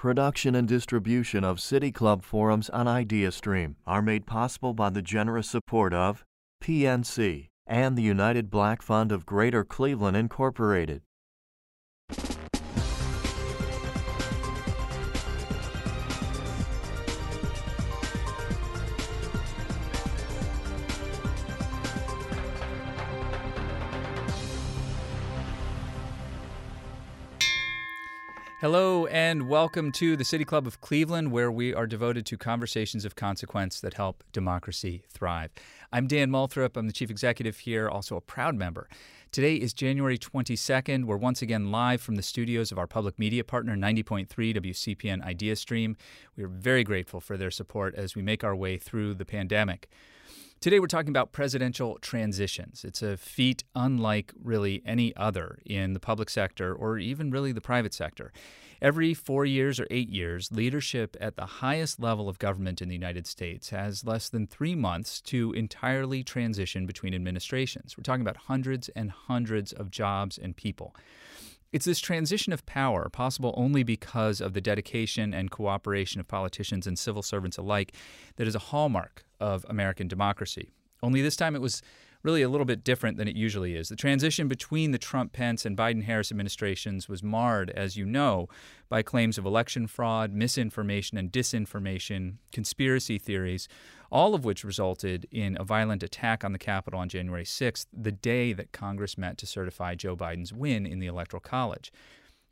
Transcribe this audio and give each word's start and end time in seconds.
Production 0.00 0.54
and 0.54 0.66
distribution 0.66 1.44
of 1.44 1.60
City 1.60 1.92
Club 1.92 2.22
forums 2.22 2.70
on 2.70 2.86
IdeaStream 2.86 3.74
are 3.86 4.00
made 4.00 4.24
possible 4.24 4.72
by 4.72 4.88
the 4.88 5.02
generous 5.02 5.50
support 5.50 5.92
of 5.92 6.24
PNC 6.64 7.48
and 7.66 7.98
the 7.98 8.02
United 8.02 8.50
Black 8.50 8.80
Fund 8.80 9.12
of 9.12 9.26
Greater 9.26 9.62
Cleveland, 9.62 10.16
Incorporated. 10.16 11.02
Hello, 28.60 29.06
and 29.06 29.48
welcome 29.48 29.90
to 29.92 30.18
the 30.18 30.24
City 30.24 30.44
Club 30.44 30.66
of 30.66 30.82
Cleveland, 30.82 31.32
where 31.32 31.50
we 31.50 31.72
are 31.72 31.86
devoted 31.86 32.26
to 32.26 32.36
conversations 32.36 33.06
of 33.06 33.16
consequence 33.16 33.80
that 33.80 33.94
help 33.94 34.22
democracy 34.32 35.02
thrive. 35.08 35.50
I'm 35.90 36.06
Dan 36.06 36.30
Moulthrop. 36.30 36.76
I'm 36.76 36.86
the 36.86 36.92
chief 36.92 37.10
executive 37.10 37.60
here, 37.60 37.88
also 37.88 38.16
a 38.16 38.20
proud 38.20 38.56
member. 38.56 38.86
Today 39.32 39.54
is 39.54 39.72
January 39.72 40.18
22nd. 40.18 41.06
We're 41.06 41.16
once 41.16 41.40
again 41.40 41.72
live 41.72 42.02
from 42.02 42.16
the 42.16 42.22
studios 42.22 42.70
of 42.70 42.76
our 42.78 42.86
public 42.86 43.18
media 43.18 43.44
partner, 43.44 43.74
90.3 43.74 44.28
WCPN 44.28 45.24
IdeaStream. 45.24 45.96
We 46.36 46.44
are 46.44 46.48
very 46.48 46.84
grateful 46.84 47.22
for 47.22 47.38
their 47.38 47.50
support 47.50 47.94
as 47.94 48.14
we 48.14 48.20
make 48.20 48.44
our 48.44 48.54
way 48.54 48.76
through 48.76 49.14
the 49.14 49.24
pandemic. 49.24 49.88
Today, 50.60 50.78
we're 50.78 50.88
talking 50.88 51.08
about 51.08 51.32
presidential 51.32 51.96
transitions. 52.02 52.84
It's 52.84 53.00
a 53.00 53.16
feat 53.16 53.64
unlike 53.74 54.34
really 54.44 54.82
any 54.84 55.16
other 55.16 55.58
in 55.64 55.94
the 55.94 56.00
public 56.00 56.28
sector 56.28 56.74
or 56.74 56.98
even 56.98 57.30
really 57.30 57.52
the 57.52 57.62
private 57.62 57.94
sector. 57.94 58.30
Every 58.82 59.14
four 59.14 59.46
years 59.46 59.80
or 59.80 59.86
eight 59.90 60.10
years, 60.10 60.52
leadership 60.52 61.16
at 61.18 61.36
the 61.36 61.46
highest 61.46 61.98
level 61.98 62.28
of 62.28 62.38
government 62.38 62.82
in 62.82 62.88
the 62.88 62.94
United 62.94 63.26
States 63.26 63.70
has 63.70 64.04
less 64.04 64.28
than 64.28 64.46
three 64.46 64.74
months 64.74 65.22
to 65.22 65.54
entirely 65.54 66.22
transition 66.22 66.84
between 66.84 67.14
administrations. 67.14 67.96
We're 67.96 68.02
talking 68.02 68.20
about 68.20 68.36
hundreds 68.36 68.90
and 68.90 69.10
hundreds 69.10 69.72
of 69.72 69.90
jobs 69.90 70.36
and 70.36 70.54
people. 70.54 70.94
It's 71.72 71.84
this 71.84 72.00
transition 72.00 72.52
of 72.52 72.66
power, 72.66 73.08
possible 73.08 73.54
only 73.56 73.84
because 73.84 74.40
of 74.40 74.54
the 74.54 74.60
dedication 74.60 75.32
and 75.32 75.52
cooperation 75.52 76.20
of 76.20 76.26
politicians 76.26 76.86
and 76.86 76.98
civil 76.98 77.22
servants 77.22 77.58
alike, 77.58 77.94
that 78.36 78.48
is 78.48 78.56
a 78.56 78.60
hallmark 78.60 79.24
of 79.38 79.64
American 79.68 80.08
democracy. 80.08 80.72
Only 81.00 81.22
this 81.22 81.36
time 81.36 81.54
it 81.54 81.62
was 81.62 81.80
really 82.22 82.42
a 82.42 82.48
little 82.48 82.64
bit 82.64 82.82
different 82.84 83.16
than 83.16 83.28
it 83.28 83.36
usually 83.36 83.76
is. 83.76 83.88
The 83.88 83.96
transition 83.96 84.48
between 84.48 84.90
the 84.90 84.98
Trump 84.98 85.32
Pence 85.32 85.64
and 85.64 85.76
Biden 85.76 86.02
Harris 86.02 86.30
administrations 86.30 87.08
was 87.08 87.22
marred, 87.22 87.70
as 87.70 87.96
you 87.96 88.04
know, 88.04 88.48
by 88.88 89.02
claims 89.02 89.38
of 89.38 89.46
election 89.46 89.86
fraud, 89.86 90.32
misinformation 90.32 91.16
and 91.16 91.30
disinformation, 91.30 92.34
conspiracy 92.52 93.16
theories, 93.16 93.68
all 94.10 94.34
of 94.34 94.44
which 94.44 94.64
resulted 94.64 95.26
in 95.30 95.56
a 95.58 95.64
violent 95.64 96.02
attack 96.02 96.44
on 96.44 96.52
the 96.52 96.58
Capitol 96.58 97.00
on 97.00 97.08
January 97.08 97.44
6th, 97.44 97.86
the 97.92 98.12
day 98.12 98.52
that 98.52 98.72
Congress 98.72 99.16
met 99.16 99.38
to 99.38 99.46
certify 99.46 99.94
Joe 99.94 100.16
Biden's 100.16 100.52
win 100.52 100.86
in 100.86 100.98
the 100.98 101.06
Electoral 101.06 101.40
College. 101.40 101.92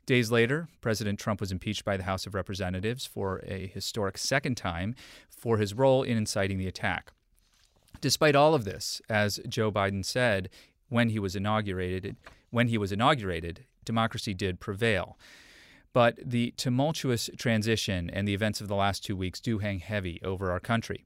Days 0.05 0.31
later, 0.31 0.69
President 0.81 1.19
Trump 1.19 1.39
was 1.39 1.51
impeached 1.51 1.85
by 1.85 1.95
the 1.95 2.03
House 2.03 2.25
of 2.25 2.33
Representatives 2.33 3.05
for 3.05 3.43
a 3.45 3.67
historic 3.67 4.17
second 4.17 4.55
time 4.55 4.95
for 5.29 5.57
his 5.57 5.73
role 5.73 6.01
in 6.01 6.17
inciting 6.17 6.57
the 6.57 6.67
attack. 6.67 7.11
Despite 8.01 8.35
all 8.35 8.55
of 8.55 8.63
this, 8.63 9.01
as 9.09 9.39
Joe 9.47 9.71
Biden 9.71 10.03
said 10.03 10.49
when 10.87 11.09
he 11.09 11.19
was 11.19 11.35
inaugurated, 11.35 12.15
when 12.49 12.69
he 12.69 12.77
was 12.77 12.91
inaugurated, 12.91 13.65
democracy 13.85 14.33
did 14.33 14.59
prevail. 14.59 15.17
But 15.93 16.17
the 16.23 16.51
tumultuous 16.57 17.29
transition 17.37 18.09
and 18.09 18.27
the 18.27 18.33
events 18.33 18.61
of 18.61 18.67
the 18.67 18.75
last 18.75 19.03
two 19.03 19.15
weeks 19.15 19.39
do 19.39 19.59
hang 19.59 19.79
heavy 19.79 20.19
over 20.23 20.51
our 20.51 20.59
country. 20.59 21.05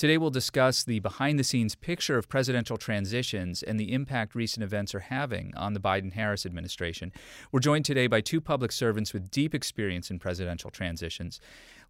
Today, 0.00 0.16
we'll 0.16 0.30
discuss 0.30 0.82
the 0.82 0.98
behind 1.00 1.38
the 1.38 1.44
scenes 1.44 1.74
picture 1.74 2.16
of 2.16 2.26
presidential 2.26 2.78
transitions 2.78 3.62
and 3.62 3.78
the 3.78 3.92
impact 3.92 4.34
recent 4.34 4.64
events 4.64 4.94
are 4.94 5.00
having 5.00 5.52
on 5.58 5.74
the 5.74 5.78
Biden 5.78 6.14
Harris 6.14 6.46
administration. 6.46 7.12
We're 7.52 7.60
joined 7.60 7.84
today 7.84 8.06
by 8.06 8.22
two 8.22 8.40
public 8.40 8.72
servants 8.72 9.12
with 9.12 9.30
deep 9.30 9.54
experience 9.54 10.10
in 10.10 10.18
presidential 10.18 10.70
transitions. 10.70 11.38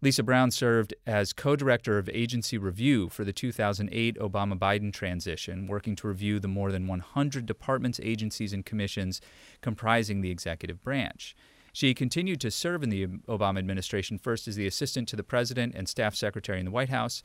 Lisa 0.02 0.24
Brown 0.24 0.50
served 0.50 0.92
as 1.06 1.32
co 1.32 1.54
director 1.54 1.98
of 1.98 2.08
agency 2.08 2.58
review 2.58 3.08
for 3.10 3.22
the 3.22 3.32
2008 3.32 4.18
Obama 4.18 4.58
Biden 4.58 4.92
transition, 4.92 5.68
working 5.68 5.94
to 5.94 6.08
review 6.08 6.40
the 6.40 6.48
more 6.48 6.72
than 6.72 6.88
100 6.88 7.46
departments, 7.46 8.00
agencies, 8.02 8.52
and 8.52 8.66
commissions 8.66 9.20
comprising 9.60 10.20
the 10.20 10.32
executive 10.32 10.82
branch. 10.82 11.36
She 11.72 11.94
continued 11.94 12.40
to 12.40 12.50
serve 12.50 12.82
in 12.82 12.90
the 12.90 13.06
Obama 13.28 13.58
administration, 13.58 14.18
first 14.18 14.48
as 14.48 14.56
the 14.56 14.66
assistant 14.66 15.08
to 15.08 15.16
the 15.16 15.22
president 15.22 15.74
and 15.74 15.88
staff 15.88 16.14
secretary 16.14 16.58
in 16.58 16.64
the 16.64 16.70
White 16.70 16.88
House, 16.88 17.22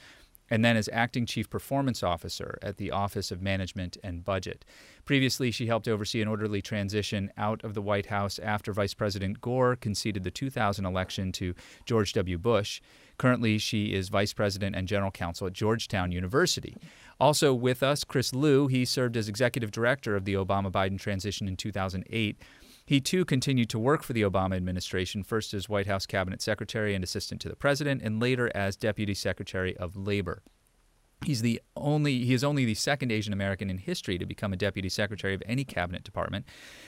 and 0.49 0.63
then 0.63 0.77
as 0.77 0.89
acting 0.91 1.25
chief 1.25 1.49
performance 1.49 2.03
officer 2.03 2.57
at 2.61 2.77
the 2.77 2.91
Office 2.91 3.31
of 3.31 3.41
Management 3.41 3.97
and 4.03 4.23
Budget. 4.23 4.63
Previously, 5.05 5.51
she 5.51 5.67
helped 5.67 5.87
oversee 5.87 6.21
an 6.21 6.27
orderly 6.27 6.61
transition 6.61 7.31
out 7.37 7.63
of 7.63 7.73
the 7.73 7.81
White 7.81 8.07
House 8.07 8.39
after 8.39 8.73
Vice 8.73 8.93
President 8.93 9.41
Gore 9.41 9.75
conceded 9.75 10.23
the 10.23 10.31
2000 10.31 10.85
election 10.85 11.31
to 11.33 11.53
George 11.85 12.13
W. 12.13 12.37
Bush. 12.37 12.81
Currently, 13.17 13.57
she 13.57 13.93
is 13.93 14.09
vice 14.09 14.33
president 14.33 14.75
and 14.75 14.87
general 14.87 15.11
counsel 15.11 15.47
at 15.47 15.53
Georgetown 15.53 16.11
University. 16.11 16.75
Also 17.19 17.53
with 17.53 17.81
us, 17.81 18.03
Chris 18.03 18.33
Lu. 18.33 18.67
He 18.67 18.83
served 18.83 19.15
as 19.15 19.29
executive 19.29 19.71
director 19.71 20.15
of 20.15 20.25
the 20.25 20.33
Obama 20.33 20.69
Biden 20.71 20.99
transition 20.99 21.47
in 21.47 21.55
2008. 21.55 22.37
He 22.85 23.01
too 23.01 23.25
continued 23.25 23.69
to 23.69 23.79
work 23.79 24.03
for 24.03 24.13
the 24.13 24.21
Obama 24.21 24.55
administration, 24.55 25.23
first 25.23 25.55
as 25.55 25.67
White 25.67 25.87
House 25.87 26.05
cabinet 26.05 26.39
secretary 26.41 26.93
and 26.93 27.03
assistant 27.03 27.41
to 27.41 27.49
the 27.49 27.55
president, 27.55 28.03
and 28.03 28.21
later 28.21 28.51
as 28.53 28.75
deputy 28.75 29.15
secretary 29.15 29.75
of 29.77 29.95
labor. 29.95 30.43
He's 31.23 31.41
the 31.41 31.61
only 31.75 32.25
he 32.25 32.35
is 32.35 32.43
only 32.43 32.65
the 32.65 32.75
second 32.75 33.11
Asian 33.11 33.33
American 33.33 33.71
in 33.71 33.79
history 33.79 34.19
to 34.19 34.25
become 34.25 34.53
a 34.53 34.57
deputy 34.57 34.89
secretary 34.89 35.33
of 35.33 35.41
any 35.45 35.63
cabinet 35.63 36.03
department. 36.03 36.45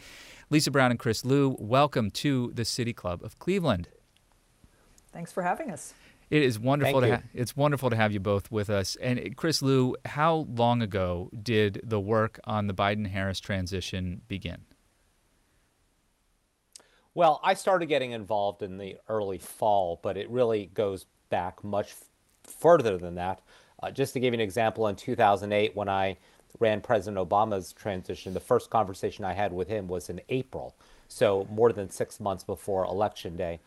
Lisa 0.50 0.72
Brown 0.72 0.90
and 0.90 0.98
Chris 0.98 1.26
Lu, 1.26 1.58
welcome 1.60 2.10
to 2.12 2.54
the 2.54 2.64
City 2.64 2.94
Club 2.94 3.22
of 3.22 3.38
Cleveland. 3.40 3.90
Thanks 5.12 5.34
for 5.34 5.44
having 5.44 5.70
us. 5.70 5.94
It 6.30 6.44
is 6.44 6.58
wonderful 6.58 7.02
to 7.02 7.18
ha- 7.18 7.24
it's 7.34 7.58
wonderful 7.58 7.90
to 7.90 7.98
have 7.98 8.14
you 8.14 8.22
both 8.22 8.50
with 8.52 8.70
us. 8.70 8.96
And 9.02 9.20
uh, 9.20 9.24
Chris 9.36 9.62
Lu, 9.62 9.96
how 10.06 10.48
long 10.50 10.82
ago 10.82 11.30
did 11.44 11.82
the 11.84 12.00
work 12.00 12.40
on 12.46 12.68
the 12.68 12.74
Biden-Harris 12.74 13.42
transition 13.42 14.22
begin? 14.30 14.60
Well, 17.14 17.42
I 17.44 17.56
started 17.56 17.88
getting 17.88 18.12
involved 18.12 18.62
in 18.62 18.78
the 18.78 18.98
early 19.10 19.40
fall, 19.40 20.00
but 20.02 20.16
it 20.16 20.30
really 20.30 20.68
goes 20.68 21.06
back 21.30 21.66
much 21.66 21.94
further 22.44 22.98
than 22.98 23.16
that. 23.16 23.42
Uh, 23.82 23.92
just 23.92 24.14
to 24.14 24.20
give 24.20 24.34
you 24.34 24.38
an 24.38 24.44
example, 24.44 24.88
in 24.88 24.96
2008, 24.96 25.76
when 25.76 25.90
I 25.90 26.18
ran 26.60 26.82
President 26.82 27.18
Obama's 27.18 27.72
transition, 27.72 28.34
the 28.34 28.40
first 28.40 28.70
conversation 28.70 29.24
I 29.24 29.34
had 29.34 29.54
with 29.54 29.68
him 29.68 29.88
was 29.88 30.10
in 30.10 30.22
April, 30.30 30.76
so 31.08 31.48
more 31.52 31.72
than 31.72 31.90
six 31.90 32.20
months 32.20 32.44
before 32.44 32.86
Election 32.86 33.36
Day. 33.36 33.60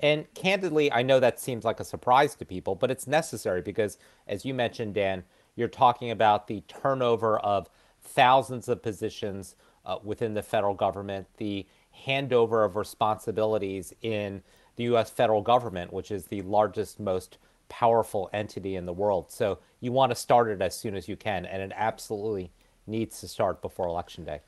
And 0.00 0.32
candidly, 0.34 0.92
I 0.92 1.02
know 1.02 1.18
that 1.20 1.40
seems 1.40 1.64
like 1.64 1.80
a 1.80 1.84
surprise 1.84 2.34
to 2.36 2.44
people, 2.44 2.74
but 2.74 2.90
it's 2.90 3.06
necessary 3.06 3.60
because, 3.60 3.98
as 4.28 4.44
you 4.44 4.54
mentioned, 4.54 4.94
Dan, 4.94 5.24
you're 5.56 5.68
talking 5.68 6.10
about 6.10 6.46
the 6.46 6.62
turnover 6.68 7.38
of 7.40 7.68
thousands 8.00 8.68
of 8.68 8.82
positions 8.82 9.56
uh, 9.84 9.98
within 10.04 10.34
the 10.34 10.42
federal 10.42 10.74
government, 10.74 11.26
the 11.38 11.66
handover 12.06 12.64
of 12.64 12.76
responsibilities 12.76 13.92
in 14.02 14.42
the 14.76 14.84
U.S. 14.84 15.10
federal 15.10 15.42
government, 15.42 15.92
which 15.92 16.12
is 16.12 16.26
the 16.26 16.42
largest, 16.42 17.00
most 17.00 17.38
powerful 17.68 18.30
entity 18.32 18.76
in 18.76 18.86
the 18.86 18.92
world. 18.92 19.30
So 19.30 19.58
you 19.80 19.92
want 19.92 20.10
to 20.10 20.16
start 20.16 20.48
it 20.48 20.60
as 20.60 20.78
soon 20.78 20.94
as 20.94 21.08
you 21.08 21.16
can, 21.16 21.44
and 21.46 21.62
it 21.62 21.72
absolutely 21.74 22.50
needs 22.86 23.20
to 23.20 23.28
start 23.28 23.62
before 23.62 23.86
Election 23.86 24.24
Day. 24.24 24.40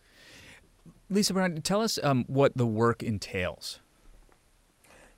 Lisa 1.08 1.34
Brown, 1.34 1.56
tell 1.62 1.82
us 1.82 1.98
um, 2.02 2.24
what 2.28 2.56
the 2.56 2.66
work 2.66 3.02
entails. 3.02 3.80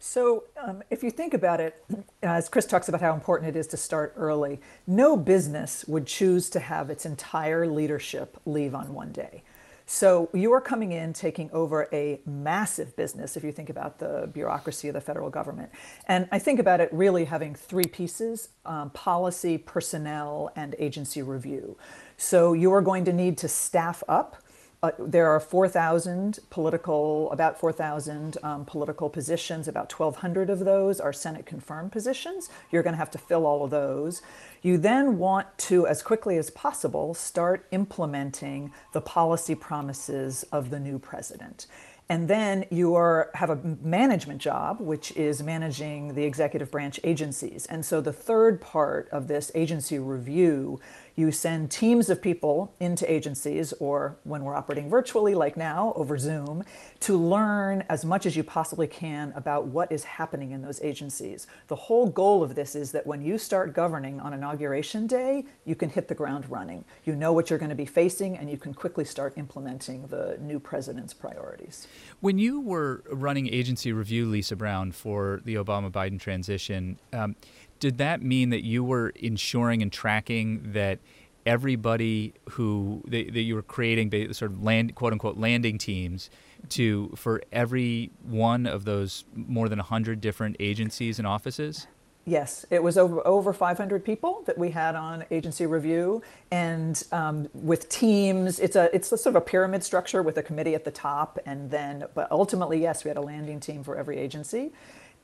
So, 0.05 0.45
um, 0.61 0.83
if 0.91 1.05
you 1.05 1.13
think 1.13 1.33
about 1.33 1.61
it, 1.61 1.85
as 2.25 2.49
Chris 2.49 2.67
talks 2.67 2.89
about 2.89 3.01
how 3.01 3.15
important 3.15 3.55
it 3.55 3.57
is 3.57 3.69
to 3.69 3.77
start 3.77 4.13
early, 4.17 4.61
no 4.85 5.17
business 5.17 5.85
would 5.87 6.09
choose 6.09 6.51
to 6.51 6.59
have 6.59 6.91
its 6.91 7.07
entire 7.07 7.69
leadership 7.69 8.37
leave 8.45 8.75
on 8.75 8.95
one 8.95 9.13
day. 9.13 9.45
So 9.95 10.31
you 10.33 10.55
are 10.55 10.61
coming 10.63 10.93
in, 10.93 11.13
taking 11.13 11.51
over 11.53 11.87
a 11.93 12.23
massive 12.25 12.97
business, 12.97 13.37
if 13.37 13.45
you 13.45 13.53
think 13.53 13.69
about 13.69 13.99
the 13.99 14.31
bureaucracy 14.33 14.89
of 14.89 14.95
the 14.95 15.03
federal 15.03 15.29
government. 15.29 15.71
And 16.07 16.27
I 16.33 16.39
think 16.39 16.59
about 16.59 16.81
it 16.81 16.89
really 16.95 17.27
having 17.27 17.55
three 17.55 17.85
pieces 17.85 18.49
um, 18.65 18.89
policy, 18.91 19.59
personnel, 19.59 20.51
and 20.57 20.75
agency 20.79 21.21
review. 21.21 21.77
So 22.17 22.55
you 22.55 22.73
are 22.73 22.81
going 22.81 23.05
to 23.05 23.13
need 23.13 23.37
to 23.39 23.49
staff 23.49 24.03
up 24.09 24.42
uh, 24.83 24.91
there 24.99 25.29
are 25.29 25.39
4,000 25.39 26.41
political, 26.51 27.31
about 27.31 27.59
4,000 27.61 28.37
um, 28.43 28.65
political 28.65 29.09
positions. 29.09 29.69
About 29.69 29.93
1,200 29.93 30.51
of 30.51 30.61
those 30.61 30.99
are 30.99 31.13
Senate 31.13 31.47
confirmed 31.47 31.93
positions. 31.93 32.51
You're 32.73 32.83
going 32.83 32.95
to 32.95 32.99
have 32.99 33.11
to 33.13 33.19
fill 33.19 33.47
all 33.47 33.65
of 33.65 33.71
those. 33.71 34.23
You 34.61 34.79
then 34.79 35.19
want 35.19 35.57
to, 35.59 35.87
as 35.87 36.03
quickly 36.03 36.37
as 36.37 36.51
possible, 36.51 37.15
start 37.15 37.65
implementing 37.71 38.73
the 38.93 39.01
policy 39.01 39.55
promises 39.55 40.43
of 40.51 40.71
the 40.71 40.81
new 40.81 40.99
president. 40.99 41.67
And 42.09 42.29
then 42.29 42.67
you 42.69 42.95
are, 42.95 43.31
have 43.35 43.51
a 43.51 43.57
management 43.57 44.41
job, 44.41 44.81
which 44.81 45.13
is 45.13 45.43
managing 45.43 46.15
the 46.15 46.25
executive 46.25 46.71
branch 46.71 46.99
agencies. 47.05 47.67
And 47.67 47.87
so 47.87 48.01
the 48.01 48.13
third 48.13 48.61
part 48.61 49.09
of 49.11 49.29
this 49.29 49.53
agency 49.55 49.99
review 49.99 50.81
you 51.15 51.31
send 51.33 51.71
teams 51.71 52.09
of 52.11 52.23
people 52.23 52.75
into 52.81 53.11
agencies, 53.11 53.73
or 53.75 54.17
when 54.25 54.45
we're 54.45 54.55
operating 54.55 54.89
virtually, 54.89 55.35
like 55.35 55.57
now 55.57 55.93
over 55.97 56.17
Zoom, 56.19 56.65
to 57.01 57.17
learn 57.17 57.85
as 57.89 58.05
much 58.05 58.27
as 58.27 58.37
you 58.37 58.43
possibly 58.43 58.87
can 58.87 59.33
about 59.37 59.67
what 59.67 59.91
is 59.93 60.05
happening 60.05 60.53
in 60.53 60.63
those 60.63 60.81
agencies. 60.83 61.47
The 61.69 61.77
whole 61.77 62.09
goal 62.09 62.43
of 62.43 62.55
this 62.55 62.75
is 62.75 62.93
that 62.93 63.07
when 63.07 63.21
you 63.21 63.39
start 63.39 63.75
governing 63.75 64.21
on 64.21 64.33
Inauguration 64.33 65.07
Day, 65.07 65.45
you 65.65 65.75
can 65.75 65.91
hit 65.91 66.09
the 66.09 66.15
ground 66.15 66.49
running. 66.51 66.85
You 67.05 67.15
know 67.15 67.33
what 67.33 67.51
you're 67.51 67.59
going 67.59 67.69
to 67.69 67.75
be 67.75 67.87
facing, 67.87 68.37
and 68.39 68.51
you 68.51 68.57
can 68.57 68.73
quickly 68.73 69.05
start 69.05 69.35
implementing 69.37 70.07
the 70.07 70.39
new 70.41 70.59
president's 70.59 71.13
priorities. 71.13 71.87
When 72.21 72.39
you 72.39 72.61
were 72.61 73.03
running 73.11 73.49
agency 73.49 73.93
review, 73.93 74.27
Lisa 74.27 74.57
Brown, 74.57 74.93
for 74.93 75.41
the 75.45 75.57
Obama 75.57 75.91
Biden 75.91 76.21
transition, 76.21 76.99
um, 77.13 77.37
did 77.83 77.99
that 77.99 78.23
mean 78.23 78.51
that 78.51 78.63
you 78.63 78.85
were 78.85 79.09
ensuring 79.17 79.83
and 79.83 79.93
tracking 79.93 80.73
that 80.73 81.01
everybody 81.45 82.33
who 82.51 83.03
that, 83.09 83.35
you 83.35 83.57
were 83.57 83.63
creating 83.63 84.09
the 84.11 84.33
sort 84.33 84.53
of 84.53 84.63
land 84.63 84.95
quote 84.95 85.13
unquote 85.13 85.37
landing 85.37 85.79
teams 85.79 86.31
to 86.69 87.13
for 87.17 87.43
every 87.51 88.13
one 88.23 88.67
of 88.67 88.85
those 88.85 89.25
more 89.35 89.69
than 89.69 89.81
100 89.81 90.21
different 90.21 90.55
agencies 90.61 91.19
and 91.19 91.27
offices? 91.27 91.89
Yes, 92.25 92.65
it 92.71 92.81
was 92.81 92.97
over 92.97 93.27
over 93.27 93.53
500 93.53 94.05
people 94.05 94.45
that 94.47 94.57
we 94.57 94.71
had 94.71 94.95
on 94.95 95.25
agency 95.33 95.67
review, 95.67 96.23
and 96.53 97.03
um, 97.11 97.49
with 97.53 97.89
teams. 97.89 98.61
It's 98.61 98.77
a 98.77 98.95
it's 98.95 99.11
a 99.11 99.19
sort 99.19 99.35
of 99.35 99.43
a 99.43 99.45
pyramid 99.45 99.83
structure 99.83 100.23
with 100.23 100.39
a 100.39 100.43
committee 100.45 100.77
at 100.77 100.85
the 100.85 100.93
top, 100.93 101.41
and 101.47 101.69
then 101.69 102.05
but 102.15 102.31
ultimately, 102.31 102.81
yes, 102.81 103.03
we 103.03 103.09
had 103.09 103.17
a 103.17 103.23
landing 103.23 103.59
team 103.59 103.83
for 103.83 103.97
every 103.97 104.19
agency, 104.19 104.71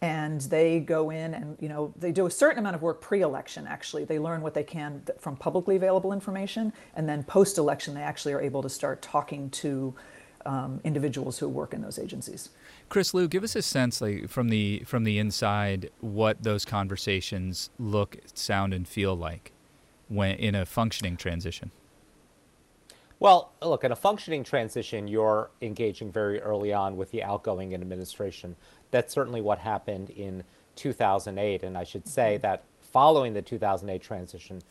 and 0.01 0.41
they 0.43 0.81
go 0.81 1.11
in 1.11 1.35
and 1.35 1.57
you 1.61 1.69
know 1.69 1.93
they 1.97 2.13
do 2.13 2.27
a 2.27 2.31
certain 2.31 2.59
amount 2.59 2.77
of 2.77 2.83
work 2.83 3.01
pre-election 3.01 3.67
actually. 3.67 4.05
They 4.05 4.19
learn 4.19 4.43
what 4.43 4.55
they 4.55 4.63
can 4.63 5.03
from 5.19 5.37
publicly 5.37 5.77
available 5.77 6.13
information. 6.13 6.73
And 6.95 7.09
then 7.09 7.25
post-election 7.25 7.95
they 7.95 8.03
actually 8.03 8.33
are 8.33 8.41
able 8.41 8.63
to 8.63 8.69
start 8.69 9.03
talking 9.03 9.51
to 9.51 9.95
um, 10.47 10.81
individuals 10.85 11.39
who 11.39 11.49
work 11.49 11.75
in 11.75 11.83
those 11.83 11.99
agencies. 11.99 12.51
Chris 12.89 13.13
lu 13.13 13.27
give 13.29 13.43
us 13.43 13.57
a 13.57 13.63
sense 13.63 14.01
like 14.01 14.29
from 14.29 14.49
the 14.49 14.83
from 14.87 15.05
the 15.05 15.19
inside 15.19 15.91
what 16.01 16.43
those 16.43 16.65
conversations 16.65 17.71
look 17.79 18.19
sound 18.35 18.73
and 18.73 18.87
feel 18.87 19.17
like 19.17 19.53
when 20.09 20.37
in 20.37 20.55
a 20.55 20.65
functioning 20.65 21.17
transition. 21.17 21.71
Well, 23.21 23.51
look, 23.61 23.83
in 23.83 23.91
a 23.91 23.97
functioning 23.97 24.45
transition, 24.45 25.09
you're 25.09 25.51
engaging 25.61 26.13
very 26.13 26.41
early 26.41 26.73
on 26.73 26.97
with 26.97 27.11
the 27.11 27.25
outgoing 27.25 27.75
administration 27.75 28.55
that's 28.91 29.13
certainly 29.13 29.41
what 29.41 29.59
happened 29.59 30.11
in 30.11 30.45
2008. 30.77 31.63
And 31.63 31.77
I 31.77 31.85
should 31.85 32.07
say 32.07 32.35
mm-hmm. 32.35 32.43
that 32.43 32.65
following 32.81 33.35
the 33.35 33.43
2008 33.43 34.03
transition, 34.03 34.63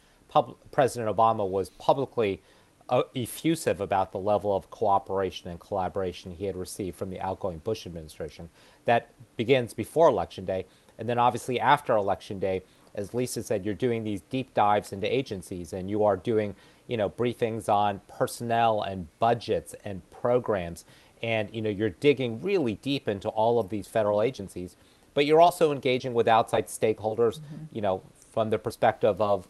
President 0.71 1.15
Obama 1.15 1.47
was 1.47 1.69
publicly 1.71 2.41
uh, 2.89 3.03
effusive 3.15 3.81
about 3.81 4.11
the 4.11 4.19
level 4.19 4.55
of 4.55 4.69
cooperation 4.69 5.49
and 5.49 5.59
collaboration 5.59 6.31
he 6.31 6.45
had 6.45 6.55
received 6.55 6.97
from 6.97 7.09
the 7.09 7.19
outgoing 7.19 7.59
Bush 7.59 7.85
administration. 7.85 8.49
That 8.85 9.09
begins 9.35 9.73
before 9.73 10.09
Election 10.09 10.45
Day. 10.45 10.65
And 10.97 11.07
then 11.07 11.19
obviously 11.19 11.59
after 11.59 11.95
Election 11.95 12.39
Day, 12.39 12.63
as 12.95 13.13
Lisa 13.13 13.43
said, 13.43 13.65
you're 13.65 13.75
doing 13.75 14.03
these 14.03 14.21
deep 14.21 14.53
dives 14.53 14.91
into 14.91 15.13
agencies 15.13 15.73
and 15.73 15.89
you 15.89 16.03
are 16.03 16.17
doing, 16.17 16.55
you 16.87 16.97
know, 16.97 17.09
briefings 17.09 17.69
on 17.69 18.01
personnel 18.07 18.81
and 18.81 19.07
budgets 19.19 19.75
and 19.85 20.01
programs 20.09 20.85
and 21.21 21.53
you 21.53 21.61
know 21.61 21.69
you're 21.69 21.89
digging 21.89 22.41
really 22.41 22.75
deep 22.75 23.07
into 23.07 23.29
all 23.29 23.59
of 23.59 23.69
these 23.69 23.87
federal 23.87 24.21
agencies 24.21 24.75
but 25.13 25.25
you're 25.25 25.41
also 25.41 25.71
engaging 25.71 26.13
with 26.13 26.27
outside 26.27 26.67
stakeholders 26.67 27.39
mm-hmm. 27.39 27.65
you 27.71 27.81
know 27.81 28.01
from 28.31 28.49
the 28.49 28.59
perspective 28.59 29.19
of 29.21 29.47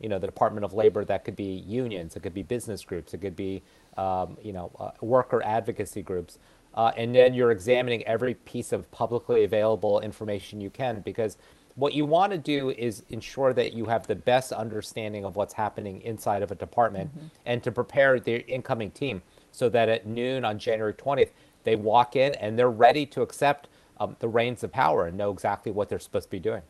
you 0.00 0.08
know 0.08 0.18
the 0.18 0.26
department 0.26 0.64
of 0.64 0.72
labor 0.72 1.04
that 1.04 1.24
could 1.24 1.36
be 1.36 1.62
unions 1.66 2.16
it 2.16 2.22
could 2.22 2.34
be 2.34 2.42
business 2.42 2.84
groups 2.84 3.14
it 3.14 3.18
could 3.18 3.36
be 3.36 3.62
um, 3.96 4.36
you 4.42 4.52
know 4.52 4.70
uh, 4.78 4.90
worker 5.00 5.42
advocacy 5.44 6.02
groups 6.02 6.38
uh, 6.74 6.90
and 6.96 7.14
then 7.14 7.34
you're 7.34 7.50
examining 7.50 8.02
every 8.04 8.34
piece 8.34 8.72
of 8.72 8.90
publicly 8.90 9.44
available 9.44 10.00
information 10.00 10.60
you 10.60 10.70
can 10.70 11.00
because 11.00 11.36
what 11.74 11.94
you 11.94 12.04
want 12.04 12.32
to 12.32 12.38
do 12.38 12.70
is 12.70 13.02
ensure 13.08 13.52
that 13.54 13.72
you 13.72 13.86
have 13.86 14.06
the 14.06 14.14
best 14.14 14.52
understanding 14.52 15.24
of 15.24 15.36
what's 15.36 15.54
happening 15.54 16.02
inside 16.02 16.42
of 16.42 16.50
a 16.50 16.54
department 16.54 17.10
mm-hmm. 17.16 17.26
and 17.46 17.62
to 17.62 17.72
prepare 17.72 18.20
the 18.20 18.46
incoming 18.46 18.90
team 18.90 19.22
so 19.52 19.68
that 19.68 19.88
at 19.88 20.06
noon 20.06 20.44
on 20.44 20.58
January 20.58 20.94
20th, 20.94 21.30
they 21.64 21.76
walk 21.76 22.16
in 22.16 22.34
and 22.34 22.58
they're 22.58 22.70
ready 22.70 23.06
to 23.06 23.22
accept 23.22 23.68
um, 24.00 24.16
the 24.18 24.28
reins 24.28 24.64
of 24.64 24.72
power 24.72 25.06
and 25.06 25.16
know 25.16 25.30
exactly 25.30 25.70
what 25.70 25.88
they're 25.88 26.00
supposed 26.00 26.26
to 26.26 26.30
be 26.30 26.40
doing. 26.40 26.62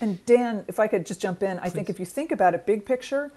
And 0.00 0.24
Dan, 0.26 0.64
if 0.68 0.78
I 0.78 0.86
could 0.86 1.04
just 1.04 1.20
jump 1.20 1.42
in, 1.42 1.58
I 1.58 1.68
think 1.68 1.90
if 1.90 1.98
you 1.98 2.06
think 2.06 2.32
about 2.32 2.54
it 2.54 2.64
big 2.64 2.86
picture, 2.86 3.32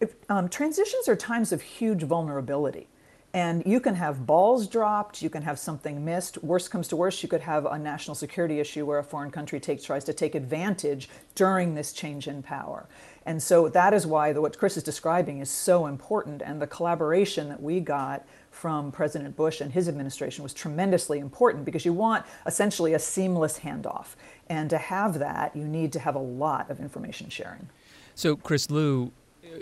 if, 0.00 0.14
um, 0.28 0.48
transitions 0.48 1.08
are 1.08 1.16
times 1.16 1.52
of 1.52 1.62
huge 1.62 2.02
vulnerability. 2.02 2.88
And 3.34 3.62
you 3.66 3.80
can 3.80 3.96
have 3.96 4.24
balls 4.24 4.66
dropped, 4.66 5.20
you 5.20 5.28
can 5.28 5.42
have 5.42 5.58
something 5.58 6.02
missed. 6.02 6.42
Worst 6.42 6.70
comes 6.70 6.88
to 6.88 6.96
worst, 6.96 7.22
you 7.22 7.28
could 7.28 7.42
have 7.42 7.66
a 7.66 7.78
national 7.78 8.14
security 8.14 8.60
issue 8.60 8.86
where 8.86 8.98
a 8.98 9.04
foreign 9.04 9.30
country 9.30 9.60
takes, 9.60 9.84
tries 9.84 10.04
to 10.04 10.14
take 10.14 10.34
advantage 10.34 11.10
during 11.34 11.74
this 11.74 11.92
change 11.92 12.28
in 12.28 12.42
power. 12.42 12.88
And 13.26 13.42
so 13.42 13.68
that 13.68 13.92
is 13.92 14.06
why 14.06 14.32
the, 14.32 14.40
what 14.40 14.56
Chris 14.56 14.78
is 14.78 14.82
describing 14.82 15.40
is 15.40 15.50
so 15.50 15.86
important. 15.86 16.40
And 16.40 16.62
the 16.62 16.66
collaboration 16.66 17.50
that 17.50 17.62
we 17.62 17.78
got 17.78 18.24
from 18.56 18.90
President 18.90 19.36
Bush 19.36 19.60
and 19.60 19.70
his 19.70 19.86
administration 19.86 20.42
was 20.42 20.54
tremendously 20.54 21.18
important 21.18 21.66
because 21.66 21.84
you 21.84 21.92
want 21.92 22.24
essentially 22.46 22.94
a 22.94 22.98
seamless 22.98 23.60
handoff. 23.60 24.16
And 24.48 24.70
to 24.70 24.78
have 24.78 25.18
that, 25.18 25.54
you 25.54 25.64
need 25.64 25.92
to 25.92 26.00
have 26.00 26.14
a 26.14 26.20
lot 26.20 26.70
of 26.70 26.80
information 26.80 27.28
sharing. 27.28 27.68
So, 28.14 28.34
Chris 28.34 28.70
Lu, 28.70 29.12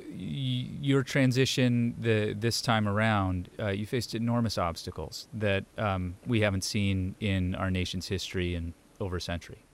your 0.08 1.02
transition 1.02 1.96
the, 2.00 2.34
this 2.38 2.62
time 2.62 2.86
around, 2.86 3.50
uh, 3.58 3.70
you 3.70 3.84
faced 3.84 4.14
enormous 4.14 4.58
obstacles 4.58 5.26
that 5.34 5.64
um, 5.76 6.14
we 6.26 6.40
haven't 6.40 6.62
seen 6.62 7.16
in 7.18 7.56
our 7.56 7.72
nation's 7.72 8.06
history 8.06 8.54
in 8.54 8.74
over 9.00 9.16
a 9.16 9.20
century. 9.20 9.64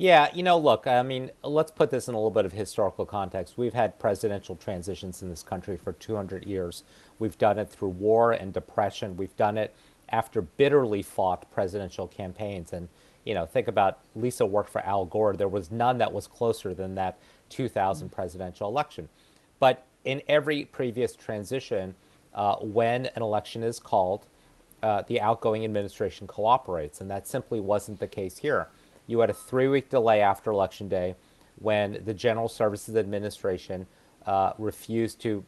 Yeah, 0.00 0.28
you 0.32 0.44
know, 0.44 0.56
look, 0.56 0.86
I 0.86 1.02
mean, 1.02 1.32
let's 1.42 1.72
put 1.72 1.90
this 1.90 2.06
in 2.06 2.14
a 2.14 2.16
little 2.16 2.30
bit 2.30 2.44
of 2.44 2.52
historical 2.52 3.04
context. 3.04 3.58
We've 3.58 3.74
had 3.74 3.98
presidential 3.98 4.54
transitions 4.54 5.22
in 5.22 5.28
this 5.28 5.42
country 5.42 5.76
for 5.76 5.92
200 5.92 6.46
years. 6.46 6.84
We've 7.18 7.38
done 7.38 7.58
it 7.58 7.68
through 7.68 7.90
war 7.90 8.32
and 8.32 8.52
depression. 8.52 9.16
We've 9.16 9.36
done 9.36 9.58
it 9.58 9.74
after 10.08 10.42
bitterly 10.42 11.02
fought 11.02 11.50
presidential 11.50 12.06
campaigns. 12.06 12.72
And, 12.72 12.88
you 13.24 13.34
know, 13.34 13.46
think 13.46 13.68
about 13.68 13.98
Lisa 14.14 14.46
worked 14.46 14.70
for 14.70 14.80
Al 14.82 15.04
Gore. 15.04 15.36
There 15.36 15.48
was 15.48 15.70
none 15.70 15.98
that 15.98 16.12
was 16.12 16.26
closer 16.26 16.74
than 16.74 16.94
that 16.94 17.18
2000 17.50 18.10
presidential 18.10 18.68
election. 18.68 19.08
But 19.58 19.86
in 20.04 20.22
every 20.28 20.64
previous 20.64 21.14
transition, 21.14 21.94
uh, 22.34 22.56
when 22.56 23.06
an 23.06 23.22
election 23.22 23.62
is 23.62 23.80
called, 23.80 24.26
uh, 24.82 25.02
the 25.08 25.20
outgoing 25.20 25.64
administration 25.64 26.26
cooperates. 26.26 27.00
And 27.00 27.10
that 27.10 27.26
simply 27.26 27.60
wasn't 27.60 27.98
the 27.98 28.06
case 28.06 28.38
here. 28.38 28.68
You 29.06 29.20
had 29.20 29.30
a 29.30 29.34
three 29.34 29.68
week 29.68 29.88
delay 29.88 30.20
after 30.20 30.50
Election 30.50 30.88
Day 30.88 31.16
when 31.56 32.02
the 32.04 32.14
General 32.14 32.48
Services 32.48 32.94
Administration 32.94 33.86
uh, 34.26 34.52
refused 34.58 35.20
to 35.22 35.44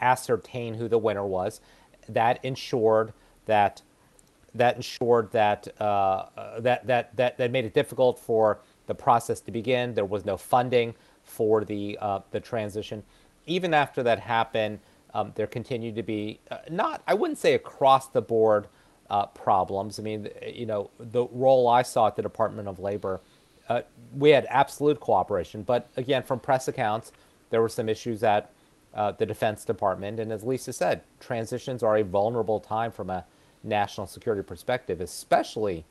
ascertain 0.00 0.74
who 0.74 0.88
the 0.88 0.98
winner 0.98 1.26
was. 1.26 1.60
That 2.08 2.44
ensured 2.44 3.12
that 3.46 3.82
that 4.54 4.76
ensured 4.76 5.30
that 5.32 5.68
uh, 5.80 6.26
that 6.58 6.86
that 6.86 7.16
that 7.16 7.38
that 7.38 7.50
made 7.50 7.64
it 7.64 7.74
difficult 7.74 8.18
for 8.18 8.60
the 8.86 8.94
process 8.94 9.40
to 9.40 9.50
begin. 9.50 9.94
There 9.94 10.04
was 10.04 10.24
no 10.24 10.36
funding 10.36 10.94
for 11.24 11.64
the 11.64 11.98
uh, 12.00 12.20
the 12.30 12.40
transition. 12.40 13.02
Even 13.46 13.74
after 13.74 14.02
that 14.02 14.20
happened, 14.20 14.80
um, 15.14 15.32
there 15.34 15.46
continued 15.46 15.94
to 15.96 16.02
be 16.02 16.40
uh, 16.50 16.58
not 16.70 17.02
I 17.06 17.14
wouldn't 17.14 17.38
say 17.38 17.54
across 17.54 18.08
the 18.08 18.22
board 18.22 18.68
uh, 19.10 19.26
problems. 19.26 19.98
I 19.98 20.02
mean, 20.02 20.28
you 20.46 20.66
know, 20.66 20.90
the 20.98 21.26
role 21.32 21.68
I 21.68 21.82
saw 21.82 22.08
at 22.08 22.16
the 22.16 22.22
Department 22.22 22.66
of 22.68 22.78
Labor, 22.78 23.20
uh, 23.68 23.82
we 24.16 24.30
had 24.30 24.46
absolute 24.48 25.00
cooperation, 25.00 25.62
but 25.62 25.88
again, 25.96 26.22
from 26.22 26.40
press 26.40 26.68
accounts, 26.68 27.12
there 27.50 27.60
were 27.60 27.68
some 27.68 27.88
issues 27.88 28.22
at 28.22 28.50
uh, 28.96 29.12
the 29.12 29.26
Defense 29.26 29.64
Department. 29.64 30.18
And 30.18 30.32
as 30.32 30.42
Lisa 30.42 30.72
said, 30.72 31.02
transitions 31.20 31.82
are 31.82 31.98
a 31.98 32.02
vulnerable 32.02 32.58
time 32.58 32.90
from 32.90 33.10
a 33.10 33.24
national 33.62 34.06
security 34.06 34.42
perspective, 34.42 35.00
especially 35.00 35.84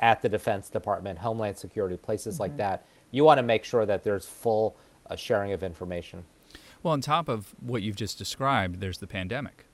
at 0.00 0.22
the 0.22 0.28
Defense 0.28 0.68
Department, 0.68 1.18
Homeland 1.18 1.58
Security, 1.58 1.96
places 1.96 2.34
mm-hmm. 2.34 2.42
like 2.42 2.56
that. 2.56 2.86
You 3.10 3.24
want 3.24 3.38
to 3.38 3.42
make 3.42 3.64
sure 3.64 3.84
that 3.84 4.04
there's 4.04 4.26
full 4.26 4.76
uh, 5.10 5.16
sharing 5.16 5.52
of 5.52 5.62
information. 5.62 6.24
Well, 6.82 6.92
on 6.92 7.00
top 7.00 7.28
of 7.28 7.54
what 7.60 7.82
you've 7.82 7.96
just 7.96 8.16
described, 8.16 8.80
there's 8.80 8.98
the 8.98 9.06
pandemic. 9.06 9.66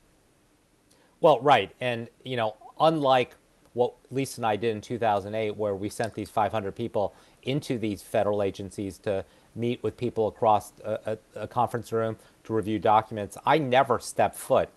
Well, 1.20 1.40
right. 1.40 1.72
And, 1.80 2.08
you 2.24 2.36
know, 2.36 2.56
unlike 2.80 3.36
what 3.74 3.94
Lisa 4.10 4.40
and 4.40 4.46
I 4.46 4.56
did 4.56 4.74
in 4.74 4.80
2008, 4.80 5.56
where 5.56 5.74
we 5.74 5.88
sent 5.88 6.14
these 6.14 6.30
500 6.30 6.74
people 6.74 7.14
into 7.42 7.78
these 7.78 8.02
federal 8.02 8.42
agencies 8.42 8.98
to 8.98 9.24
meet 9.54 9.82
with 9.82 9.96
people 9.96 10.28
across 10.28 10.72
a, 10.84 11.18
a, 11.34 11.42
a 11.42 11.48
conference 11.48 11.92
room 11.92 12.16
to 12.44 12.52
review 12.52 12.78
documents, 12.78 13.36
I 13.44 13.58
never 13.58 13.98
stepped 13.98 14.36
foot 14.36 14.68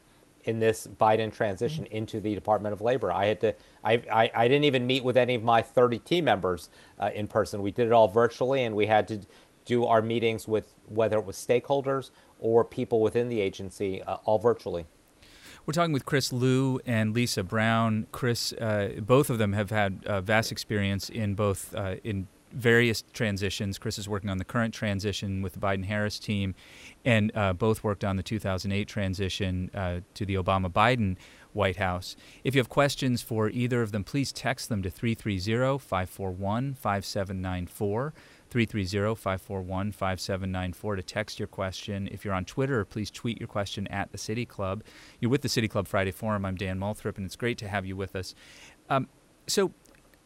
in 0.45 0.59
this 0.59 0.87
Biden 0.87 1.33
transition 1.33 1.85
mm-hmm. 1.85 1.95
into 1.95 2.19
the 2.19 2.33
Department 2.33 2.73
of 2.73 2.81
Labor. 2.81 3.11
I 3.11 3.25
had 3.25 3.41
to, 3.41 3.55
I, 3.83 3.93
I, 4.11 4.31
I 4.33 4.47
didn't 4.47 4.65
even 4.65 4.87
meet 4.87 5.03
with 5.03 5.17
any 5.17 5.35
of 5.35 5.43
my 5.43 5.61
30 5.61 5.99
team 5.99 6.25
members 6.25 6.69
uh, 6.99 7.09
in 7.13 7.27
person. 7.27 7.61
We 7.61 7.71
did 7.71 7.87
it 7.87 7.93
all 7.93 8.07
virtually, 8.07 8.63
and 8.63 8.75
we 8.75 8.85
had 8.85 9.07
to 9.09 9.21
do 9.65 9.85
our 9.85 10.01
meetings 10.01 10.47
with 10.47 10.73
whether 10.87 11.17
it 11.17 11.25
was 11.25 11.35
stakeholders 11.35 12.11
or 12.39 12.63
people 12.63 13.01
within 13.01 13.29
the 13.29 13.41
agency, 13.41 14.01
uh, 14.03 14.17
all 14.25 14.37
virtually. 14.37 14.85
We're 15.65 15.73
talking 15.73 15.93
with 15.93 16.05
Chris 16.05 16.31
Lu 16.31 16.79
and 16.85 17.15
Lisa 17.15 17.41
Brown. 17.41 18.05
Chris, 18.11 18.53
uh, 18.53 18.99
both 18.99 19.31
of 19.31 19.39
them 19.39 19.53
have 19.53 19.71
had 19.71 20.03
uh, 20.05 20.21
vast 20.21 20.51
experience 20.51 21.09
in 21.09 21.33
both 21.33 21.73
uh, 21.73 21.95
in 22.03 22.27
various 22.55 23.03
transitions. 23.13 23.77
Chris 23.77 23.99
is 23.99 24.09
working 24.09 24.29
on 24.29 24.37
the 24.37 24.45
current 24.45 24.73
transition 24.73 25.41
with 25.41 25.53
the 25.53 25.59
Biden 25.59 25.85
Harris 25.85 26.17
team, 26.17 26.55
and 27.03 27.31
uh, 27.35 27.53
both 27.53 27.83
worked 27.83 28.03
on 28.03 28.15
the 28.15 28.23
2008 28.23 28.87
transition 28.87 29.69
uh, 29.73 29.99
to 30.13 30.25
the 30.25 30.35
Obama 30.35 30.71
Biden 30.71 31.17
White 31.53 31.77
House. 31.77 32.15
If 32.43 32.55
you 32.55 32.59
have 32.59 32.69
questions 32.69 33.21
for 33.21 33.49
either 33.49 33.81
of 33.81 33.91
them, 33.91 34.03
please 34.03 34.31
text 34.31 34.69
them 34.69 34.81
to 34.83 34.89
330 34.89 35.79
541 35.79 36.73
5794. 36.73 38.13
330-541-5794 38.51 40.95
to 40.95 41.03
text 41.03 41.39
your 41.39 41.47
question. 41.47 42.07
If 42.11 42.23
you're 42.23 42.33
on 42.33 42.45
Twitter, 42.45 42.85
please 42.85 43.11
tweet 43.11 43.39
your 43.39 43.47
question 43.47 43.87
at 43.87 44.11
the 44.11 44.17
City 44.17 44.45
Club. 44.45 44.83
You're 45.19 45.31
with 45.31 45.41
the 45.41 45.49
City 45.49 45.67
Club 45.67 45.89
Friday 45.89 46.11
Forum. 46.11 46.45
I'm 46.45 46.55
Dan 46.55 46.79
Moulthrop, 46.79 47.17
and 47.17 47.25
it's 47.25 47.35
great 47.35 47.57
to 47.57 47.67
have 47.67 47.85
you 47.85 47.97
with 47.97 48.15
us. 48.15 48.33
Um, 48.89 49.09
so, 49.47 49.73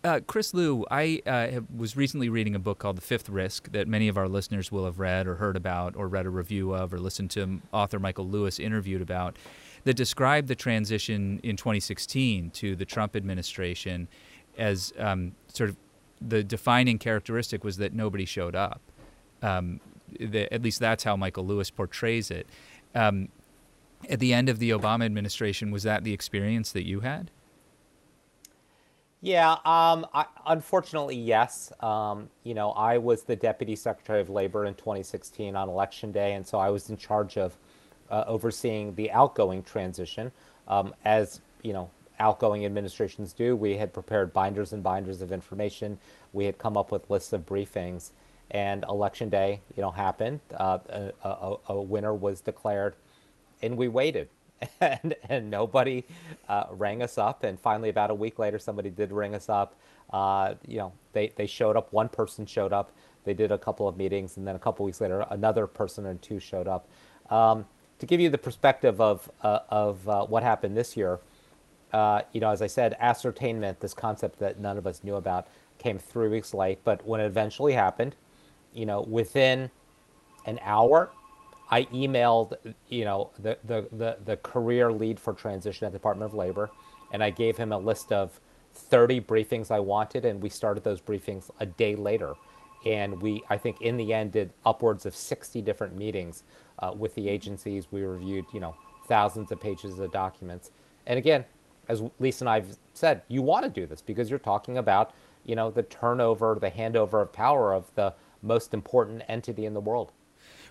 uh, 0.04 0.20
Chris 0.26 0.54
Lu, 0.54 0.86
I 0.90 1.22
uh, 1.26 1.62
was 1.76 1.98
recently 1.98 2.30
reading 2.30 2.56
a 2.56 2.60
book 2.60 2.80
called 2.80 2.98
The 2.98 3.02
Fifth 3.02 3.30
Risk 3.30 3.72
that 3.72 3.88
many 3.88 4.08
of 4.08 4.18
our 4.18 4.28
listeners 4.28 4.72
will 4.72 4.86
have 4.86 5.00
read 5.00 5.28
or 5.28 5.36
heard 5.36 5.58
about 5.58 5.96
or 5.96 6.08
read 6.08 6.26
a 6.26 6.30
review 6.30 6.74
of 6.74 6.94
or 6.94 7.00
listened 7.00 7.32
to 7.32 7.62
author 7.74 8.00
Michael 8.00 8.28
Lewis 8.28 8.60
interviewed 8.60 9.02
about 9.02 9.36
that 9.84 9.96
described 9.96 10.48
the 10.48 10.56
transition 10.56 11.40
in 11.44 11.58
2016 11.58 12.52
to 12.52 12.76
the 12.76 12.86
Trump 12.86 13.16
administration 13.16 14.08
as 14.58 14.94
um, 14.98 15.34
sort 15.48 15.70
of 15.70 15.78
the 16.22 16.44
defining 16.44 16.98
characteristic 16.98 17.64
was 17.64 17.78
that 17.78 17.94
nobody 17.94 18.26
showed 18.26 18.56
up. 18.56 18.82
Um, 19.42 19.80
the, 20.20 20.52
at 20.54 20.62
least 20.62 20.80
that's 20.80 21.04
how 21.04 21.16
Michael 21.16 21.46
Lewis 21.46 21.70
portrays 21.70 22.32
it. 22.32 22.48
Um, 22.96 23.30
at 24.10 24.20
the 24.20 24.34
end 24.34 24.48
of 24.50 24.60
the 24.60 24.70
Obama 24.70 25.06
administration, 25.06 25.72
was 25.72 25.84
that 25.84 26.04
the 26.04 26.14
experience 26.14 26.72
that 26.72 26.86
you 26.86 27.02
had? 27.02 27.32
Yeah, 29.22 29.54
um, 29.66 30.08
I, 30.14 30.26
unfortunately, 30.48 31.18
yes. 31.18 31.74
Um, 31.82 32.30
you 32.44 32.54
know, 32.54 32.72
I 32.72 32.98
was 32.98 33.24
the 33.24 33.36
Deputy 33.36 33.76
Secretary 33.76 34.22
of 34.22 34.30
Labor 34.30 34.66
in 34.66 34.76
2016 34.76 35.56
on 35.56 35.68
Election 35.68 36.12
Day, 36.12 36.34
and 36.34 36.48
so 36.48 36.58
I 36.58 36.70
was 36.70 36.90
in 36.90 36.96
charge 36.96 37.38
of 37.38 37.58
uh, 38.10 38.24
overseeing 38.28 38.96
the 38.96 39.12
outgoing 39.12 39.64
transition. 39.64 40.32
Um, 40.68 40.94
as 41.04 41.42
you 41.64 41.74
know, 41.74 41.90
outgoing 42.20 42.66
administrations 42.66 43.34
do. 43.34 43.56
We 43.56 43.78
had 43.78 43.94
prepared 43.94 44.34
binders 44.34 44.74
and 44.74 44.84
binders 44.84 45.22
of 45.22 45.32
information. 45.32 45.98
We 46.34 46.46
had 46.46 46.58
come 46.58 46.78
up 46.78 46.92
with 46.92 47.10
lists 47.10 47.34
of 47.34 47.46
briefings, 47.46 48.12
and 48.52 48.84
election 48.90 49.30
day, 49.30 49.62
you 49.76 49.82
know, 49.82 49.92
happened. 49.92 50.40
Uh, 50.54 50.80
a, 50.90 51.14
a, 51.28 51.56
a, 51.70 51.82
winner 51.82 52.14
was 52.14 52.42
declared, 52.42 52.96
and 53.62 53.78
we 53.78 53.88
waited, 53.88 54.30
and 54.82 55.16
and 55.30 55.50
nobody 55.50 56.04
uh, 56.48 56.66
rang 56.72 57.02
us 57.02 57.18
up. 57.18 57.44
And 57.44 57.60
finally, 57.60 57.90
about 57.90 58.12
a 58.12 58.16
week 58.16 58.40
later, 58.40 58.60
somebody 58.60 58.90
did 58.90 59.12
ring 59.12 59.36
us 59.36 59.50
up. 59.50 59.76
Uh, 60.12 60.56
you 60.68 60.78
know, 60.78 60.94
they 61.14 61.32
they 61.36 61.48
showed 61.48 61.78
up. 61.78 61.92
One 61.94 62.10
person 62.10 62.46
showed 62.46 62.74
up. 62.74 62.92
They 63.26 63.34
did 63.34 63.52
a 63.52 63.58
couple 63.58 63.88
of 63.88 63.98
meetings, 63.98 64.38
and 64.38 64.48
then 64.48 64.56
a 64.56 64.60
couple 64.60 64.86
weeks 64.86 65.02
later, 65.02 65.26
another 65.30 65.68
person 65.68 66.06
or 66.06 66.16
two 66.16 66.40
showed 66.40 66.68
up. 66.68 66.88
Um, 67.30 67.66
to 68.00 68.06
give 68.06 68.22
you 68.22 68.30
the 68.30 68.38
perspective 68.38 69.02
of 69.02 69.30
uh, 69.44 69.60
of 69.70 70.08
uh, 70.10 70.26
what 70.26 70.44
happened 70.44 70.78
this 70.78 70.98
year 70.98 71.20
uh, 71.94 72.22
you 72.34 72.42
know, 72.42 72.52
as 72.52 72.62
I 72.62 72.68
said, 72.68 72.96
ascertainment, 73.00 73.80
this 73.80 73.94
concept 73.94 74.40
that 74.40 74.60
none 74.60 74.78
of 74.78 74.86
us 74.86 75.04
knew 75.04 75.16
about, 75.16 75.48
came 75.78 75.98
three 75.98 76.30
weeks 76.30 76.54
late. 76.54 76.80
But 76.84 77.06
when 77.06 77.20
it 77.20 77.26
eventually 77.26 77.74
happened, 77.74 78.16
you 78.74 78.86
know, 78.86 79.02
within 79.02 79.72
an 80.46 80.60
hour, 80.64 81.10
I 81.70 81.84
emailed, 81.86 82.56
you 82.88 83.06
know, 83.06 83.32
the, 83.40 83.58
the, 83.64 83.88
the, 83.92 84.18
the 84.26 84.38
career 84.38 84.92
lead 84.92 85.20
for 85.20 85.34
transition 85.34 85.86
at 85.86 85.92
the 85.92 86.00
Department 86.00 86.32
of 86.32 86.36
Labor, 86.36 86.72
and 87.12 87.24
I 87.24 87.30
gave 87.30 87.58
him 87.58 87.72
a 87.72 87.78
list 87.78 88.12
of 88.12 88.40
30 88.74 89.22
briefings 89.22 89.72
I 89.72 89.80
wanted, 89.80 90.26
and 90.26 90.42
we 90.42 90.50
started 90.50 90.84
those 90.84 91.02
briefings 91.02 91.50
a 91.60 91.66
day 91.66 91.96
later. 91.96 92.34
And 92.86 93.22
we, 93.22 93.44
I 93.50 93.58
think, 93.58 93.82
in 93.82 93.98
the 93.98 94.14
end, 94.14 94.32
did 94.32 94.52
upwards 94.66 95.06
of 95.06 95.16
60 95.16 95.62
different 95.62 95.96
meetings 95.96 96.44
uh, 96.80 96.94
with 96.96 97.14
the 97.16 97.28
agencies. 97.28 97.88
We 97.92 98.04
reviewed, 98.04 98.46
you 98.54 98.62
know, 98.62 98.76
thousands 99.08 99.52
of 99.52 99.60
pages 99.60 100.00
of 100.00 100.12
documents. 100.12 100.72
And 101.06 101.20
again, 101.20 101.44
as 101.90 102.04
Lisa 102.20 102.44
and 102.46 102.50
I've 102.50 102.78
said, 102.94 103.24
you 103.28 103.42
want 103.42 103.66
to 103.66 103.70
do 103.70 103.86
this 103.86 104.02
because 104.02 104.30
you're 104.30 104.40
talking 104.40 104.78
about, 104.78 105.14
you 105.46 105.56
know, 105.56 105.72
the 105.72 105.84
turnover, 105.84 106.58
the 106.60 106.72
handover 106.72 107.22
of 107.22 107.34
power 107.34 107.74
of 107.74 107.94
the 107.96 108.14
most 108.42 108.74
important 108.74 109.24
entity 109.28 109.66
in 109.66 109.74
the 109.74 109.82
world. 109.82 110.12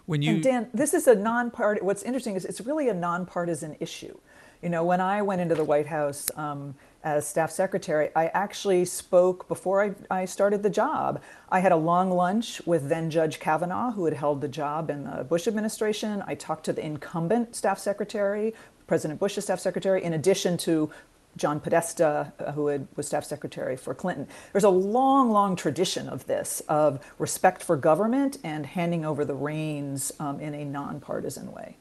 When 0.08 0.22
you 0.22 0.36
and 0.36 0.42
Dan, 0.42 0.70
this 0.72 0.94
is 0.94 1.06
a 1.06 1.14
non-party. 1.14 1.82
What's 1.82 2.02
interesting 2.02 2.34
is 2.34 2.46
it's 2.46 2.62
really 2.62 2.88
a 2.88 2.94
non-partisan 2.94 3.76
issue. 3.78 4.16
You 4.62 4.70
know, 4.70 4.82
when 4.82 5.02
I 5.02 5.20
went 5.20 5.42
into 5.42 5.54
the 5.54 5.64
White 5.64 5.86
House 5.86 6.30
um, 6.34 6.74
as 7.04 7.28
staff 7.28 7.50
secretary, 7.50 8.08
I 8.16 8.28
actually 8.28 8.86
spoke 8.86 9.46
before 9.48 9.84
I, 9.84 9.94
I 10.10 10.24
started 10.24 10.62
the 10.62 10.70
job. 10.70 11.20
I 11.50 11.60
had 11.60 11.72
a 11.72 11.76
long 11.76 12.10
lunch 12.10 12.62
with 12.64 12.88
then 12.88 13.10
Judge 13.10 13.38
Kavanaugh, 13.38 13.90
who 13.90 14.06
had 14.06 14.14
held 14.14 14.40
the 14.40 14.48
job 14.48 14.88
in 14.88 15.04
the 15.04 15.24
Bush 15.24 15.46
administration. 15.46 16.24
I 16.26 16.34
talked 16.36 16.64
to 16.64 16.72
the 16.72 16.84
incumbent 16.84 17.54
staff 17.54 17.78
secretary, 17.78 18.54
President 18.86 19.20
Bush's 19.20 19.44
staff 19.44 19.60
secretary, 19.60 20.02
in 20.02 20.14
addition 20.14 20.56
to 20.56 20.90
John 21.38 21.60
Podesta, 21.60 22.32
uh, 22.38 22.52
who 22.52 22.66
had, 22.66 22.86
was 22.96 23.06
staff 23.06 23.24
secretary 23.24 23.76
for 23.76 23.94
Clinton. 23.94 24.26
There's 24.52 24.64
a 24.64 24.68
long, 24.68 25.30
long 25.30 25.56
tradition 25.56 26.08
of 26.08 26.26
this, 26.26 26.60
of 26.68 27.00
respect 27.18 27.62
for 27.62 27.76
government 27.76 28.38
and 28.44 28.66
handing 28.66 29.04
over 29.04 29.24
the 29.24 29.34
reins 29.34 30.12
um, 30.20 30.40
in 30.40 30.54
a 30.54 30.64
nonpartisan 30.64 31.52
way. 31.52 31.76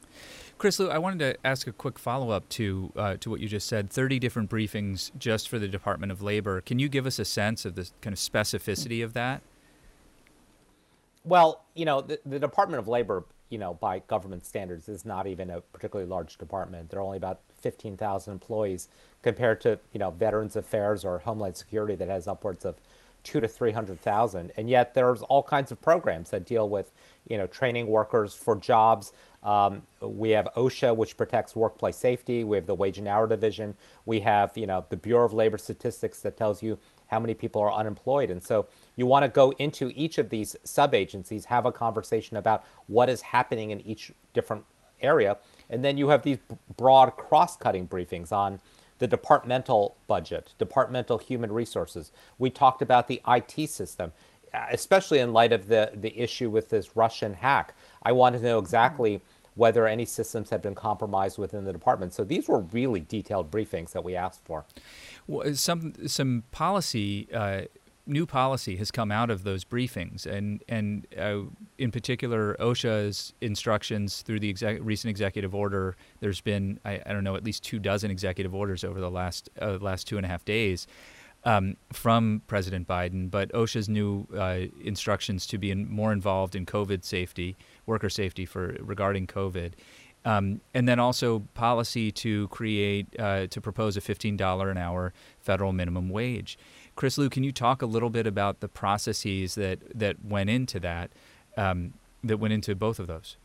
Chris 0.58 0.80
Lu, 0.80 0.90
I 0.90 0.98
wanted 0.98 1.20
to 1.20 1.38
ask 1.46 1.68
a 1.68 1.72
quick 1.72 2.00
follow 2.00 2.32
up 2.32 2.48
to 2.50 2.92
uh, 2.96 3.18
to 3.20 3.30
what 3.30 3.40
you 3.40 3.48
just 3.48 3.68
said. 3.68 3.92
Thirty 3.92 4.18
different 4.18 4.50
briefings 4.50 5.12
just 5.20 5.50
for 5.50 5.60
the 5.60 5.68
Department 5.68 6.12
of 6.12 6.24
Labor. 6.24 6.62
Can 6.62 6.80
you 6.80 6.90
give 6.90 7.06
us 7.06 7.20
a 7.20 7.26
sense 7.26 7.64
of 7.64 7.76
the 7.76 7.88
kind 8.02 8.12
of 8.12 8.18
specificity 8.18 9.04
of 9.04 9.14
that? 9.14 9.44
Well, 11.24 11.64
you 11.76 11.86
know, 11.86 12.02
the, 12.02 12.20
the 12.26 12.40
Department 12.40 12.80
of 12.80 12.88
Labor 12.88 13.26
you 13.50 13.58
know, 13.58 13.74
by 13.74 14.00
government 14.00 14.46
standards, 14.46 14.90
is 14.90 15.06
not 15.06 15.28
even 15.28 15.50
a 15.50 15.62
particularly 15.62 16.10
large 16.10 16.38
department. 16.38 16.90
There 16.90 17.00
are 17.00 17.04
only 17.04 17.18
about 17.18 17.42
15,000 17.68 18.32
employees 18.32 18.88
compared 19.24 19.60
to, 19.60 19.78
you 19.92 20.00
know, 20.00 20.10
Veterans 20.10 20.56
Affairs 20.56 21.04
or 21.04 21.20
Homeland 21.20 21.58
Security 21.58 21.96
that 21.96 22.08
has 22.08 22.26
upwards 22.26 22.64
of 22.64 22.76
two 23.24 23.42
to 23.42 23.48
300,000. 23.48 24.54
And 24.56 24.70
yet 24.70 24.94
there's 24.94 25.22
all 25.24 25.44
kinds 25.44 25.70
of 25.74 25.82
programs 25.82 26.30
that 26.30 26.46
deal 26.46 26.70
with, 26.70 26.94
you 27.28 27.38
know, 27.38 27.46
training 27.46 27.88
workers 27.88 28.34
for 28.34 28.56
jobs. 28.56 29.12
Um, 29.44 29.82
we 30.00 30.30
have 30.30 30.48
OSHA, 30.56 30.96
which 30.96 31.18
protects 31.18 31.58
workplace 31.58 31.98
safety. 31.98 32.46
We 32.46 32.56
have 32.56 32.68
the 32.68 32.74
Wage 32.74 33.00
and 33.00 33.08
Hour 33.08 33.28
Division. 33.28 33.76
We 34.06 34.22
have, 34.22 34.58
you 34.58 34.66
know, 34.66 34.86
the 34.88 34.96
Bureau 34.96 35.26
of 35.26 35.34
Labor 35.34 35.58
Statistics 35.58 36.22
that 36.22 36.38
tells 36.38 36.64
you 36.64 36.80
how 37.08 37.20
many 37.20 37.34
people 37.34 37.62
are 37.62 37.74
unemployed. 37.74 38.30
And 38.30 38.42
so 38.42 38.68
you 38.96 39.06
want 39.06 39.24
to 39.24 39.30
go 39.30 39.52
into 39.60 39.92
each 39.94 40.20
of 40.20 40.30
these 40.30 40.56
sub 40.64 40.94
agencies, 40.94 41.44
have 41.44 41.66
a 41.66 41.72
conversation 41.74 42.38
about 42.38 42.64
what 42.88 43.10
is 43.10 43.20
happening 43.20 43.72
in 43.72 43.82
each 43.82 44.14
different 44.34 44.64
area. 45.02 45.38
And 45.70 45.84
then 45.84 45.98
you 45.98 46.10
have 46.10 46.24
these 46.24 46.38
broad 46.76 47.12
cross 47.12 47.58
cutting 47.58 47.88
briefings 47.88 48.32
on 48.32 48.60
the 49.00 49.08
departmental 49.08 49.96
budget, 50.08 50.54
departmental 50.58 51.18
human 51.18 51.52
resources. 51.52 52.12
We 52.38 52.50
talked 52.50 52.82
about 52.82 53.08
the 53.08 53.22
IT 53.28 53.70
system, 53.70 54.12
especially 54.72 55.20
in 55.20 55.34
light 55.34 55.52
of 55.52 55.68
the, 55.68 55.92
the 55.94 56.18
issue 56.18 56.50
with 56.50 56.70
this 56.70 56.96
Russian 56.96 57.34
hack. 57.34 57.76
I 58.04 58.12
wanted 58.12 58.40
to 58.40 58.46
know 58.46 58.60
exactly 58.60 59.22
whether 59.56 59.88
any 59.88 60.06
systems 60.06 60.50
had 60.52 60.62
been 60.62 60.76
compromised 60.76 61.38
within 61.38 61.66
the 61.66 61.74
department. 61.74 62.14
So 62.14 62.24
these 62.24 62.48
were 62.48 62.60
really 62.60 63.00
detailed 63.02 63.50
briefings 63.52 63.92
that 63.92 64.04
we 64.04 64.16
asked 64.16 64.46
for. 64.46 64.66
Well, 65.26 65.54
some 65.56 65.94
some 66.08 66.44
policy. 66.52 67.28
Uh, 67.34 67.62
new 68.08 68.26
policy 68.26 68.78
has 68.78 68.92
come 68.92 69.12
out 69.12 69.30
of 69.30 69.44
those 69.44 69.64
briefings, 69.64 70.26
and 70.26 70.64
and 70.68 71.06
uh, 71.18 71.42
in 71.78 71.92
particular, 71.92 72.56
OSHA's 72.60 73.34
instructions 73.42 74.22
through 74.22 74.40
the 74.40 74.50
exec- 74.50 74.80
recent 74.82 75.10
executive 75.10 75.54
order. 75.54 75.96
There's 76.20 76.42
been 76.42 76.80
I, 76.86 77.02
I, 77.06 77.14
don't 77.14 77.24
know 77.24 77.36
at 77.36 77.44
least 77.44 77.64
two 77.64 77.80
dozen 77.80 78.12
executive 78.12 78.56
orders 78.56 78.84
over 78.84 79.00
the 79.00 79.12
last 79.12 79.50
uh, 79.62 79.78
last 79.80 80.08
two 80.08 80.18
and 80.18 80.26
a 80.26 80.30
half 80.30 80.46
days 80.46 80.88
um, 81.44 81.78
from 81.94 82.42
President 82.48 82.88
Biden. 82.88 83.32
But 83.32 83.52
OSHA's 83.54 83.90
new 83.90 84.28
uh, 84.36 84.62
instructions 84.84 85.48
to 85.48 85.58
be 85.58 85.72
in, 85.72 85.90
more 85.90 86.12
involved 86.12 86.56
in 86.56 86.66
COVID 86.66 87.04
safety, 87.04 87.56
worker 87.86 88.10
safety 88.10 88.46
for 88.46 88.78
regarding 88.80 89.28
COVID. 89.28 89.74
Um, 90.26 90.60
and 90.74 90.90
then 90.90 91.00
also 91.00 91.40
policy 91.54 92.12
to 92.12 92.50
create, 92.50 93.08
uh, 93.18 93.48
to 93.48 93.62
propose 93.62 93.96
a 93.96 94.02
$15 94.02 94.70
an 94.70 94.78
hour 94.78 95.14
federal 95.40 95.72
minimum 95.72 96.10
wage. 96.10 96.58
Chris 96.98 97.18
Lu, 97.18 97.30
can 97.30 97.44
you 97.44 97.52
talk 97.52 97.82
a 97.84 97.86
little 97.86 98.10
bit 98.10 98.26
about 98.26 98.60
the 98.60 98.68
processes 98.68 99.56
that, 99.56 99.80
that 99.98 100.26
went 100.26 100.50
into 100.50 100.80
that, 100.80 101.12
um, 101.56 101.94
that 102.24 102.38
went 102.38 102.54
into 102.54 102.76
both 102.76 103.00
of 103.00 103.06
those? 103.06 103.38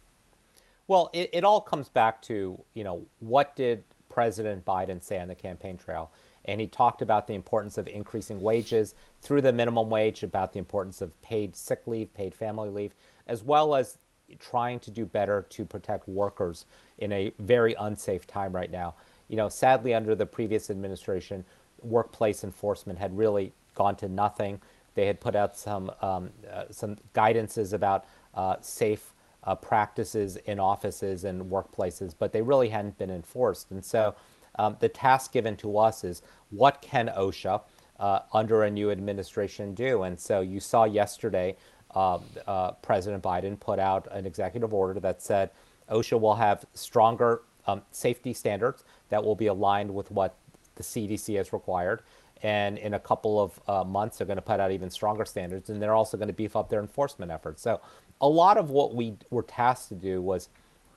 Well, 0.89 1.11
it, 1.13 1.31
it 1.35 1.45
all 1.45 1.61
comes 1.61 1.91
back 1.91 2.23
to, 2.23 2.59
you 2.73 2.83
know, 2.83 3.07
what 3.21 3.55
did 3.55 3.85
President 4.09 4.65
Biden 4.65 5.03
say 5.03 5.21
on 5.21 5.29
the 5.29 5.35
campaign 5.35 5.77
trail? 5.77 6.11
And 6.47 6.63
he 6.63 6.67
talked 6.67 7.03
about 7.03 7.27
the 7.27 7.35
importance 7.35 7.77
of 7.77 7.87
increasing 7.87 8.41
wages 8.41 8.95
through 9.21 9.43
the 9.43 9.53
minimum 9.53 9.91
wage, 9.91 10.23
about 10.23 10.55
the 10.55 10.59
importance 10.59 11.03
of 11.03 11.21
paid 11.21 11.55
sick 11.55 11.83
leave, 11.87 12.13
paid 12.15 12.35
family 12.35 12.71
leave, 12.71 12.95
as 13.27 13.45
well 13.45 13.75
as 13.75 13.99
trying 14.41 14.81
to 14.81 14.91
do 14.91 15.05
better 15.05 15.47
to 15.51 15.67
protect 15.67 16.09
workers 16.09 16.65
in 16.99 17.13
a 17.13 17.33
very 17.39 17.75
unsafe 17.79 18.27
time 18.27 18.53
right 18.53 18.71
now. 18.71 18.95
You 19.29 19.37
know, 19.37 19.51
sadly, 19.51 19.95
under 19.95 20.15
the 20.15 20.27
previous 20.27 20.71
administration, 20.71 21.45
workplace 21.85 22.45
enforcement 22.45 22.99
had 22.99 23.17
really 23.17 23.53
gone 23.75 23.97
to 23.97 24.09
nothing. 24.09 24.61
They 24.95 25.07
had 25.07 25.21
put 25.21 25.35
out 25.35 25.57
some 25.57 25.91
um, 26.03 26.31
uh, 26.51 26.65
some 26.71 26.97
guidances 27.15 27.73
about 27.73 28.05
uh, 28.35 28.57
safe 28.61 29.13
uh, 29.45 29.55
practices 29.55 30.37
in 30.47 30.61
offices 30.61 31.25
and 31.25 31.43
workplaces, 31.51 32.15
but 32.19 32.33
they 32.33 32.43
really 32.43 32.69
hadn't 32.69 32.99
been 32.99 33.11
enforced. 33.11 33.71
And 33.71 33.85
so, 33.85 34.15
um, 34.59 34.77
the 34.81 34.89
task 34.89 35.33
given 35.33 35.57
to 35.57 35.79
us 35.79 36.05
is 36.05 36.23
what 36.51 36.83
can 36.83 37.09
OSHA 37.17 37.63
uh, 37.99 38.21
under 38.33 38.65
a 38.65 38.71
new 38.71 38.91
administration 38.91 39.75
do? 39.75 40.03
And 40.03 40.19
so, 40.21 40.41
you 40.41 40.61
saw 40.61 40.85
yesterday 40.85 41.57
um, 41.95 42.23
uh, 42.47 42.73
President 42.73 43.23
Biden 43.23 43.59
put 43.59 43.79
out 43.79 44.09
an 44.13 44.27
executive 44.27 44.73
order 44.73 45.01
that 45.01 45.23
said 45.23 45.51
OSHA 45.91 46.21
will 46.21 46.37
have 46.37 46.65
stronger 46.75 47.43
um, 47.67 47.83
safety 47.91 48.33
standards 48.33 48.85
that 49.09 49.23
will 49.23 49.37
be 49.37 49.47
aligned 49.47 49.93
with 49.93 50.11
what 50.11 50.37
the 50.83 51.09
CDC 51.09 51.37
has 51.37 51.53
required. 51.53 52.03
And 52.43 52.77
in 52.79 52.95
a 52.95 52.99
couple 52.99 53.41
of 53.41 53.61
uh, 53.69 53.85
months, 53.85 54.19
they're 54.19 54.27
going 54.27 54.37
to 54.37 54.43
put 54.43 54.59
out 54.59 54.73
even 54.73 54.91
stronger 54.91 55.25
standards, 55.25 55.71
and 55.71 55.81
they're 55.81 55.95
also 55.95 56.17
going 56.17 56.29
to 56.29 56.35
beef 56.35 56.57
up 56.57 56.71
their 56.71 56.81
enforcement 56.81 57.31
efforts. 57.31 57.63
So, 57.63 57.81
a 58.21 58.29
lot 58.29 58.57
of 58.57 58.71
what 58.71 58.95
we 58.95 59.15
were 59.31 59.43
tasked 59.43 59.89
to 59.89 59.95
do 59.95 60.21
was 60.21 60.49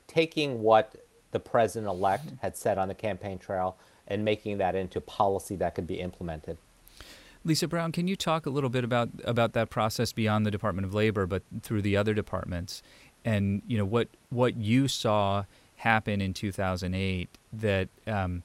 taking 0.08 0.62
what 0.62 0.96
the 1.32 1.40
president 1.40 1.92
elect 1.92 2.32
had 2.42 2.56
said 2.56 2.78
on 2.78 2.88
the 2.88 2.96
campaign 2.96 3.38
trail 3.38 3.78
and 4.08 4.24
making 4.24 4.58
that 4.60 4.76
into 4.76 5.02
policy 5.02 5.56
that 5.56 5.76
could 5.76 5.88
be 5.88 6.00
implemented. 6.00 6.58
Lisa 7.44 7.68
Brown, 7.68 7.92
can 7.92 8.08
you 8.08 8.16
talk 8.16 8.46
a 8.46 8.50
little 8.50 8.70
bit 8.70 8.84
about 8.84 9.10
about 9.24 9.54
that 9.54 9.70
process 9.70 10.12
beyond 10.14 10.46
the 10.46 10.52
Department 10.52 10.86
of 10.86 10.94
Labor, 10.96 11.28
but 11.28 11.44
through 11.62 11.84
the 11.84 11.96
other 11.96 12.14
departments, 12.14 12.82
and 13.24 13.62
you 13.68 13.78
know 13.78 13.86
what 13.86 14.08
what 14.30 14.58
you 14.58 14.88
saw 14.88 15.46
happen 15.78 16.22
in 16.22 16.34
2008 16.34 17.30
that 17.54 17.90
um, 18.08 18.44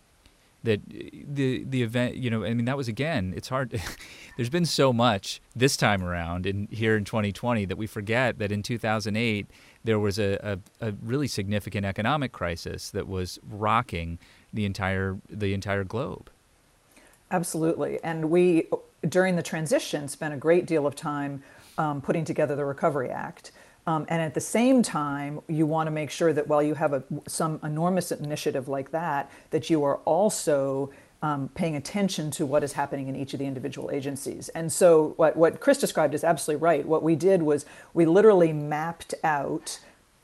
that 0.62 0.80
the 0.88 1.64
the 1.64 1.82
event 1.82 2.16
you 2.16 2.30
know 2.30 2.44
I 2.44 2.54
mean 2.54 2.66
that 2.66 2.76
was 2.76 2.88
again 2.88 3.32
it's 3.36 3.48
hard 3.48 3.70
there's 4.36 4.50
been 4.50 4.66
so 4.66 4.92
much 4.92 5.40
this 5.56 5.76
time 5.76 6.02
around 6.02 6.46
in 6.46 6.68
here 6.70 6.96
in 6.96 7.04
2020 7.04 7.64
that 7.64 7.76
we 7.76 7.86
forget 7.86 8.38
that 8.38 8.52
in 8.52 8.62
2008 8.62 9.46
there 9.84 9.98
was 9.98 10.18
a, 10.18 10.58
a, 10.80 10.88
a 10.88 10.92
really 11.02 11.26
significant 11.26 11.86
economic 11.86 12.32
crisis 12.32 12.90
that 12.90 13.08
was 13.08 13.38
rocking 13.48 14.18
the 14.52 14.64
entire 14.64 15.18
the 15.28 15.54
entire 15.54 15.84
globe. 15.84 16.30
Absolutely, 17.30 18.00
and 18.02 18.30
we 18.30 18.66
during 19.08 19.36
the 19.36 19.42
transition, 19.42 20.08
spent 20.08 20.34
a 20.34 20.36
great 20.36 20.66
deal 20.66 20.86
of 20.86 20.94
time 20.94 21.42
um, 21.78 22.00
putting 22.00 22.24
together 22.24 22.54
the 22.54 22.64
Recovery 22.64 23.10
Act. 23.10 23.52
Um, 23.86 24.06
and 24.08 24.20
at 24.20 24.34
the 24.34 24.40
same 24.40 24.82
time, 24.82 25.40
you 25.48 25.66
want 25.66 25.86
to 25.86 25.90
make 25.90 26.10
sure 26.10 26.32
that 26.32 26.46
while 26.46 26.62
you 26.62 26.74
have 26.74 26.92
a, 26.92 27.02
some 27.26 27.58
enormous 27.62 28.12
initiative 28.12 28.68
like 28.68 28.90
that, 28.90 29.30
that 29.50 29.70
you 29.70 29.82
are 29.84 29.96
also 29.98 30.90
um, 31.22 31.48
paying 31.54 31.76
attention 31.76 32.30
to 32.32 32.46
what 32.46 32.62
is 32.64 32.72
happening 32.72 33.08
in 33.08 33.16
each 33.16 33.32
of 33.34 33.40
the 33.40 33.46
individual 33.46 33.90
agencies. 33.90 34.48
And 34.50 34.72
so, 34.72 35.14
what, 35.16 35.36
what 35.36 35.60
Chris 35.60 35.78
described 35.78 36.14
is 36.14 36.24
absolutely 36.24 36.62
right. 36.62 36.86
What 36.86 37.02
we 37.02 37.14
did 37.14 37.42
was 37.42 37.66
we 37.92 38.06
literally 38.06 38.52
mapped 38.52 39.14
out 39.22 39.80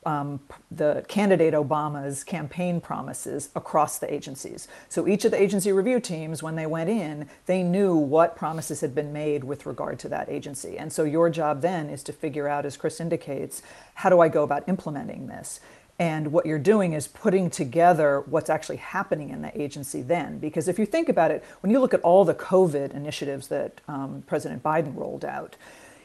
um, 0.07 0.41
the 0.71 1.05
candidate 1.09 1.53
Obama's 1.53 2.25
campaign 2.25 2.81
promises 2.81 3.51
across 3.57 3.99
the 3.99 4.13
agencies. 4.13 4.69
So 4.89 5.07
each 5.09 5.25
of 5.25 5.33
the 5.33 5.43
agency 5.43 5.73
review 5.73 6.01
teams, 6.01 6.43
when 6.43 6.55
they 6.55 6.67
went 6.67 6.89
in, 6.89 7.29
they 7.47 7.63
knew 7.63 7.97
what 7.97 8.37
promises 8.37 8.81
had 8.81 8.95
been 8.95 9.13
made 9.13 9.43
with 9.43 9.67
regard 9.67 9.99
to 9.99 10.09
that 10.11 10.29
agency. 10.31 10.79
And 10.79 10.93
so 10.93 11.03
your 11.03 11.29
job 11.29 11.61
then 11.61 11.91
is 11.91 12.05
to 12.05 12.13
figure 12.13 12.49
out, 12.49 12.65
as 12.65 12.77
Chris 12.77 13.01
indicates, 13.01 13.63
how 13.95 14.09
do 14.09 14.21
I 14.21 14.29
go 14.29 14.45
about 14.45 14.69
implementing 14.69 15.27
this? 15.27 15.61
And 15.99 16.31
what 16.31 16.47
you're 16.47 16.59
doing 16.59 16.93
is 16.93 17.09
putting 17.09 17.51
together 17.51 18.23
what's 18.27 18.51
actually 18.51 18.77
happening 18.77 19.31
in 19.31 19.43
the 19.43 19.61
agency 19.61 20.03
then. 20.03 20.39
Because 20.39 20.69
if 20.69 20.79
you 20.79 20.87
think 20.87 21.09
about 21.09 21.31
it, 21.31 21.43
when 21.61 21.73
you 21.73 21.81
look 21.81 21.95
at 21.95 22.03
all 22.03 22.25
the 22.25 22.35
COVID 22.35 22.95
initiatives 22.95 23.49
that 23.49 23.81
um, 23.89 24.23
President 24.27 24.63
Biden 24.63 24.95
rolled 24.95 25.25
out, 25.25 25.57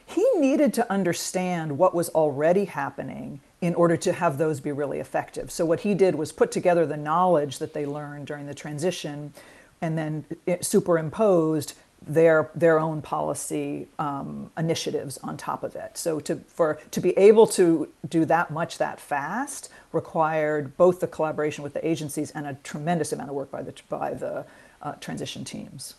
he 0.04 0.26
needed 0.36 0.74
to 0.74 0.90
understand 0.90 1.78
what 1.78 1.94
was 1.94 2.08
already 2.10 2.64
happening 2.64 3.40
in 3.62 3.74
order 3.74 3.96
to 3.96 4.12
have 4.12 4.36
those 4.36 4.60
be 4.60 4.72
really 4.72 4.98
effective. 4.98 5.50
So, 5.50 5.64
what 5.64 5.80
he 5.80 5.94
did 5.94 6.14
was 6.14 6.32
put 6.32 6.52
together 6.52 6.84
the 6.84 6.98
knowledge 6.98 7.58
that 7.58 7.72
they 7.72 7.86
learned 7.86 8.26
during 8.26 8.46
the 8.46 8.54
transition 8.54 9.32
and 9.80 9.96
then 9.96 10.24
superimposed 10.60 11.74
their 12.06 12.50
their 12.54 12.80
own 12.80 13.00
policy 13.00 13.86
um, 13.98 14.50
initiatives 14.58 15.18
on 15.18 15.36
top 15.36 15.62
of 15.62 15.76
it. 15.76 15.96
So 15.96 16.20
to 16.20 16.36
for 16.48 16.80
to 16.90 17.00
be 17.00 17.10
able 17.18 17.46
to 17.48 17.88
do 18.08 18.24
that 18.24 18.50
much 18.50 18.78
that 18.78 19.00
fast 19.00 19.68
required 19.92 20.76
both 20.76 21.00
the 21.00 21.06
collaboration 21.06 21.62
with 21.62 21.74
the 21.74 21.86
agencies 21.86 22.30
and 22.32 22.46
a 22.46 22.54
tremendous 22.64 23.12
amount 23.12 23.30
of 23.30 23.36
work 23.36 23.50
by 23.50 23.62
the 23.62 23.74
by 23.88 24.14
the 24.14 24.44
uh, 24.80 24.92
transition 24.94 25.44
teams. 25.44 25.94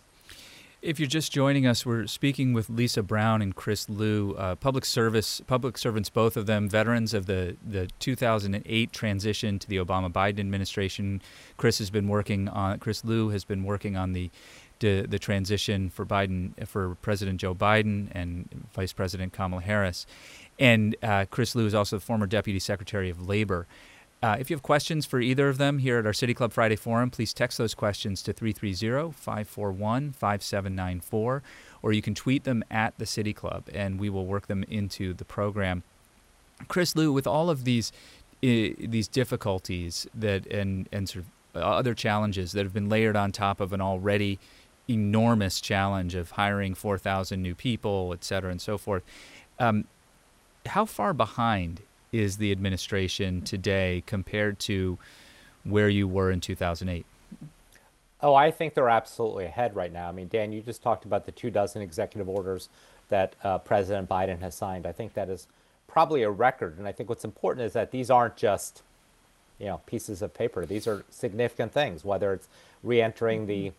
If 0.84 1.00
you're 1.00 1.08
just 1.08 1.32
joining 1.32 1.66
us, 1.66 1.86
we're 1.86 2.08
speaking 2.08 2.52
with 2.52 2.70
Lisa 2.70 3.02
Brown 3.04 3.42
and 3.42 3.56
Chris 3.56 3.88
Lu, 3.88 4.34
uh, 4.34 4.56
public 4.56 4.84
service 4.84 5.42
public 5.48 5.78
servants, 5.78 6.10
both 6.10 6.36
of 6.36 6.46
them, 6.46 6.68
veterans 6.68 7.14
of 7.14 7.26
the 7.26 7.56
the 7.66 7.88
2008 8.00 8.92
transition 8.92 9.60
to 9.60 9.70
the 9.70 9.78
Obama 9.78 10.12
Biden 10.12 10.42
administration. 10.42 11.22
Chris 11.56 11.78
has 11.78 11.90
been 11.90 12.10
working 12.10 12.50
on 12.50 12.80
Chris 12.80 13.06
Lu 13.06 13.30
has 13.30 13.46
been 13.46 13.64
working 13.64 13.96
on 13.96 14.12
the 14.12 14.30
the, 14.80 15.06
the 15.08 15.20
transition 15.20 15.90
for 15.90 16.06
Biden 16.06 16.68
for 16.68 16.96
President 16.96 17.40
Joe 17.40 17.56
Biden 17.56 18.10
and 18.12 18.68
Vice 18.74 18.92
President 18.92 19.32
Kamala 19.32 19.62
Harris, 19.62 20.06
and 20.60 20.98
uh, 21.02 21.24
Chris 21.32 21.56
Lu 21.56 21.66
is 21.66 21.74
also 21.74 21.96
the 21.96 22.02
former 22.02 22.28
Deputy 22.28 22.60
Secretary 22.60 23.10
of 23.10 23.26
Labor. 23.26 23.68
Uh, 24.24 24.38
if 24.40 24.50
you 24.50 24.56
have 24.56 24.64
questions 24.64 25.06
for 25.06 25.20
either 25.20 25.50
of 25.50 25.58
them 25.58 25.80
here 25.80 26.00
at 26.00 26.06
our 26.06 26.14
City 26.14 26.34
Club 26.34 26.54
Friday 26.54 26.78
Forum, 26.78 27.10
please 27.12 27.34
text 27.34 27.58
those 27.58 27.76
questions 27.76 28.24
to 28.24 28.32
330 28.32 29.12
541 29.12 30.14
5794, 30.14 31.44
or 31.82 31.92
you 31.92 32.02
can 32.02 32.16
tweet 32.16 32.46
them 32.46 32.64
at 32.72 32.98
the 32.98 33.06
City 33.06 33.34
Club 33.34 33.68
and 33.74 34.00
we 34.00 34.10
will 34.10 34.26
work 34.26 34.48
them 34.48 34.64
into 34.70 35.14
the 35.14 35.26
program. 35.26 35.84
Chris 36.70 36.96
Lu, 36.96 37.12
with 37.12 37.28
all 37.28 37.50
of 37.50 37.66
these 37.66 37.92
uh, 38.42 38.72
these 38.80 39.10
difficulties 39.10 40.08
that 40.16 40.46
and 40.48 40.88
and 40.94 41.10
sort 41.10 41.26
of 41.54 41.62
other 41.62 41.94
challenges 41.94 42.54
that 42.54 42.64
have 42.64 42.74
been 42.74 42.88
layered 42.88 43.18
on 43.18 43.34
top 43.34 43.60
of 43.60 43.74
an 43.74 43.82
already 43.82 44.40
enormous 44.90 45.60
challenge 45.60 46.16
of 46.16 46.32
hiring 46.32 46.76
4,000 46.76 47.42
new 47.42 47.56
people, 47.56 48.12
et 48.14 48.24
cetera, 48.24 48.52
and 48.52 48.62
so 48.62 48.78
forth. 48.78 49.04
Um, 49.60 49.84
how 50.68 50.86
far 50.86 51.14
behind 51.14 51.82
is 52.14 52.38
the 52.38 52.52
administration 52.52 53.42
today 53.42 54.04
compared 54.06 54.60
to 54.60 54.98
where 55.66 55.90
you 55.90 56.08
were 56.08 56.32
in 56.32 56.40
2008? 56.40 57.06
Oh, 58.22 58.36
I 58.36 58.52
think 58.52 58.74
they're 58.74 58.88
absolutely 58.88 59.46
ahead 59.46 59.76
right 59.76 59.92
now. 59.92 60.08
I 60.08 60.14
mean, 60.14 60.30
Dan, 60.30 60.54
you 60.54 60.62
just 60.62 60.82
talked 60.82 61.04
about 61.04 61.26
the 61.26 61.34
two 61.34 61.50
dozen 61.50 61.82
executive 61.82 62.30
orders 62.30 62.70
that 63.10 63.36
uh, 63.44 63.58
President 63.58 64.08
Biden 64.08 64.40
has 64.40 64.56
signed. 64.56 64.86
I 64.86 64.94
think 64.94 65.14
that 65.16 65.30
is 65.30 65.48
probably 65.88 66.24
a 66.24 66.30
record. 66.30 66.78
And 66.78 66.88
I 66.88 66.94
think 66.94 67.10
what's 67.10 67.26
important 67.26 67.66
is 67.66 67.74
that 67.74 67.92
these 67.92 68.10
aren't 68.10 68.38
just, 68.38 68.82
you 69.60 69.66
know, 69.66 69.82
pieces 69.86 70.22
of 70.22 70.34
paper. 70.34 70.66
These 70.66 70.88
are 70.88 71.04
significant 71.10 71.74
things, 71.74 72.06
whether 72.06 72.32
it's 72.32 72.48
reentering 72.82 73.48
the 73.48 73.74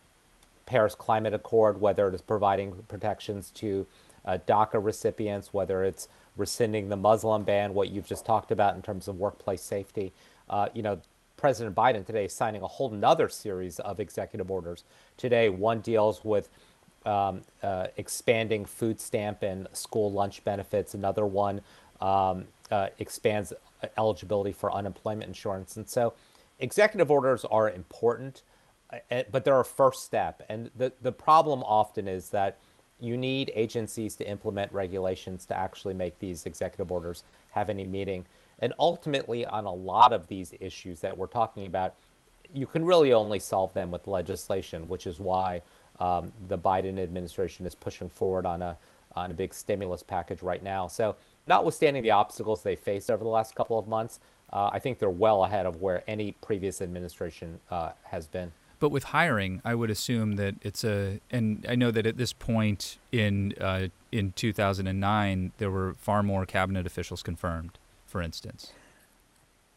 Paris 0.67 0.95
Climate 0.95 1.35
Accord, 1.35 1.81
whether 1.81 2.09
it 2.09 2.15
is 2.15 2.21
providing 2.21 2.85
protections 2.89 3.51
to 3.57 3.87
uh, 4.25 4.39
DACA 4.47 4.83
recipients, 4.83 5.53
whether 5.53 5.85
it's 5.85 6.09
rescinding 6.37 6.89
the 6.89 6.97
Muslim 6.97 7.45
ban, 7.45 7.75
what 7.75 7.91
you've 7.91 8.07
just 8.07 8.25
talked 8.25 8.51
about 8.51 8.75
in 8.75 8.83
terms 8.83 9.09
of 9.09 9.19
workplace 9.19 9.63
safety. 9.63 10.13
Uh, 10.49 10.69
you 10.75 10.83
know, 10.83 11.01
President 11.37 11.75
Biden 11.75 12.07
today 12.07 12.25
is 12.27 12.33
signing 12.33 12.63
a 12.63 12.67
whole 12.67 12.91
nother 12.91 13.29
series 13.29 13.79
of 13.81 14.01
executive 14.01 14.51
orders. 14.51 14.85
Today, 15.17 15.49
one 15.49 15.81
deals 15.81 16.25
with 16.25 16.49
um, 17.05 17.43
uh, 17.63 17.89
expanding 17.97 18.65
food 18.65 19.01
stamp 19.01 19.43
and 19.43 19.69
school 19.73 20.11
lunch 20.11 20.43
benefits. 20.45 20.95
Another 20.95 21.27
one 21.27 21.61
um, 22.01 22.47
uh, 22.71 22.89
expands 22.99 23.53
eligibility 23.99 24.53
for 24.53 24.73
unemployment 24.73 25.29
insurance. 25.29 25.77
And 25.77 25.89
so, 25.89 26.15
executive 26.61 27.11
orders 27.11 27.45
are 27.45 27.71
important, 27.71 28.43
uh, 28.93 29.23
but 29.31 29.45
they're 29.45 29.61
a 29.61 29.65
first 29.65 30.05
step. 30.05 30.43
And 30.49 30.71
the, 30.77 30.93
the 31.03 31.13
problem 31.13 31.63
often 31.65 32.09
is 32.09 32.31
that 32.31 32.59
you 33.01 33.17
need 33.17 33.53
agencies 33.55 34.17
to 34.17 34.29
implement 34.29 34.73
regulations 34.73 35.45
to 35.47 35.57
actually 35.57 35.95
make 35.95 36.19
these 36.19 36.47
executive 36.47 36.91
orders 36.91 37.25
have 37.51 37.69
any 37.69 37.85
meaning. 37.85 38.25
And 38.61 38.73
ultimately, 38.79 39.45
on 39.45 39.65
a 39.65 39.73
lot 39.73 40.13
of 40.13 40.27
these 40.29 40.55
issues 40.61 41.01
that 41.01 41.17
we're 41.17 41.27
talking 41.27 41.67
about, 41.67 41.95
you 42.53 42.67
can 42.67 42.85
really 42.85 43.13
only 43.13 43.39
solve 43.41 43.75
them 43.75 43.91
with 43.91 44.07
legislation, 44.07 44.89
which 44.89 45.07
is 45.07 45.19
why 45.19 45.63
um, 45.99 46.33
the 46.49 46.59
Biden 46.59 46.99
administration 46.99 47.67
is 47.67 47.75
pushing 47.75 48.09
forward 48.09 48.47
on 48.47 48.63
a 48.63 48.77
on 49.17 49.31
a 49.31 49.35
big 49.35 49.55
stimulus 49.55 50.03
package 50.03 50.43
right 50.43 50.63
now. 50.63 50.89
So, 50.89 51.17
notwithstanding 51.47 52.03
the 52.03 52.11
obstacles 52.11 52.63
they 52.63 52.75
faced 52.75 53.11
over 53.11 53.23
the 53.23 53.31
last 53.31 53.55
couple 53.55 53.79
of 53.79 53.87
months, 53.87 54.19
uh, 54.53 54.71
I 54.73 54.79
think 54.79 54.99
they're 54.99 55.11
well 55.11 55.45
ahead 55.45 55.67
of 55.67 55.81
where 55.81 56.03
any 56.09 56.33
previous 56.33 56.83
administration 56.83 57.61
uh, 57.71 57.93
has 58.05 58.27
been. 58.27 58.51
But 58.85 58.91
with 58.91 59.05
hiring, 59.05 59.63
I 59.65 59.75
would 59.75 59.89
assume 59.89 60.37
that 60.37 60.57
it's 60.61 60.85
a, 60.85 61.19
and 61.31 61.65
I 61.67 61.75
know 61.75 61.91
that 61.91 62.05
at 62.05 62.19
this 62.19 62.35
point 62.35 62.99
in 63.13 63.55
uh, 63.59 63.89
in 64.13 64.33
2009, 64.33 65.53
there 65.57 65.71
were 65.71 65.95
far 65.95 66.23
more 66.23 66.45
cabinet 66.45 66.85
officials 66.87 67.23
confirmed, 67.23 67.79
for 68.07 68.21
instance. 68.21 68.75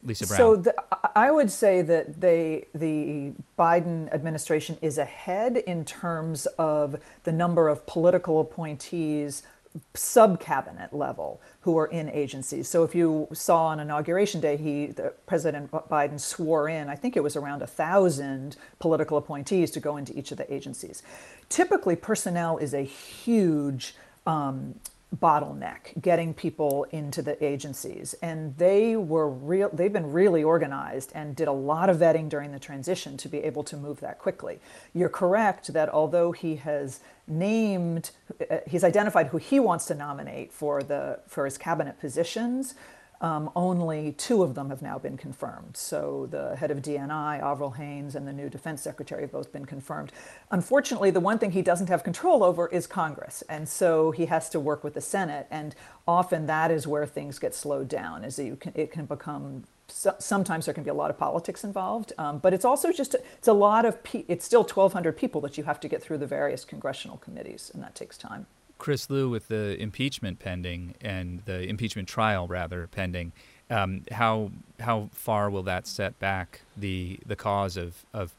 Lisa 0.03 0.27
Brown. 0.27 0.37
So 0.37 0.55
the, 0.57 0.75
I 1.15 1.31
would 1.31 1.49
say 1.49 1.81
that 1.83 2.19
they, 2.19 2.65
the 2.75 3.31
Biden 3.57 4.11
administration 4.13 4.77
is 4.81 4.97
ahead 4.97 5.55
in 5.55 5.85
terms 5.85 6.45
of 6.59 6.99
the 7.23 7.31
number 7.31 7.69
of 7.69 7.85
political 7.85 8.41
appointees 8.41 9.41
sub 9.93 10.39
cabinet 10.39 10.93
level 10.93 11.41
who 11.61 11.77
are 11.77 11.87
in 11.87 12.09
agencies. 12.09 12.67
So 12.67 12.83
if 12.83 12.95
you 12.95 13.27
saw 13.33 13.67
on 13.67 13.79
inauguration 13.79 14.41
day, 14.41 14.57
he 14.57 14.87
the, 14.87 15.13
President 15.25 15.71
Biden 15.71 16.19
swore 16.19 16.69
in, 16.69 16.89
I 16.89 16.95
think 16.95 17.15
it 17.15 17.23
was 17.23 17.35
around 17.35 17.61
a 17.61 17.67
thousand 17.67 18.57
political 18.79 19.17
appointees 19.17 19.71
to 19.71 19.79
go 19.79 19.97
into 19.97 20.17
each 20.17 20.31
of 20.31 20.37
the 20.37 20.51
agencies. 20.53 21.03
Typically, 21.49 21.95
personnel 21.95 22.57
is 22.57 22.73
a 22.73 22.81
huge 22.81 23.95
um, 24.25 24.75
bottleneck 25.15 26.01
getting 26.01 26.33
people 26.33 26.85
into 26.91 27.21
the 27.21 27.41
agencies. 27.43 28.13
And 28.21 28.55
they 28.57 28.95
were 28.95 29.29
real 29.29 29.69
they've 29.71 29.93
been 29.93 30.11
really 30.11 30.43
organized 30.43 31.11
and 31.15 31.35
did 31.35 31.47
a 31.47 31.53
lot 31.53 31.89
of 31.89 31.97
vetting 31.97 32.27
during 32.27 32.51
the 32.51 32.59
transition 32.59 33.15
to 33.17 33.29
be 33.29 33.39
able 33.39 33.63
to 33.65 33.77
move 33.77 34.01
that 34.01 34.19
quickly. 34.19 34.59
You're 34.93 35.09
correct 35.09 35.71
that 35.73 35.89
although 35.89 36.33
he 36.33 36.57
has 36.57 36.99
named 37.25 38.11
uh, 38.49 38.57
he's 38.67 38.83
identified 38.83 39.27
who 39.27 39.37
he 39.37 39.59
wants 39.59 39.85
to 39.85 39.95
nominate 39.95 40.51
for 40.51 40.83
the 40.83 41.19
for 41.27 41.45
his 41.45 41.57
cabinet 41.57 41.99
positions 41.99 42.75
um, 43.21 43.49
only 43.55 44.11
two 44.13 44.43
of 44.43 44.55
them 44.55 44.69
have 44.69 44.81
now 44.81 44.99
been 44.99 45.17
confirmed. 45.17 45.75
So 45.75 46.27
the 46.29 46.55
head 46.55 46.71
of 46.71 46.79
DNI, 46.81 47.41
Avril 47.41 47.71
Haines, 47.71 48.15
and 48.15 48.27
the 48.27 48.33
new 48.33 48.49
defense 48.49 48.81
secretary 48.81 49.21
have 49.21 49.31
both 49.31 49.51
been 49.51 49.65
confirmed. 49.65 50.11
Unfortunately, 50.51 51.09
the 51.09 51.19
one 51.19 51.39
thing 51.39 51.51
he 51.51 51.61
doesn't 51.61 51.87
have 51.87 52.03
control 52.03 52.43
over 52.43 52.67
is 52.67 52.85
Congress. 52.85 53.43
And 53.49 53.67
so 53.67 54.11
he 54.11 54.27
has 54.27 54.49
to 54.49 54.59
work 54.59 54.83
with 54.83 54.93
the 54.93 55.01
Senate. 55.01 55.47
And 55.49 55.75
often 56.07 56.45
that 56.45 56.71
is 56.71 56.85
where 56.85 57.05
things 57.05 57.39
get 57.39 57.55
slowed 57.55 57.87
down, 57.87 58.23
is 58.23 58.35
that 58.35 58.59
can, 58.59 58.73
it 58.75 58.91
can 58.91 59.05
become 59.05 59.63
sometimes 59.89 60.65
there 60.65 60.73
can 60.73 60.83
be 60.83 60.89
a 60.89 60.93
lot 60.93 61.09
of 61.09 61.17
politics 61.17 61.63
involved, 61.63 62.11
um, 62.17 62.39
but 62.39 62.53
it's 62.53 62.65
also 62.65 62.91
just 62.91 63.13
a, 63.13 63.21
it's 63.37 63.47
a 63.47 63.53
lot 63.53 63.85
of 63.85 64.03
pe- 64.03 64.25
it's 64.27 64.45
still 64.45 64.63
1,200 64.63 65.15
people 65.15 65.39
that 65.41 65.57
you 65.57 65.63
have 65.63 65.79
to 65.79 65.87
get 65.87 66.03
through 66.03 66.17
the 66.17 66.27
various 66.27 66.65
congressional 66.65 67.17
committees, 67.17 67.71
and 67.73 67.81
that 67.81 67.95
takes 67.95 68.17
time. 68.17 68.47
Chris 68.77 69.09
Lu 69.09 69.29
with 69.29 69.47
the 69.47 69.79
impeachment 69.81 70.39
pending 70.39 70.95
and 71.01 71.41
the 71.45 71.63
impeachment 71.63 72.07
trial 72.07 72.47
rather 72.47 72.87
pending, 72.87 73.31
um, 73.69 74.03
how 74.11 74.51
how 74.79 75.09
far 75.11 75.49
will 75.49 75.63
that 75.63 75.87
set 75.87 76.17
back 76.19 76.61
the 76.75 77.19
the 77.25 77.35
cause 77.35 77.77
of 77.77 78.05
of 78.13 78.33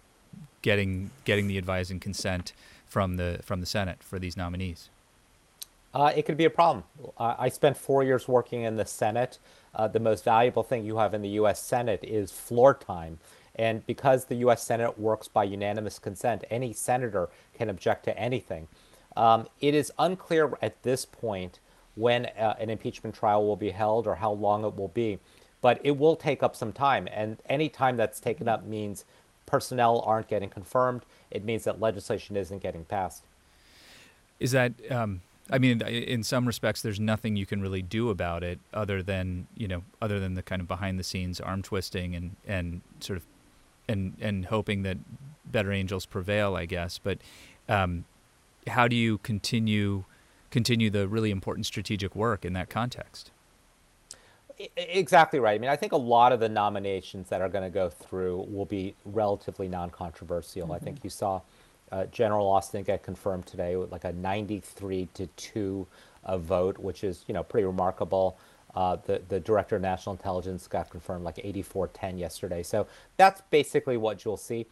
getting 0.63 1.11
getting 1.25 1.49
the 1.49 1.59
advice 1.59 1.91
and 1.91 2.01
consent 2.01 2.53
from 2.87 3.17
the 3.17 3.41
from 3.43 3.61
the 3.61 3.67
Senate 3.67 4.03
for 4.03 4.19
these 4.19 4.37
nominees? 4.37 4.89
Uh, 5.95 6.13
it 6.15 6.27
could 6.27 6.37
be 6.37 6.45
a 6.45 6.51
problem. 6.51 6.85
I 7.19 7.49
spent 7.49 7.77
four 7.77 8.05
years 8.05 8.29
working 8.29 8.63
in 8.63 8.77
the 8.77 8.85
Senate. 8.85 9.39
Uh, 9.75 9.89
the 9.89 10.01
most 10.01 10.23
valuable 10.23 10.63
thing 10.63 10.85
you 10.85 10.99
have 10.99 11.15
in 11.15 11.23
the 11.23 11.31
U.S. 11.31 11.63
Senate 11.63 12.01
is 12.03 12.31
floor 12.31 12.75
time. 12.75 13.19
And 13.55 13.85
because 13.87 14.27
the 14.27 14.37
U.S. 14.37 14.63
Senate 14.63 14.99
works 14.99 15.29
by 15.29 15.45
unanimous 15.45 15.99
consent, 15.99 16.45
any 16.51 16.73
senator 16.73 17.29
can 17.55 17.69
object 17.71 18.05
to 18.05 18.17
anything. 18.19 18.69
Um, 19.19 19.49
it 19.61 19.75
is 19.75 19.93
unclear 19.99 20.57
at 20.63 20.81
this 20.85 21.05
point 21.05 21.59
when 21.97 22.27
uh, 22.27 22.55
an 22.61 22.71
impeachment 22.71 23.17
trial 23.17 23.45
will 23.45 23.57
be 23.57 23.71
held 23.71 24.07
or 24.07 24.15
how 24.15 24.31
long 24.31 24.65
it 24.65 24.77
will 24.77 24.89
be, 24.95 25.19
but 25.61 25.81
it 25.83 25.99
will 25.99 26.15
take 26.15 26.41
up 26.45 26.55
some 26.55 26.73
time. 26.73 27.09
And 27.13 27.37
any 27.49 27.69
time 27.69 27.97
that's 27.97 28.21
taken 28.21 28.49
up 28.49 28.65
means 28.65 29.05
personnel 29.45 30.01
aren't 30.07 30.29
getting 30.29 30.49
confirmed. 30.49 31.03
It 31.33 31.45
means 31.45 31.65
that 31.65 31.81
legislation 31.81 32.37
isn't 32.37 32.63
getting 32.63 32.85
passed. 32.85 33.25
Is 34.39 34.53
that, 34.53 34.73
um, 34.89 35.23
I 35.51 35.59
mean, 35.59 35.83
in 35.83 36.23
some 36.23 36.47
respects, 36.47 36.81
there's 36.81 37.01
nothing 37.01 37.35
you 37.35 37.45
can 37.45 37.61
really 37.61 37.83
do 37.83 38.11
about 38.11 38.45
it 38.45 38.61
other 38.73 39.03
than, 39.03 39.49
you 39.57 39.67
know, 39.67 39.83
other 40.01 40.21
than 40.21 40.35
the 40.35 40.43
kind 40.43 40.63
of 40.63 40.69
behind 40.69 40.97
the 40.97 41.03
scenes 41.03 41.41
arm 41.41 41.63
twisting 41.63 42.15
and, 42.15 42.37
and 42.47 42.83
sort 43.01 43.17
of, 43.17 43.25
and, 43.89 44.17
and 44.21 44.45
hoping 44.45 44.85
that 44.85 44.99
better 45.51 45.73
angels 45.73 46.07
prevail, 46.07 46.55
I 46.55 46.67
guess. 46.67 46.99
But, 46.99 47.19
um, 47.69 48.05
how 48.69 48.89
do 48.89 48.97
you 48.97 49.19
continue 49.19 50.05
continue 50.51 50.89
the 50.89 51.07
really 51.07 51.31
important 51.31 51.67
strategic 51.67 52.17
work 52.17 52.45
in 52.45 52.55
that 52.55 52.71
context? 52.71 53.31
Exactly 54.77 55.39
right. 55.39 55.55
I 55.55 55.59
mean, 55.59 55.71
I 55.71 55.77
think 55.77 55.93
a 55.93 55.99
lot 55.99 56.33
of 56.33 56.41
the 56.41 56.49
nominations 56.49 57.29
that 57.29 57.41
are 57.41 57.49
going 57.49 57.65
to 57.65 57.71
go 57.71 57.89
through 57.89 58.47
will 58.51 58.65
be 58.65 58.95
relatively 59.05 59.69
non-controversial. 59.69 60.63
Mm-hmm. 60.63 60.73
I 60.73 60.79
think 60.79 60.97
mm-hmm. 60.97 61.07
you 61.07 61.11
saw 61.11 61.41
uh, 61.93 62.07
General 62.07 62.49
Austin 62.49 62.83
get 62.83 63.03
confirmed 63.03 63.47
today 63.47 63.77
with 63.77 63.93
like 63.93 64.05
a 64.05 64.13
93 64.13 65.09
to 65.15 65.27
two 65.37 65.87
uh, 66.25 66.39
vote, 66.39 66.79
which 66.79 67.05
is 67.05 67.25
you 67.29 67.35
know 67.35 67.43
pretty 67.43 67.67
remarkable. 67.67 68.37
Uh, 68.75 68.97
the 69.07 69.23
the 69.29 69.41
director 69.41 69.77
of 69.77 69.83
national 69.83 70.15
intelligence 70.15 70.67
got 70.67 70.91
confirmed 70.91 71.25
like 71.25 71.37
84-10 71.37 72.19
yesterday. 72.19 72.63
So 72.63 72.87
that's 73.17 73.41
basically 73.51 73.97
what 73.97 74.25
you'll 74.25 74.37
see. 74.37 74.67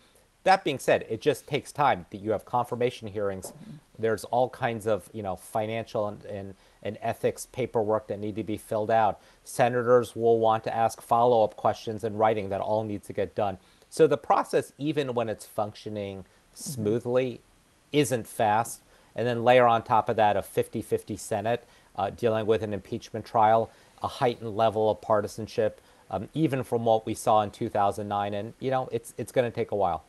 That 0.46 0.62
being 0.62 0.78
said, 0.78 1.04
it 1.08 1.20
just 1.20 1.48
takes 1.48 1.72
time. 1.72 2.06
That 2.10 2.18
you 2.18 2.30
have 2.30 2.44
confirmation 2.44 3.08
hearings. 3.08 3.52
There's 3.98 4.22
all 4.26 4.48
kinds 4.48 4.86
of 4.86 5.10
you 5.12 5.20
know 5.20 5.34
financial 5.34 6.06
and, 6.06 6.24
and, 6.24 6.54
and 6.84 6.96
ethics 7.02 7.48
paperwork 7.50 8.06
that 8.06 8.20
need 8.20 8.36
to 8.36 8.44
be 8.44 8.56
filled 8.56 8.88
out. 8.88 9.20
Senators 9.42 10.14
will 10.14 10.38
want 10.38 10.62
to 10.62 10.72
ask 10.72 11.02
follow-up 11.02 11.56
questions 11.56 12.04
in 12.04 12.16
writing 12.16 12.50
that 12.50 12.60
all 12.60 12.84
needs 12.84 13.08
to 13.08 13.12
get 13.12 13.34
done. 13.34 13.58
So 13.90 14.06
the 14.06 14.16
process, 14.16 14.72
even 14.78 15.14
when 15.14 15.28
it's 15.28 15.44
functioning 15.44 16.24
smoothly, 16.54 17.32
mm-hmm. 17.32 17.98
isn't 17.98 18.28
fast. 18.28 18.82
And 19.16 19.26
then 19.26 19.42
layer 19.42 19.66
on 19.66 19.82
top 19.82 20.08
of 20.08 20.14
that 20.14 20.36
a 20.36 20.42
50-50 20.42 21.18
Senate 21.18 21.64
uh, 21.96 22.10
dealing 22.10 22.46
with 22.46 22.62
an 22.62 22.72
impeachment 22.72 23.24
trial, 23.24 23.72
a 24.00 24.06
heightened 24.06 24.56
level 24.56 24.92
of 24.92 25.00
partisanship, 25.00 25.80
um, 26.08 26.28
even 26.34 26.62
from 26.62 26.84
what 26.84 27.04
we 27.04 27.14
saw 27.14 27.42
in 27.42 27.50
2009. 27.50 28.32
And 28.32 28.54
you 28.60 28.70
know, 28.70 28.88
it's 28.92 29.12
it's 29.18 29.32
going 29.32 29.50
to 29.50 29.52
take 29.52 29.72
a 29.72 29.76
while. 29.76 30.04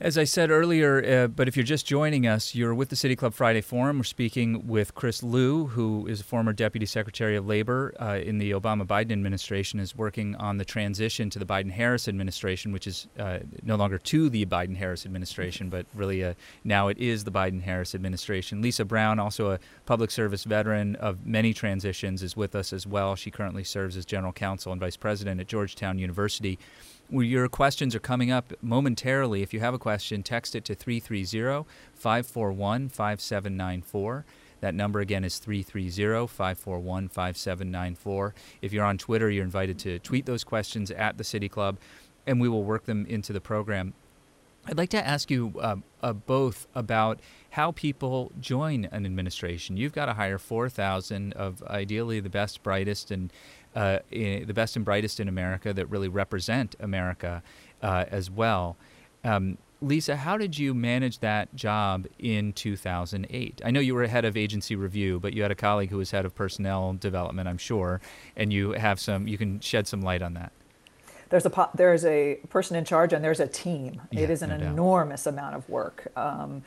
As 0.00 0.16
I 0.16 0.24
said 0.24 0.50
earlier, 0.50 1.24
uh, 1.24 1.26
but 1.26 1.48
if 1.48 1.56
you're 1.56 1.64
just 1.64 1.84
joining 1.84 2.24
us, 2.24 2.54
you're 2.54 2.74
with 2.74 2.88
the 2.88 2.94
City 2.94 3.16
Club 3.16 3.34
Friday 3.34 3.60
Forum. 3.60 3.98
We're 3.98 4.04
speaking 4.04 4.68
with 4.68 4.94
Chris 4.94 5.24
Lu, 5.24 5.66
who 5.66 6.06
is 6.06 6.20
a 6.20 6.24
former 6.24 6.52
Deputy 6.52 6.86
Secretary 6.86 7.34
of 7.34 7.46
Labor 7.46 7.94
uh, 8.00 8.20
in 8.22 8.38
the 8.38 8.52
Obama 8.52 8.86
Biden 8.86 9.10
administration, 9.10 9.80
is 9.80 9.96
working 9.96 10.36
on 10.36 10.58
the 10.58 10.64
transition 10.64 11.30
to 11.30 11.38
the 11.40 11.44
Biden 11.44 11.72
Harris 11.72 12.06
administration, 12.06 12.70
which 12.70 12.86
is 12.86 13.08
uh, 13.18 13.40
no 13.64 13.74
longer 13.74 13.98
to 13.98 14.30
the 14.30 14.46
Biden 14.46 14.76
Harris 14.76 15.04
administration, 15.04 15.68
but 15.68 15.84
really 15.94 16.22
uh, 16.22 16.34
now 16.62 16.86
it 16.86 16.98
is 16.98 17.24
the 17.24 17.32
Biden 17.32 17.62
Harris 17.62 17.94
administration. 17.94 18.62
Lisa 18.62 18.84
Brown, 18.84 19.18
also 19.18 19.50
a 19.50 19.58
public 19.84 20.12
service 20.12 20.44
veteran 20.44 20.94
of 20.96 21.26
many 21.26 21.52
transitions, 21.52 22.22
is 22.22 22.36
with 22.36 22.54
us 22.54 22.72
as 22.72 22.86
well. 22.86 23.16
She 23.16 23.32
currently 23.32 23.64
serves 23.64 23.96
as 23.96 24.04
General 24.04 24.32
Counsel 24.32 24.70
and 24.70 24.80
Vice 24.80 24.96
President 24.96 25.40
at 25.40 25.48
Georgetown 25.48 25.98
University. 25.98 26.58
Your 27.10 27.48
questions 27.48 27.94
are 27.94 28.00
coming 28.00 28.30
up 28.30 28.52
momentarily. 28.60 29.42
If 29.42 29.54
you 29.54 29.60
have 29.60 29.72
a 29.72 29.78
question, 29.78 30.22
text 30.22 30.54
it 30.54 30.64
to 30.66 30.74
330 30.74 31.66
541 31.94 32.88
5794. 32.90 34.24
That 34.60 34.74
number 34.74 35.00
again 35.00 35.24
is 35.24 35.38
330 35.38 36.26
541 36.26 37.08
5794. 37.08 38.34
If 38.60 38.72
you're 38.72 38.84
on 38.84 38.98
Twitter, 38.98 39.30
you're 39.30 39.44
invited 39.44 39.78
to 39.80 39.98
tweet 40.00 40.26
those 40.26 40.44
questions 40.44 40.90
at 40.90 41.16
the 41.16 41.24
City 41.24 41.48
Club, 41.48 41.78
and 42.26 42.40
we 42.40 42.48
will 42.48 42.64
work 42.64 42.84
them 42.84 43.06
into 43.06 43.32
the 43.32 43.40
program. 43.40 43.94
I'd 44.66 44.76
like 44.76 44.90
to 44.90 45.06
ask 45.06 45.30
you 45.30 45.54
uh, 45.60 45.76
uh, 46.02 46.12
both 46.12 46.66
about 46.74 47.20
how 47.50 47.72
people 47.72 48.32
join 48.38 48.84
an 48.86 49.06
administration. 49.06 49.78
You've 49.78 49.94
got 49.94 50.06
to 50.06 50.12
hire 50.12 50.38
4,000 50.38 51.32
of 51.32 51.62
ideally 51.62 52.20
the 52.20 52.28
best, 52.28 52.62
brightest, 52.62 53.10
and 53.10 53.32
uh, 53.74 53.98
the 54.10 54.52
best 54.52 54.76
and 54.76 54.84
brightest 54.84 55.20
in 55.20 55.28
America 55.28 55.72
that 55.72 55.86
really 55.86 56.08
represent 56.08 56.74
America 56.80 57.42
uh, 57.82 58.04
as 58.10 58.30
well. 58.30 58.76
Um, 59.24 59.58
Lisa, 59.80 60.16
how 60.16 60.36
did 60.36 60.58
you 60.58 60.74
manage 60.74 61.20
that 61.20 61.54
job 61.54 62.06
in 62.18 62.52
2008? 62.52 63.62
I 63.64 63.70
know 63.70 63.78
you 63.78 63.94
were 63.94 64.06
head 64.08 64.24
of 64.24 64.36
agency 64.36 64.74
review, 64.74 65.20
but 65.20 65.34
you 65.34 65.42
had 65.42 65.52
a 65.52 65.54
colleague 65.54 65.90
who 65.90 65.98
was 65.98 66.10
head 66.10 66.24
of 66.24 66.34
personnel 66.34 66.94
development, 66.94 67.48
I'm 67.48 67.58
sure, 67.58 68.00
and 68.36 68.52
you 68.52 68.72
have 68.72 68.98
some. 68.98 69.28
You 69.28 69.38
can 69.38 69.60
shed 69.60 69.86
some 69.86 70.00
light 70.00 70.20
on 70.20 70.34
that. 70.34 70.50
There's 71.30 71.46
a 71.46 71.70
there's 71.74 72.04
a 72.04 72.40
person 72.48 72.76
in 72.76 72.84
charge, 72.84 73.12
and 73.12 73.22
there's 73.24 73.38
a 73.38 73.46
team. 73.46 74.02
Yeah, 74.10 74.22
it 74.22 74.30
is 74.30 74.42
an 74.42 74.50
no 74.50 74.66
enormous 74.66 75.26
amount 75.26 75.54
of 75.54 75.68
work. 75.68 76.10
Um, 76.16 76.62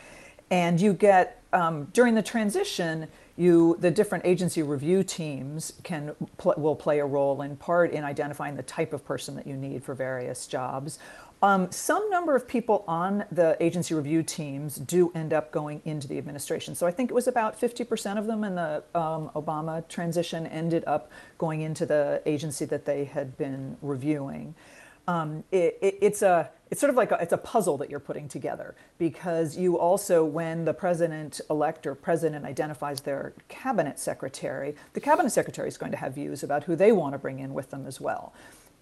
And 0.51 0.81
you 0.81 0.93
get, 0.93 1.41
um, 1.53 1.85
during 1.93 2.13
the 2.13 2.21
transition, 2.21 3.07
you, 3.37 3.77
the 3.79 3.91
different 3.91 4.25
agency 4.25 4.61
review 4.63 5.03
teams 5.03 5.73
can 5.83 6.15
pl- 6.37 6.55
will 6.57 6.75
play 6.75 6.99
a 6.99 7.05
role 7.05 7.41
in 7.41 7.55
part 7.55 7.91
in 7.91 8.03
identifying 8.03 8.55
the 8.55 8.63
type 8.63 8.93
of 8.93 9.05
person 9.05 9.35
that 9.35 9.47
you 9.47 9.55
need 9.55 9.83
for 9.83 9.93
various 9.93 10.47
jobs. 10.47 10.99
Um, 11.43 11.71
some 11.71 12.07
number 12.11 12.35
of 12.35 12.47
people 12.47 12.83
on 12.87 13.25
the 13.31 13.57
agency 13.59 13.95
review 13.95 14.21
teams 14.21 14.75
do 14.75 15.11
end 15.15 15.33
up 15.33 15.51
going 15.51 15.81
into 15.85 16.07
the 16.07 16.19
administration. 16.19 16.75
So 16.75 16.85
I 16.85 16.91
think 16.91 17.09
it 17.09 17.15
was 17.15 17.27
about 17.27 17.59
50% 17.59 18.19
of 18.19 18.27
them 18.27 18.43
in 18.43 18.55
the 18.55 18.83
um, 18.93 19.31
Obama 19.35 19.87
transition 19.87 20.45
ended 20.45 20.83
up 20.85 21.09
going 21.39 21.61
into 21.61 21.87
the 21.87 22.21
agency 22.27 22.65
that 22.65 22.85
they 22.85 23.05
had 23.05 23.37
been 23.37 23.75
reviewing. 23.81 24.53
Um, 25.07 25.43
it, 25.51 25.77
it, 25.81 25.97
it's 26.01 26.21
a 26.21 26.49
it's 26.69 26.79
sort 26.79 26.89
of 26.89 26.95
like 26.95 27.11
a, 27.11 27.17
it's 27.21 27.33
a 27.33 27.37
puzzle 27.37 27.77
that 27.77 27.89
you're 27.89 27.99
putting 27.99 28.27
together 28.27 28.75
because 28.97 29.57
you 29.57 29.77
also 29.77 30.23
when 30.23 30.63
the 30.63 30.73
president 30.73 31.41
elect 31.49 31.85
or 31.85 31.95
president 31.95 32.45
identifies 32.45 33.01
their 33.01 33.33
cabinet 33.49 33.99
secretary 33.99 34.75
the 34.93 34.99
cabinet 35.01 35.31
secretary 35.31 35.67
is 35.67 35.77
going 35.77 35.91
to 35.91 35.97
have 35.97 36.15
views 36.15 36.43
about 36.43 36.63
who 36.63 36.75
they 36.75 36.91
want 36.91 37.13
to 37.13 37.17
bring 37.17 37.39
in 37.39 37.53
with 37.53 37.71
them 37.71 37.85
as 37.85 37.99
well. 37.99 38.33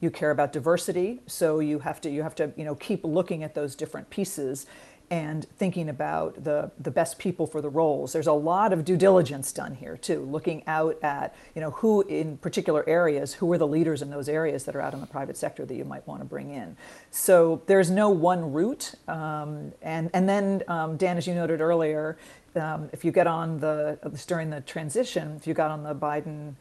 You 0.01 0.11
care 0.11 0.31
about 0.31 0.53
diversity 0.53 1.21
so 1.25 1.59
you 1.59 1.79
have 1.79 1.99
to 2.01 2.09
you 2.09 2.21
have 2.23 2.35
to 2.35 2.51
you 2.55 2.65
know 2.65 2.75
keep 2.75 3.03
looking 3.03 3.43
at 3.43 3.55
those 3.55 3.75
different 3.75 4.09
pieces 4.09 4.65
and 5.11 5.45
thinking 5.57 5.89
about 5.89 6.43
the, 6.43 6.71
the 6.79 6.91
best 6.91 7.17
people 7.17 7.47
for 7.47 7.61
the 7.61 7.69
roles. 7.69 8.13
There's 8.13 8.27
a 8.27 8.33
lot 8.33 8.73
of 8.73 8.85
due 8.85 8.97
diligence 8.97 9.51
done 9.51 9.75
here 9.75 9.97
too, 9.97 10.21
looking 10.21 10.63
out 10.67 10.97
at 11.01 11.35
you 11.55 11.61
know 11.61 11.71
who 11.71 12.01
in 12.01 12.37
particular 12.37 12.87
areas, 12.87 13.33
who 13.33 13.51
are 13.51 13.57
the 13.57 13.67
leaders 13.67 14.01
in 14.01 14.09
those 14.09 14.29
areas 14.29 14.65
that 14.65 14.75
are 14.75 14.81
out 14.81 14.93
in 14.93 15.01
the 15.01 15.07
private 15.07 15.37
sector 15.37 15.65
that 15.65 15.75
you 15.75 15.85
might 15.85 16.05
want 16.07 16.21
to 16.21 16.25
bring 16.25 16.51
in. 16.51 16.77
So 17.11 17.61
there's 17.65 17.89
no 17.89 18.09
one 18.09 18.53
route, 18.53 18.93
um, 19.07 19.73
and 19.81 20.09
and 20.13 20.29
then 20.29 20.63
um, 20.67 20.97
Dan, 20.97 21.17
as 21.17 21.25
you 21.27 21.33
noted 21.33 21.61
earlier, 21.61 22.17
um, 22.55 22.89
if 22.93 23.03
you 23.03 23.11
get 23.11 23.27
on 23.27 23.59
the 23.59 23.97
during 24.27 24.49
the 24.49 24.61
transition, 24.61 25.35
if 25.37 25.47
you 25.47 25.53
got 25.53 25.71
on 25.71 25.83
the 25.83 25.95
Biden 25.95 26.53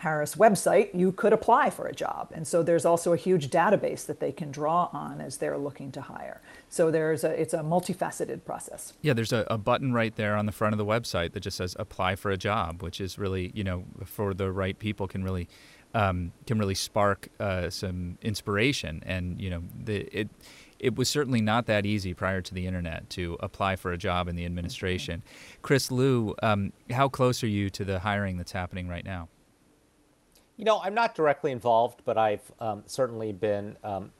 Harris 0.00 0.34
website, 0.34 0.88
you 0.94 1.12
could 1.12 1.34
apply 1.34 1.68
for 1.68 1.86
a 1.86 1.92
job. 1.92 2.30
And 2.32 2.48
so 2.48 2.62
there's 2.62 2.86
also 2.86 3.12
a 3.12 3.18
huge 3.18 3.50
database 3.50 4.06
that 4.06 4.18
they 4.18 4.32
can 4.32 4.50
draw 4.50 4.88
on 4.94 5.20
as 5.20 5.36
they're 5.36 5.58
looking 5.58 5.92
to 5.92 6.00
hire. 6.00 6.40
So 6.70 6.90
there's 6.90 7.22
a, 7.22 7.38
it's 7.38 7.52
a 7.52 7.58
multifaceted 7.58 8.46
process. 8.46 8.94
Yeah, 9.02 9.12
there's 9.12 9.32
a, 9.32 9.46
a 9.50 9.58
button 9.58 9.92
right 9.92 10.16
there 10.16 10.36
on 10.36 10.46
the 10.46 10.52
front 10.52 10.72
of 10.72 10.78
the 10.78 10.86
website 10.86 11.32
that 11.32 11.40
just 11.40 11.58
says 11.58 11.76
apply 11.78 12.16
for 12.16 12.30
a 12.30 12.38
job, 12.38 12.82
which 12.82 12.98
is 12.98 13.18
really, 13.18 13.52
you 13.54 13.62
know, 13.62 13.84
for 14.06 14.32
the 14.32 14.50
right 14.50 14.78
people 14.78 15.06
can 15.06 15.22
really 15.22 15.48
um, 15.92 16.32
can 16.46 16.58
really 16.58 16.76
spark 16.76 17.28
uh, 17.38 17.68
some 17.68 18.16
inspiration. 18.22 19.02
And, 19.04 19.38
you 19.38 19.50
know, 19.50 19.62
the, 19.84 20.08
it, 20.18 20.28
it 20.78 20.96
was 20.96 21.10
certainly 21.10 21.42
not 21.42 21.66
that 21.66 21.84
easy 21.84 22.14
prior 22.14 22.40
to 22.40 22.54
the 22.54 22.66
internet 22.66 23.10
to 23.10 23.36
apply 23.40 23.76
for 23.76 23.92
a 23.92 23.98
job 23.98 24.28
in 24.28 24.36
the 24.36 24.46
administration. 24.46 25.22
Chris 25.60 25.90
Lu, 25.90 26.34
um, 26.42 26.72
how 26.90 27.08
close 27.08 27.42
are 27.42 27.48
you 27.48 27.68
to 27.70 27.84
the 27.84 27.98
hiring 27.98 28.38
that's 28.38 28.52
happening 28.52 28.88
right 28.88 29.04
now? 29.04 29.28
You 30.60 30.66
know, 30.66 30.78
I'm 30.82 30.92
not 30.92 31.14
directly 31.14 31.52
involved, 31.52 32.02
but 32.04 32.18
I've 32.18 32.52
um, 32.60 32.82
certainly 32.84 33.32
been 33.32 33.78
um, 33.82 34.10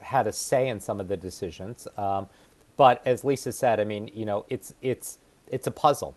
had 0.00 0.26
a 0.26 0.32
say 0.32 0.68
in 0.68 0.80
some 0.80 1.00
of 1.00 1.06
the 1.06 1.18
decisions. 1.18 1.86
Um, 1.98 2.30
but 2.78 3.06
as 3.06 3.24
Lisa 3.24 3.52
said, 3.52 3.78
I 3.78 3.84
mean, 3.84 4.10
you 4.14 4.24
know, 4.24 4.46
it's 4.48 4.72
it's 4.80 5.18
it's 5.48 5.66
a 5.66 5.70
puzzle, 5.70 6.16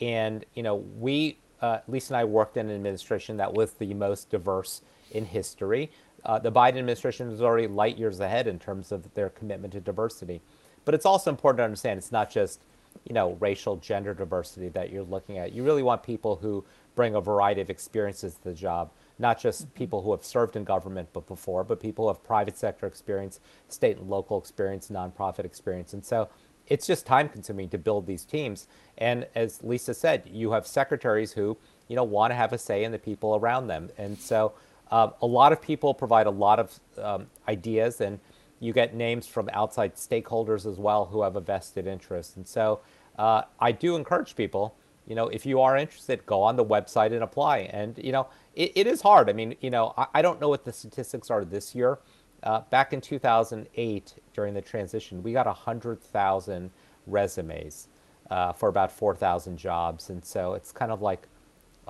and 0.00 0.46
you 0.54 0.62
know, 0.62 0.76
we 0.98 1.36
uh, 1.60 1.80
Lisa 1.86 2.14
and 2.14 2.16
I 2.16 2.24
worked 2.24 2.56
in 2.56 2.70
an 2.70 2.74
administration 2.74 3.36
that 3.36 3.52
was 3.52 3.72
the 3.72 3.92
most 3.92 4.30
diverse 4.30 4.80
in 5.10 5.26
history. 5.26 5.90
Uh, 6.24 6.38
the 6.38 6.50
Biden 6.50 6.78
administration 6.78 7.30
is 7.30 7.42
already 7.42 7.66
light 7.66 7.98
years 7.98 8.20
ahead 8.20 8.46
in 8.46 8.58
terms 8.58 8.90
of 8.90 9.12
their 9.12 9.28
commitment 9.28 9.74
to 9.74 9.80
diversity. 9.80 10.40
But 10.86 10.94
it's 10.94 11.04
also 11.04 11.28
important 11.28 11.58
to 11.58 11.64
understand 11.64 11.98
it's 11.98 12.10
not 12.10 12.30
just 12.30 12.62
you 13.04 13.12
know 13.12 13.36
racial 13.38 13.76
gender 13.76 14.14
diversity 14.14 14.70
that 14.70 14.90
you're 14.90 15.02
looking 15.02 15.36
at. 15.36 15.52
You 15.52 15.62
really 15.62 15.82
want 15.82 16.02
people 16.02 16.36
who 16.36 16.64
bring 16.94 17.14
a 17.14 17.20
variety 17.20 17.60
of 17.60 17.68
experiences 17.68 18.36
to 18.36 18.44
the 18.44 18.54
job 18.54 18.88
not 19.20 19.38
just 19.38 19.72
people 19.74 20.02
who 20.02 20.10
have 20.12 20.24
served 20.24 20.56
in 20.56 20.64
government 20.64 21.08
but 21.12 21.26
before, 21.26 21.62
but 21.62 21.78
people 21.78 22.06
who 22.06 22.08
have 22.08 22.24
private 22.24 22.56
sector 22.56 22.86
experience, 22.86 23.38
state 23.68 23.98
and 23.98 24.08
local 24.08 24.38
experience, 24.38 24.88
nonprofit 24.88 25.44
experience. 25.44 25.92
And 25.92 26.04
so 26.04 26.28
it's 26.66 26.86
just 26.86 27.04
time 27.04 27.28
consuming 27.28 27.68
to 27.68 27.78
build 27.78 28.06
these 28.06 28.24
teams. 28.24 28.66
And 28.98 29.26
as 29.34 29.62
Lisa 29.62 29.92
said, 29.92 30.22
you 30.32 30.52
have 30.52 30.66
secretaries 30.66 31.32
who, 31.32 31.58
you 31.88 31.96
know, 31.96 32.04
want 32.04 32.30
to 32.30 32.34
have 32.34 32.52
a 32.52 32.58
say 32.58 32.84
in 32.84 32.92
the 32.92 32.98
people 32.98 33.36
around 33.36 33.66
them. 33.66 33.90
And 33.98 34.18
so 34.18 34.54
um, 34.90 35.12
a 35.20 35.26
lot 35.26 35.52
of 35.52 35.60
people 35.60 35.92
provide 35.92 36.26
a 36.26 36.30
lot 36.30 36.58
of 36.58 36.80
um, 36.98 37.26
ideas 37.46 38.00
and 38.00 38.18
you 38.60 38.72
get 38.72 38.94
names 38.94 39.26
from 39.26 39.50
outside 39.52 39.96
stakeholders 39.96 40.70
as 40.70 40.78
well 40.78 41.06
who 41.06 41.22
have 41.22 41.36
a 41.36 41.40
vested 41.40 41.86
interest. 41.86 42.36
And 42.36 42.46
so 42.46 42.80
uh, 43.18 43.42
I 43.58 43.72
do 43.72 43.96
encourage 43.96 44.36
people 44.36 44.74
you 45.10 45.16
know, 45.16 45.26
if 45.26 45.44
you 45.44 45.60
are 45.60 45.76
interested, 45.76 46.24
go 46.24 46.40
on 46.40 46.54
the 46.54 46.64
website 46.64 47.12
and 47.12 47.24
apply. 47.24 47.68
And, 47.72 47.98
you 47.98 48.12
know, 48.12 48.28
it, 48.54 48.70
it 48.76 48.86
is 48.86 49.02
hard. 49.02 49.28
I 49.28 49.32
mean, 49.32 49.56
you 49.60 49.68
know, 49.68 49.92
I, 49.98 50.06
I, 50.14 50.22
don't 50.22 50.40
know 50.40 50.48
what 50.48 50.64
the 50.64 50.72
statistics 50.72 51.30
are 51.30 51.44
this 51.44 51.74
year. 51.74 51.98
Uh, 52.44 52.60
back 52.70 52.92
in 52.92 53.00
2008, 53.00 54.14
during 54.34 54.54
the 54.54 54.62
transition, 54.62 55.20
we 55.20 55.32
got 55.32 55.46
100,000 55.46 56.70
resumes 57.08 57.88
uh, 58.30 58.52
for 58.52 58.68
about 58.68 58.92
4,000 58.92 59.56
jobs. 59.56 60.10
And 60.10 60.24
so 60.24 60.54
it's 60.54 60.70
kind 60.70 60.92
of 60.92 61.02
like 61.02 61.26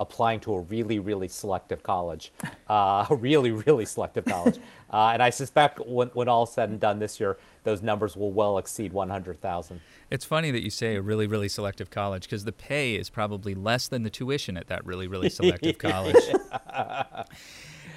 applying 0.01 0.39
to 0.41 0.53
a 0.55 0.59
really, 0.61 0.99
really 0.99 1.27
selective 1.27 1.83
college, 1.83 2.33
uh, 2.69 3.05
a 3.09 3.15
really, 3.15 3.51
really 3.51 3.85
selective 3.85 4.25
college. 4.25 4.57
Uh, 4.93 5.11
and 5.13 5.23
I 5.23 5.29
suspect 5.29 5.79
when, 5.87 6.09
when 6.09 6.27
all 6.27 6.45
said 6.45 6.69
and 6.69 6.77
done 6.77 6.99
this 6.99 7.17
year, 7.17 7.37
those 7.63 7.81
numbers 7.81 8.17
will 8.17 8.33
well 8.33 8.57
exceed 8.57 8.91
100,000. 8.91 9.79
It's 10.09 10.25
funny 10.25 10.51
that 10.51 10.63
you 10.63 10.69
say 10.69 10.97
a 10.97 11.01
really, 11.01 11.27
really 11.27 11.47
selective 11.47 11.89
college 11.89 12.23
because 12.23 12.43
the 12.43 12.51
pay 12.51 12.95
is 12.95 13.09
probably 13.09 13.55
less 13.55 13.87
than 13.87 14.03
the 14.03 14.09
tuition 14.09 14.57
at 14.57 14.67
that 14.67 14.85
really, 14.85 15.07
really 15.07 15.29
selective 15.29 15.77
college. 15.77 16.17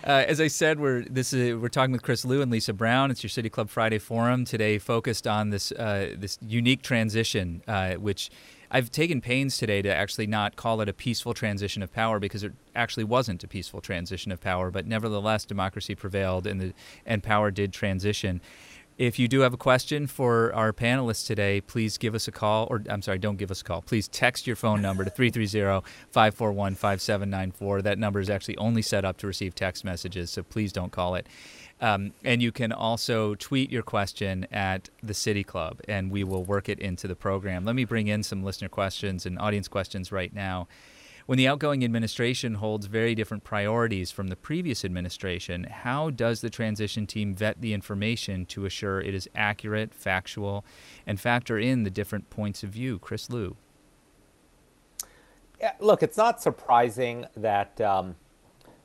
Uh, 0.05 0.25
as 0.29 0.41
I 0.41 0.49
said, 0.49 0.79
we're 0.79 1.03
this 1.03 1.33
is 1.33 1.57
we're 1.57 1.69
talking 1.69 1.93
with 1.93 2.03
Chris 2.03 2.25
Lu 2.25 2.43
and 2.43 2.53
Lisa 2.53 2.75
Brown. 2.75 3.11
It's 3.11 3.23
your 3.23 3.31
City 3.31 3.49
Club 3.49 3.71
Friday 3.71 3.99
Forum 3.99 4.45
today, 4.45 4.79
focused 4.79 5.27
on 5.27 5.51
this 5.51 5.73
uh, 5.73 6.15
this 6.17 6.39
unique 6.47 6.83
transition, 6.83 7.63
uh, 7.67 7.95
which 7.95 8.31
I've 8.75 8.91
taken 8.91 9.21
pains 9.21 9.57
today 9.57 9.83
to 9.83 9.89
actually 9.89 10.27
not 10.27 10.57
call 10.57 10.81
it 10.81 10.89
a 10.89 10.93
peaceful 10.93 11.33
transition 11.33 11.81
of 11.81 11.93
power 11.93 12.19
because 12.19 12.43
it 12.43 12.51
actually 12.75 13.05
wasn't 13.05 13.45
a 13.45 13.47
peaceful 13.47 13.81
transition 13.81 14.33
of 14.33 14.41
power, 14.41 14.73
but 14.73 14.85
nevertheless, 14.85 15.45
democracy 15.45 15.95
prevailed 15.95 16.45
and 16.45 16.61
the 16.61 16.75
and 17.07 17.23
power 17.23 17.53
did 17.53 17.73
transition. 17.73 18.41
If 18.97 19.19
you 19.19 19.27
do 19.27 19.41
have 19.41 19.53
a 19.53 19.57
question 19.57 20.07
for 20.07 20.55
our 20.55 20.73
panelists 20.73 21.27
today, 21.27 21.61
please 21.61 21.99
give 21.99 22.15
us 22.15 22.29
a 22.29 22.33
call, 22.33 22.69
or 22.71 22.81
I'm 22.89 23.03
sorry, 23.03 23.19
don't 23.19 23.37
give 23.37 23.51
us 23.51 23.61
a 23.61 23.65
call. 23.65 23.83
Please 23.83 24.07
text 24.07 24.47
your 24.47 24.55
phone 24.55 24.81
number 24.81 25.03
to 25.03 25.11
330 25.11 25.85
541 26.13 26.77
5794. 26.77 27.83
That 27.83 27.99
number 27.99 28.21
is 28.21 28.31
actually 28.31 28.57
only 28.57 28.83
set 28.83 29.05
up 29.05 29.17
to 29.19 29.27
receive 29.27 29.57
text 29.57 29.85
messages, 29.85 30.31
so 30.31 30.45
please 30.45 30.73
don't 30.73 30.93
call 30.93 31.17
it. 31.17 31.27
Um, 31.81 32.13
and 32.23 32.41
you 32.41 32.53
can 32.53 32.71
also 32.71 33.35
tweet 33.35 33.73
your 33.73 33.83
question 33.83 34.47
at 34.53 34.91
the 35.03 35.13
City 35.15 35.43
Club, 35.43 35.81
and 35.89 36.13
we 36.13 36.23
will 36.23 36.45
work 36.45 36.69
it 36.69 36.79
into 36.79 37.09
the 37.09 37.17
program. 37.17 37.65
Let 37.65 37.75
me 37.75 37.85
bring 37.85 38.07
in 38.07 38.23
some 38.23 38.45
listener 38.45 38.69
questions 38.69 39.27
and 39.27 39.41
audience 39.41 39.67
questions 39.67 40.13
right 40.13 40.33
now. 40.33 40.69
When 41.27 41.39
the 41.39 41.49
outgoing 41.49 41.83
administration 41.83 42.55
holds 42.55 42.85
very 42.85 43.15
different 43.15 43.45
priorities 43.45 44.11
from 44.11 44.29
the 44.29 44.37
previous 44.37 44.85
administration, 44.85 45.65
how 45.65 46.11
does 46.11 46.43
the 46.43 46.51
transition 46.51 47.07
team 47.07 47.35
vet 47.35 47.63
the 47.63 47.73
information 47.73 48.45
to 48.47 48.67
assure 48.67 49.01
it 49.01 49.15
is 49.15 49.27
accurate, 49.35 49.95
factual, 49.95 50.67
and 51.07 51.19
factor 51.19 51.59
in 51.59 51.85
the 51.85 51.91
different 51.91 52.29
points 52.29 52.63
of 52.63 52.71
view? 52.71 52.99
Chris. 52.99 53.29
Yeah, 55.59 55.73
look, 55.81 56.03
it's 56.03 56.19
not 56.19 56.43
surprising 56.43 57.25
that 57.37 57.81
um, 57.81 58.17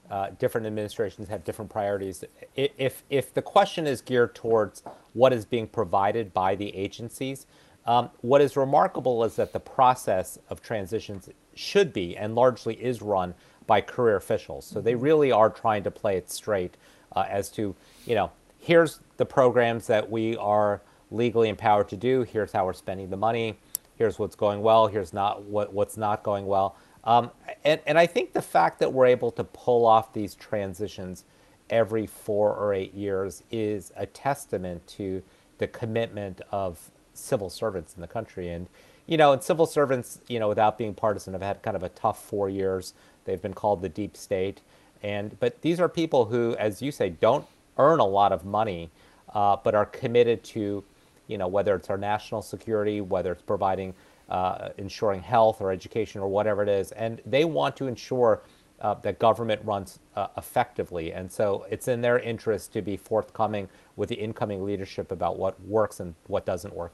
uh, 0.09 0.29
different 0.39 0.65
administrations 0.65 1.27
have 1.27 1.43
different 1.43 1.69
priorities. 1.69 2.23
If, 2.55 3.03
if 3.09 3.33
the 3.33 3.41
question 3.41 3.85
is 3.85 3.99
geared 3.99 4.33
towards 4.33 4.81
what 5.11 5.33
is 5.33 5.43
being 5.43 5.67
provided 5.67 6.33
by 6.33 6.55
the 6.55 6.73
agencies, 6.73 7.47
um, 7.85 8.11
what 8.21 8.39
is 8.39 8.55
remarkable 8.55 9.25
is 9.25 9.35
that 9.35 9.51
the 9.51 9.59
process 9.59 10.39
of 10.49 10.61
transitions 10.61 11.27
should 11.59 11.91
be 11.91 12.15
and 12.15 12.35
largely 12.35 12.75
is 12.75 13.01
run 13.01 13.33
by 13.67 13.81
career 13.81 14.15
officials. 14.15 14.65
So 14.65 14.79
they 14.79 14.95
really 14.95 15.31
are 15.31 15.49
trying 15.49 15.83
to 15.83 15.91
play 15.91 16.15
it 16.15 16.31
straight 16.31 16.77
uh, 17.15 17.25
as 17.29 17.49
to, 17.51 17.75
you 18.05 18.15
know, 18.15 18.31
here's 18.59 19.01
the 19.17 19.25
programs 19.25 19.85
that 19.87 20.09
we 20.09 20.37
are 20.37 20.81
legally 21.11 21.49
empowered 21.49 21.89
to 21.89 21.97
do. 21.97 22.23
Here's 22.23 22.53
how 22.53 22.65
we're 22.65 22.73
spending 22.73 23.09
the 23.09 23.17
money. 23.17 23.57
Here's 23.97 24.17
what's 24.17 24.35
going 24.35 24.61
well. 24.61 24.87
Here's 24.87 25.11
not 25.11 25.43
what, 25.43 25.73
what's 25.73 25.97
not 25.97 26.23
going 26.23 26.45
well. 26.45 26.77
Um, 27.03 27.29
and, 27.65 27.81
and 27.85 27.99
I 27.99 28.05
think 28.05 28.31
the 28.31 28.41
fact 28.41 28.79
that 28.79 28.93
we're 28.93 29.07
able 29.07 29.31
to 29.31 29.43
pull 29.43 29.85
off 29.85 30.13
these 30.13 30.35
transitions 30.35 31.25
every 31.69 32.07
four 32.07 32.55
or 32.55 32.73
eight 32.73 32.93
years 32.93 33.43
is 33.51 33.91
a 33.97 34.05
testament 34.05 34.87
to 34.87 35.21
the 35.57 35.67
commitment 35.67 36.41
of 36.51 36.89
civil 37.13 37.49
servants 37.49 37.95
in 37.95 38.01
the 38.01 38.07
country. 38.07 38.49
And, 38.49 38.67
you 39.09 39.17
know, 39.17 39.33
and 39.33 39.41
civil 39.41 39.65
servants, 39.65 40.19
you 40.27 40.39
know, 40.39 40.47
without 40.47 40.77
being 40.77 40.93
partisan, 40.93 41.33
have 41.33 41.41
had 41.41 41.63
kind 41.63 41.75
of 41.75 41.81
a 41.81 41.89
tough 41.89 42.23
four 42.23 42.47
years. 42.47 42.93
They've 43.25 43.41
been 43.41 43.55
called 43.55 43.81
the 43.81 43.89
deep 43.89 44.15
state. 44.15 44.61
And, 45.01 45.37
but 45.39 45.63
these 45.63 45.79
are 45.79 45.89
people 45.89 46.25
who, 46.25 46.55
as 46.57 46.79
you 46.79 46.91
say, 46.91 47.09
don't 47.09 47.47
earn 47.79 47.99
a 47.99 48.05
lot 48.05 48.31
of 48.31 48.45
money, 48.45 48.91
uh, 49.33 49.57
but 49.63 49.73
are 49.73 49.87
committed 49.87 50.43
to, 50.43 50.83
you 51.25 51.37
know, 51.39 51.47
whether 51.47 51.75
it's 51.75 51.89
our 51.89 51.97
national 51.97 52.43
security, 52.43 53.01
whether 53.01 53.31
it's 53.31 53.41
providing 53.41 53.95
uh, 54.29 54.69
ensuring 54.77 55.23
health 55.23 55.59
or 55.59 55.71
education 55.71 56.21
or 56.21 56.27
whatever 56.27 56.61
it 56.61 56.69
is, 56.69 56.91
and 56.91 57.19
they 57.25 57.45
want 57.45 57.75
to 57.77 57.87
ensure 57.87 58.43
uh, 58.81 58.93
that 58.93 59.17
government 59.17 59.59
runs 59.65 59.97
uh, 60.15 60.27
effectively. 60.37 61.13
And 61.13 61.31
so 61.31 61.65
it's 61.71 61.87
in 61.87 62.01
their 62.01 62.19
interest 62.19 62.73
to 62.73 62.83
be 62.83 62.95
forthcoming 62.95 63.69
with 63.95 64.09
the 64.09 64.15
incoming 64.15 64.63
leadership 64.63 65.11
about 65.11 65.39
what 65.39 65.59
works 65.61 65.99
and 65.99 66.13
what 66.27 66.45
doesn't 66.45 66.75
work. 66.75 66.93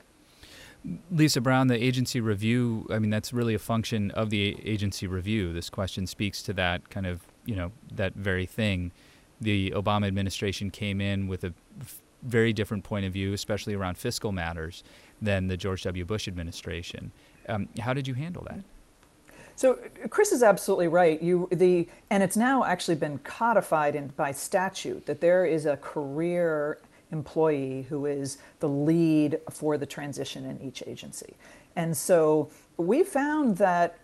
Lisa 1.12 1.42
Brown, 1.42 1.68
the 1.68 1.84
agency 1.84 2.22
review, 2.22 2.88
I 2.92 3.00
mean, 3.00 3.10
that's 3.10 3.34
really 3.34 3.54
a 3.54 3.60
function 3.60 4.12
of 4.12 4.30
the 4.30 4.58
agency 4.64 5.08
review. 5.08 5.54
This 5.54 5.70
question 5.70 6.06
speaks 6.08 6.44
to 6.44 6.54
that 6.54 6.90
kind 6.90 7.06
of, 7.06 7.22
you 7.46 7.56
know, 7.56 7.72
that 7.94 8.14
very 8.14 8.46
thing. 8.46 8.92
The 9.42 9.72
Obama 9.72 10.08
administration 10.08 10.70
came 10.70 11.02
in 11.02 11.28
with 11.28 11.44
a 11.44 11.54
very 12.24 12.54
different 12.54 12.84
point 12.84 13.06
of 13.06 13.14
view, 13.14 13.34
especially 13.34 13.74
around 13.74 13.98
fiscal 13.98 14.32
matters, 14.32 14.84
than 15.22 15.48
the 15.48 15.58
George 15.58 15.84
W. 15.84 16.06
Bush 16.06 16.28
administration. 16.28 17.12
Um, 17.48 17.70
how 17.80 17.94
did 17.94 18.08
you 18.08 18.14
handle 18.14 18.44
that? 18.50 18.60
So 19.56 19.80
Chris 20.10 20.32
is 20.32 20.44
absolutely 20.44 20.90
right. 20.90 21.22
You 21.22 21.48
the 21.52 21.88
and 22.10 22.22
it's 22.22 22.36
now 22.36 22.66
actually 22.66 22.96
been 22.96 23.20
codified 23.20 23.96
in 23.96 24.08
by 24.10 24.34
statute 24.34 25.06
that 25.06 25.22
there 25.22 25.46
is 25.46 25.66
a 25.66 25.78
career 25.78 26.80
employee 27.12 27.84
who 27.84 28.06
is 28.06 28.38
the 28.60 28.70
lead 28.70 29.40
for 29.50 29.78
the 29.78 29.86
transition 29.86 30.46
in 30.46 30.62
each 30.62 30.84
agency. 30.86 31.36
And 31.76 31.96
so 31.96 32.50
we 32.78 33.04
found 33.04 33.58
that 33.58 33.98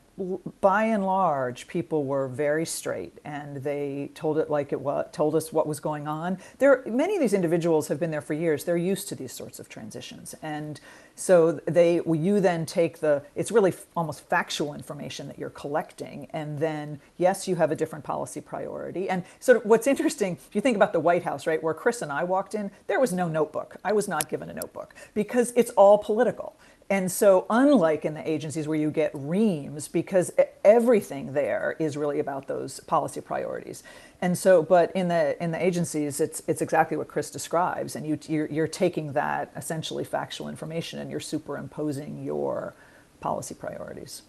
by 0.60 0.84
and 0.84 1.06
large, 1.06 1.68
people 1.68 2.06
were 2.06 2.28
very 2.28 2.66
straight 2.66 3.18
and 3.24 3.58
they 3.58 4.12
told 4.14 4.38
it 4.38 4.50
like 4.50 4.72
it 4.72 4.80
was, 4.80 5.08
told 5.12 5.36
us 5.36 5.52
what 5.52 5.68
was 5.68 5.80
going 5.80 6.08
on. 6.08 6.38
There, 6.60 6.84
many 6.86 7.16
of 7.16 7.22
these 7.22 7.34
individuals 7.34 7.88
have 7.88 8.00
been 8.00 8.12
there 8.12 8.22
for 8.22 8.34
years. 8.34 8.64
They're 8.64 8.78
used 8.78 9.08
to 9.10 9.16
these 9.16 9.32
sorts 9.32 9.60
of 9.60 9.70
transitions. 9.70 10.36
And 10.42 10.80
so 11.16 11.54
they, 11.66 12.02
you 12.06 12.40
then 12.40 12.66
take 12.66 13.00
the, 13.00 13.24
it's 13.36 13.52
really 13.52 13.74
almost 13.96 14.28
factual 14.28 14.74
information 14.74 15.28
that 15.28 15.40
you're 15.40 15.50
collecting. 15.50 16.28
And 16.32 16.60
then, 16.60 17.00
yes, 17.18 17.48
you 17.48 17.56
have 17.56 17.72
a 17.72 17.76
different 17.76 18.04
policy 18.04 18.42
priority. 18.42 19.10
And 19.10 19.24
sort 19.40 19.58
of 19.58 19.66
what's 19.66 19.88
interesting, 19.88 20.38
if 20.48 20.56
you 20.56 20.62
think 20.62 20.76
about 20.76 20.94
the 20.94 21.00
White 21.00 21.24
House, 21.24 21.48
right, 21.48 21.62
where 21.62 21.74
Chris 21.74 22.02
and 22.02 22.12
I 22.12 22.24
walked 22.24 22.54
in, 22.54 22.72
there 22.88 23.00
was 23.00 23.14
no 23.14 23.28
notebook. 23.28 23.78
I 23.84 23.94
was 23.94 24.08
not 24.08 24.30
given 24.30 24.50
a 24.50 24.54
notebook 24.54 24.94
because 25.14 25.54
it's 25.56 25.72
all 25.72 25.98
political. 25.98 26.56
And 26.92 27.10
so, 27.10 27.46
unlike 27.50 28.04
in 28.04 28.16
the 28.16 28.30
agencies 28.30 28.68
where 28.68 28.78
you 28.78 28.92
get 28.92 29.12
reams, 29.14 29.88
because 29.88 30.30
everything 30.66 31.32
there 31.32 31.78
is 31.80 31.96
really 31.96 32.20
about 32.20 32.48
those 32.48 32.82
policy 32.82 33.22
priorities. 33.22 33.82
And 34.20 34.38
so, 34.38 34.62
but 34.62 34.92
in 34.92 35.08
the 35.08 35.42
in 35.42 35.52
the 35.52 35.66
agencies, 35.66 36.20
it's 36.20 36.44
it's 36.48 36.62
exactly 36.62 36.98
what 36.98 37.08
Chris 37.08 37.32
describes, 37.32 37.96
and 37.96 38.06
you 38.06 38.20
you're, 38.28 38.48
you're 38.48 38.68
taking 38.68 39.14
that 39.14 39.54
essentially 39.56 40.04
factual 40.04 40.50
information 40.50 41.00
and 41.00 41.10
you're 41.10 41.22
superimposing 41.22 42.26
your 42.26 42.74
policy 43.22 43.56
priorities. 43.56 44.24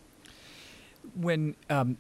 When 1.17 1.57
um, 1.69 1.99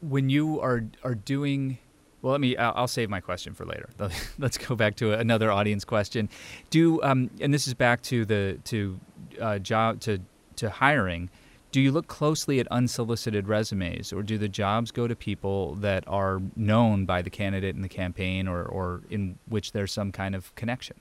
when 0.00 0.30
you 0.30 0.62
are 0.62 0.84
are 1.04 1.14
doing 1.14 1.76
well, 2.22 2.32
let 2.32 2.40
me. 2.40 2.56
I'll, 2.56 2.72
I'll, 2.74 2.88
save 2.88 3.08
my 3.08 3.20
question 3.20 3.54
for 3.54 3.64
later. 3.64 3.88
Let's 4.38 4.58
go 4.58 4.74
back 4.74 4.96
to 4.96 5.12
another 5.12 5.52
audience 5.52 5.84
question. 5.84 6.28
Do 6.70 7.02
um, 7.02 7.30
and 7.40 7.54
this 7.54 7.66
is 7.66 7.74
back 7.74 8.02
to 8.02 8.24
the 8.24 8.58
to 8.64 8.98
uh, 9.40 9.58
job 9.58 10.00
to 10.00 10.20
to 10.56 10.70
hiring, 10.70 11.30
do 11.70 11.80
you 11.80 11.92
look 11.92 12.08
closely 12.08 12.58
at 12.58 12.66
unsolicited 12.68 13.46
resumes, 13.46 14.12
or 14.12 14.22
do 14.22 14.36
the 14.36 14.48
jobs 14.48 14.90
go 14.90 15.06
to 15.06 15.14
people 15.14 15.74
that 15.76 16.02
are 16.08 16.40
known 16.56 17.04
by 17.04 17.22
the 17.22 17.30
candidate 17.30 17.76
in 17.76 17.82
the 17.82 17.88
campaign, 17.88 18.48
or 18.48 18.64
or 18.64 19.02
in 19.10 19.38
which 19.46 19.72
there's 19.72 19.92
some 19.92 20.10
kind 20.10 20.34
of 20.34 20.54
connection? 20.56 20.96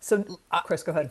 So, 0.00 0.24
Chris, 0.64 0.84
go 0.84 0.92
ahead. 0.92 1.10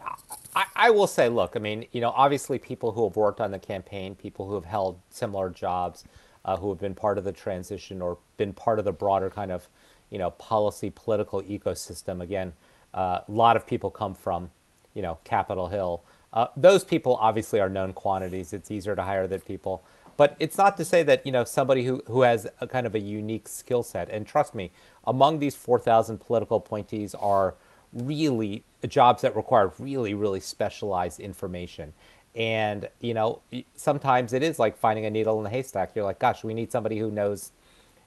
I, 0.55 0.65
I, 0.75 0.89
will 0.91 1.07
say, 1.07 1.27
look, 1.27 1.57
I 1.57 1.59
mean, 1.59 1.85
you 1.91 1.99
know, 1.99 2.11
obviously, 2.15 2.57
people 2.57 2.93
who 2.93 3.03
have 3.03 3.17
worked 3.17 3.41
on 3.41 3.51
the 3.51 3.59
campaign, 3.59 4.15
people 4.15 4.47
who 4.47 4.55
have 4.55 4.63
held 4.63 4.97
similar 5.09 5.49
jobs, 5.49 6.05
uh, 6.47 6.55
who 6.57 6.69
have 6.69 6.79
been 6.79 6.95
part 6.95 7.17
of 7.17 7.25
the 7.25 7.31
transition 7.31 8.01
or 8.01 8.17
been 8.37 8.53
part 8.53 8.79
of 8.79 8.85
the 8.85 8.91
broader 8.91 9.29
kind 9.29 9.51
of, 9.51 9.67
you 10.09 10.17
know, 10.17 10.31
policy 10.31 10.89
political 10.89 11.43
ecosystem. 11.43 12.21
Again, 12.21 12.53
uh, 12.93 13.19
a 13.27 13.31
lot 13.31 13.57
of 13.57 13.67
people 13.67 13.91
come 13.91 14.15
from, 14.15 14.49
you 14.93 15.01
know, 15.01 15.19
Capitol 15.25 15.67
Hill. 15.67 16.03
Uh, 16.33 16.47
those 16.55 16.83
people 16.83 17.17
obviously 17.17 17.59
are 17.59 17.69
known 17.69 17.93
quantities. 17.93 18.53
It's 18.53 18.71
easier 18.71 18.95
to 18.95 19.03
hire 19.03 19.27
than 19.27 19.41
people. 19.41 19.83
But 20.15 20.35
it's 20.39 20.57
not 20.57 20.77
to 20.77 20.85
say 20.85 21.03
that 21.03 21.25
you 21.25 21.31
know 21.31 21.43
somebody 21.43 21.85
who, 21.85 22.01
who 22.07 22.21
has 22.21 22.47
a 22.59 22.67
kind 22.67 22.87
of 22.87 22.95
a 22.95 22.99
unique 22.99 23.47
skill 23.47 23.83
set. 23.83 24.09
And 24.09 24.25
trust 24.25 24.55
me, 24.55 24.71
among 25.05 25.37
these 25.39 25.55
4,000 25.55 26.17
political 26.17 26.57
appointees 26.57 27.13
are 27.13 27.53
really 27.93 28.63
jobs 28.87 29.21
that 29.21 29.35
require 29.35 29.71
really 29.79 30.13
really 30.13 30.39
specialized 30.39 31.19
information. 31.19 31.93
And 32.37 32.87
you 33.01 33.13
know 33.13 33.41
sometimes 33.75 34.31
it 34.31 34.43
is 34.43 34.59
like 34.59 34.77
finding 34.77 35.05
a 35.05 35.09
needle 35.09 35.39
in 35.39 35.45
a 35.45 35.49
haystack. 35.49 35.91
You're 35.95 36.05
like, 36.05 36.19
gosh, 36.19 36.43
we 36.43 36.53
need 36.53 36.71
somebody 36.71 36.97
who 36.99 37.11
knows 37.11 37.51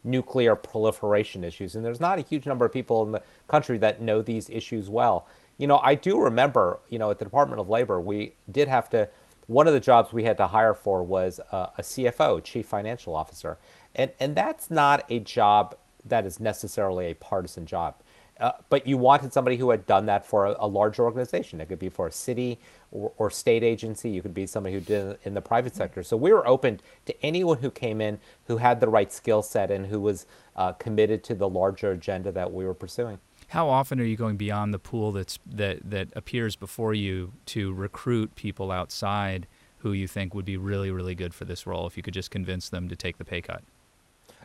nuclear 0.05 0.57
proliferation 0.57 1.45
issues. 1.45 1.75
And 1.75 1.85
there's 1.85 2.01
not 2.01 2.19
a 2.19 2.23
huge 2.23 2.47
number 2.47 2.65
of 2.65 2.73
people 2.73 3.03
in 3.05 3.13
the 3.13 3.23
country 3.49 3.79
that 3.79 4.01
know 4.01 4.23
these 4.23 4.49
issues 4.51 4.89
well. 4.89 5.27
You 5.59 5.67
know, 5.67 5.79
I 5.79 5.95
do 5.95 6.19
remember, 6.19 6.81
you 6.89 6.99
know, 6.99 7.11
at 7.11 7.19
the 7.19 7.25
Department 7.25 7.61
of 7.61 7.69
Labor, 7.69 8.01
we 8.01 8.35
did 8.51 8.69
have 8.69 8.89
to, 8.91 9.09
one 9.47 9.67
of 9.67 9.75
the 9.75 9.81
jobs 9.81 10.13
we 10.13 10.25
had 10.25 10.37
to 10.39 10.47
hire 10.47 10.75
for 10.75 11.03
was 11.03 11.39
uh, 11.53 11.67
a, 11.77 11.81
a 11.81 11.83
CFO, 11.83 12.43
Chief 12.43 12.67
Financial 12.67 13.15
Officer. 13.15 13.59
And, 13.95 14.11
and 14.19 14.35
that's 14.35 14.71
not 14.71 15.05
a 15.11 15.19
job 15.19 15.77
that 16.07 16.25
is 16.25 16.41
necessarily 16.41 17.11
a 17.11 17.15
partisan 17.15 17.67
job. 17.67 17.97
Uh, 18.41 18.53
but 18.71 18.87
you 18.87 18.97
wanted 18.97 19.33
somebody 19.33 19.59
who 19.59 19.69
had 19.69 19.87
done 19.87 20.07
that 20.07 20.25
for 20.25 20.47
a, 20.47 20.57
a 20.61 20.67
large 20.67 20.99
organization. 20.99 21.61
It 21.61 21.69
could 21.69 21.79
be 21.79 21.91
for 21.91 22.07
a 22.07 22.13
city 22.13 22.59
or, 22.91 23.13
or, 23.19 23.31
state 23.31 23.63
agency. 23.63 24.09
You 24.09 24.23
could 24.23 24.33
be 24.33 24.47
somebody 24.47 24.75
who 24.75 24.81
did 24.81 25.07
it 25.07 25.21
in 25.25 25.35
the 25.35 25.43
private 25.43 25.77
sector. 25.77 26.03
So 26.03 26.17
we 26.17 26.33
were 26.33 26.47
open 26.49 26.81
to 27.05 27.25
anyone 27.25 27.59
who 27.59 27.71
came 27.71 28.01
in 28.01 28.19
who 28.47 28.57
had 28.57 28.81
the 28.81 28.89
right 28.89 29.13
skill 29.13 29.43
set 29.43 29.71
and 29.71 29.87
who 29.87 30.01
was 30.01 30.27
uh, 30.57 30.73
committed 30.73 31.23
to 31.25 31.35
the 31.35 31.49
larger 31.49 31.91
agenda 31.91 32.33
that 32.33 32.51
we 32.51 32.65
were 32.65 32.75
pursuing. 32.75 33.19
How 33.49 33.69
often 33.69 34.01
are 34.01 34.05
you 34.05 34.17
going 34.17 34.37
beyond 34.37 34.73
the 34.73 34.79
pool 34.79 35.13
that's 35.13 35.39
that 35.45 35.91
that 35.91 36.09
appears 36.15 36.57
before 36.57 36.95
you 36.95 37.33
to 37.47 37.73
recruit 37.75 38.37
people 38.37 38.71
outside 38.71 39.47
who 39.79 39.93
you 39.93 40.07
think 40.07 40.35
would 40.35 40.45
be 40.45 40.57
really 40.57 40.91
really 40.91 41.17
good 41.17 41.35
for 41.35 41.45
this 41.45 41.67
role 41.67 41.87
if 41.87 41.97
you 41.97 42.03
could 42.03 42.15
just 42.15 42.31
convince 42.31 42.69
them 42.69 42.89
to 42.89 42.97
take 42.97 43.19
the 43.19 43.25
pay 43.25 43.43
cut? 43.43 43.65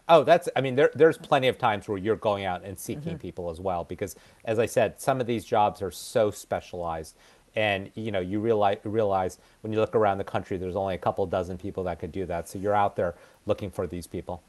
Oh, 0.08 0.24
that's, 0.24 0.48
I 0.56 0.62
mean, 0.62 0.76
there, 0.76 0.92
there's 0.94 1.18
plenty 1.18 1.48
of 1.48 1.58
times 1.58 1.88
where 1.88 1.98
you're 1.98 2.16
going 2.16 2.46
out 2.46 2.64
and 2.64 2.78
seeking 2.78 3.14
mm-hmm. 3.14 3.18
people 3.18 3.50
as 3.50 3.60
well, 3.60 3.84
because 3.84 4.16
as 4.44 4.60
I 4.60 4.68
said, 4.68 5.02
some 5.02 5.20
of 5.20 5.26
these 5.26 5.46
jobs 5.46 5.82
are 5.82 5.92
so 5.92 6.30
specialized. 6.30 7.16
And, 7.56 7.90
you 7.96 8.12
know, 8.12 8.20
you 8.20 8.40
realize, 8.40 8.78
realize 8.84 9.40
when 9.62 9.72
you 9.72 9.80
look 9.80 9.96
around 9.96 10.18
the 10.18 10.26
country, 10.26 10.58
there's 10.58 10.76
only 10.76 10.94
a 10.94 11.00
couple 11.00 11.26
dozen 11.26 11.58
people 11.58 11.84
that 11.86 12.00
could 12.00 12.12
do 12.12 12.26
that. 12.26 12.50
So 12.50 12.60
you're 12.60 12.76
out 12.76 12.98
there 12.98 13.16
looking 13.46 13.72
for 13.72 13.88
these 13.88 14.08
people. 14.08 14.44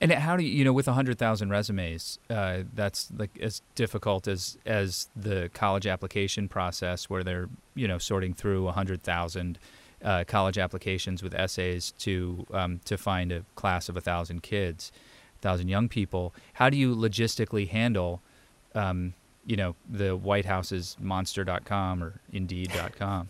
And 0.00 0.12
how 0.12 0.36
do 0.36 0.44
you, 0.44 0.50
you 0.50 0.64
know, 0.64 0.72
with 0.72 0.86
100,000 0.86 1.50
resumes, 1.50 2.18
uh, 2.28 2.60
that's 2.74 3.10
like 3.16 3.38
as 3.40 3.62
difficult 3.74 4.28
as, 4.28 4.58
as 4.64 5.08
the 5.16 5.50
college 5.52 5.86
application 5.86 6.48
process 6.48 7.10
where 7.10 7.22
they're, 7.22 7.48
you 7.74 7.88
know, 7.88 7.98
sorting 7.98 8.32
through 8.32 8.64
100,000 8.64 9.58
uh, 10.04 10.24
college 10.26 10.58
applications 10.58 11.22
with 11.22 11.34
essays 11.34 11.92
to 11.98 12.46
um, 12.52 12.80
to 12.84 12.96
find 12.96 13.32
a 13.32 13.44
class 13.54 13.88
of 13.88 13.96
a 13.96 14.00
thousand 14.00 14.42
kids, 14.42 14.92
thousand 15.40 15.68
young 15.68 15.88
people. 15.88 16.34
How 16.54 16.70
do 16.70 16.76
you 16.76 16.94
logistically 16.94 17.68
handle, 17.68 18.20
um, 18.74 19.14
you 19.46 19.56
know, 19.56 19.74
the 19.88 20.16
White 20.16 20.46
House's 20.46 20.96
Monster.com 21.00 22.02
or 22.02 22.20
Indeed.com? 22.32 23.28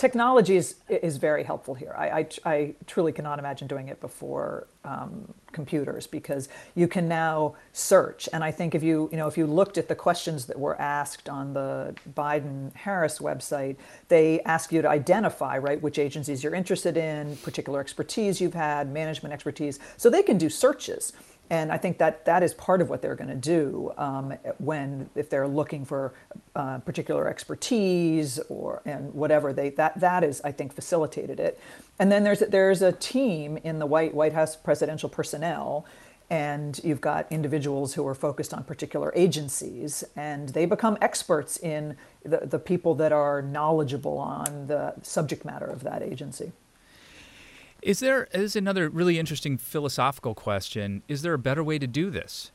Technology 0.00 0.56
is, 0.56 0.76
is 0.88 1.18
very 1.18 1.44
helpful 1.44 1.74
here. 1.74 1.94
I, 1.94 2.08
I, 2.20 2.28
I 2.46 2.74
truly 2.86 3.12
cannot 3.12 3.38
imagine 3.38 3.68
doing 3.68 3.88
it 3.88 4.00
before 4.00 4.66
um, 4.82 5.34
computers 5.52 6.06
because 6.06 6.48
you 6.74 6.88
can 6.88 7.06
now 7.06 7.54
search. 7.74 8.26
And 8.32 8.42
I 8.42 8.50
think 8.50 8.74
if 8.74 8.82
you, 8.82 9.10
you 9.12 9.18
know, 9.18 9.28
if 9.28 9.36
you 9.36 9.46
looked 9.46 9.76
at 9.76 9.88
the 9.88 9.94
questions 9.94 10.46
that 10.46 10.58
were 10.58 10.80
asked 10.80 11.28
on 11.28 11.52
the 11.52 11.94
Biden-Harris 12.14 13.18
website, 13.18 13.76
they 14.08 14.40
ask 14.40 14.72
you 14.72 14.80
to 14.80 14.88
identify, 14.88 15.58
right, 15.58 15.80
which 15.82 15.98
agencies 15.98 16.42
you're 16.42 16.54
interested 16.54 16.96
in, 16.96 17.36
particular 17.36 17.78
expertise 17.78 18.40
you've 18.40 18.54
had, 18.54 18.90
management 18.90 19.34
expertise. 19.34 19.78
So 19.98 20.08
they 20.08 20.22
can 20.22 20.38
do 20.38 20.48
searches. 20.48 21.12
And 21.50 21.72
I 21.72 21.78
think 21.78 21.98
that 21.98 22.24
that 22.26 22.44
is 22.44 22.54
part 22.54 22.80
of 22.80 22.88
what 22.88 23.02
they're 23.02 23.16
going 23.16 23.28
to 23.28 23.34
do 23.34 23.92
um, 23.98 24.32
when, 24.58 25.10
if 25.16 25.28
they're 25.28 25.48
looking 25.48 25.84
for 25.84 26.14
uh, 26.54 26.78
particular 26.78 27.28
expertise 27.28 28.38
or 28.48 28.82
and 28.84 29.12
whatever 29.12 29.52
they 29.52 29.70
that 29.70 29.98
that 29.98 30.22
is, 30.22 30.40
I 30.42 30.52
think, 30.52 30.72
facilitated 30.72 31.40
it. 31.40 31.58
And 31.98 32.10
then 32.10 32.22
there's 32.22 32.38
there's 32.40 32.82
a 32.82 32.92
team 32.92 33.56
in 33.58 33.80
the 33.80 33.86
White 33.86 34.14
White 34.14 34.32
House 34.32 34.54
presidential 34.54 35.08
personnel, 35.08 35.86
and 36.30 36.80
you've 36.84 37.00
got 37.00 37.26
individuals 37.32 37.94
who 37.94 38.06
are 38.06 38.14
focused 38.14 38.54
on 38.54 38.62
particular 38.62 39.12
agencies, 39.16 40.04
and 40.14 40.50
they 40.50 40.66
become 40.66 40.96
experts 41.00 41.56
in 41.56 41.96
the, 42.24 42.38
the 42.46 42.60
people 42.60 42.94
that 42.94 43.10
are 43.10 43.42
knowledgeable 43.42 44.18
on 44.18 44.68
the 44.68 44.94
subject 45.02 45.44
matter 45.44 45.66
of 45.66 45.82
that 45.82 46.00
agency. 46.00 46.52
Is 47.82 48.00
there 48.00 48.28
is 48.32 48.56
another 48.56 48.88
really 48.88 49.18
interesting 49.18 49.56
philosophical 49.58 50.34
question? 50.34 51.02
Is 51.08 51.22
there 51.22 51.34
a 51.34 51.38
better 51.38 51.64
way 51.64 51.78
to 51.78 51.86
do 51.86 52.10
this? 52.10 52.52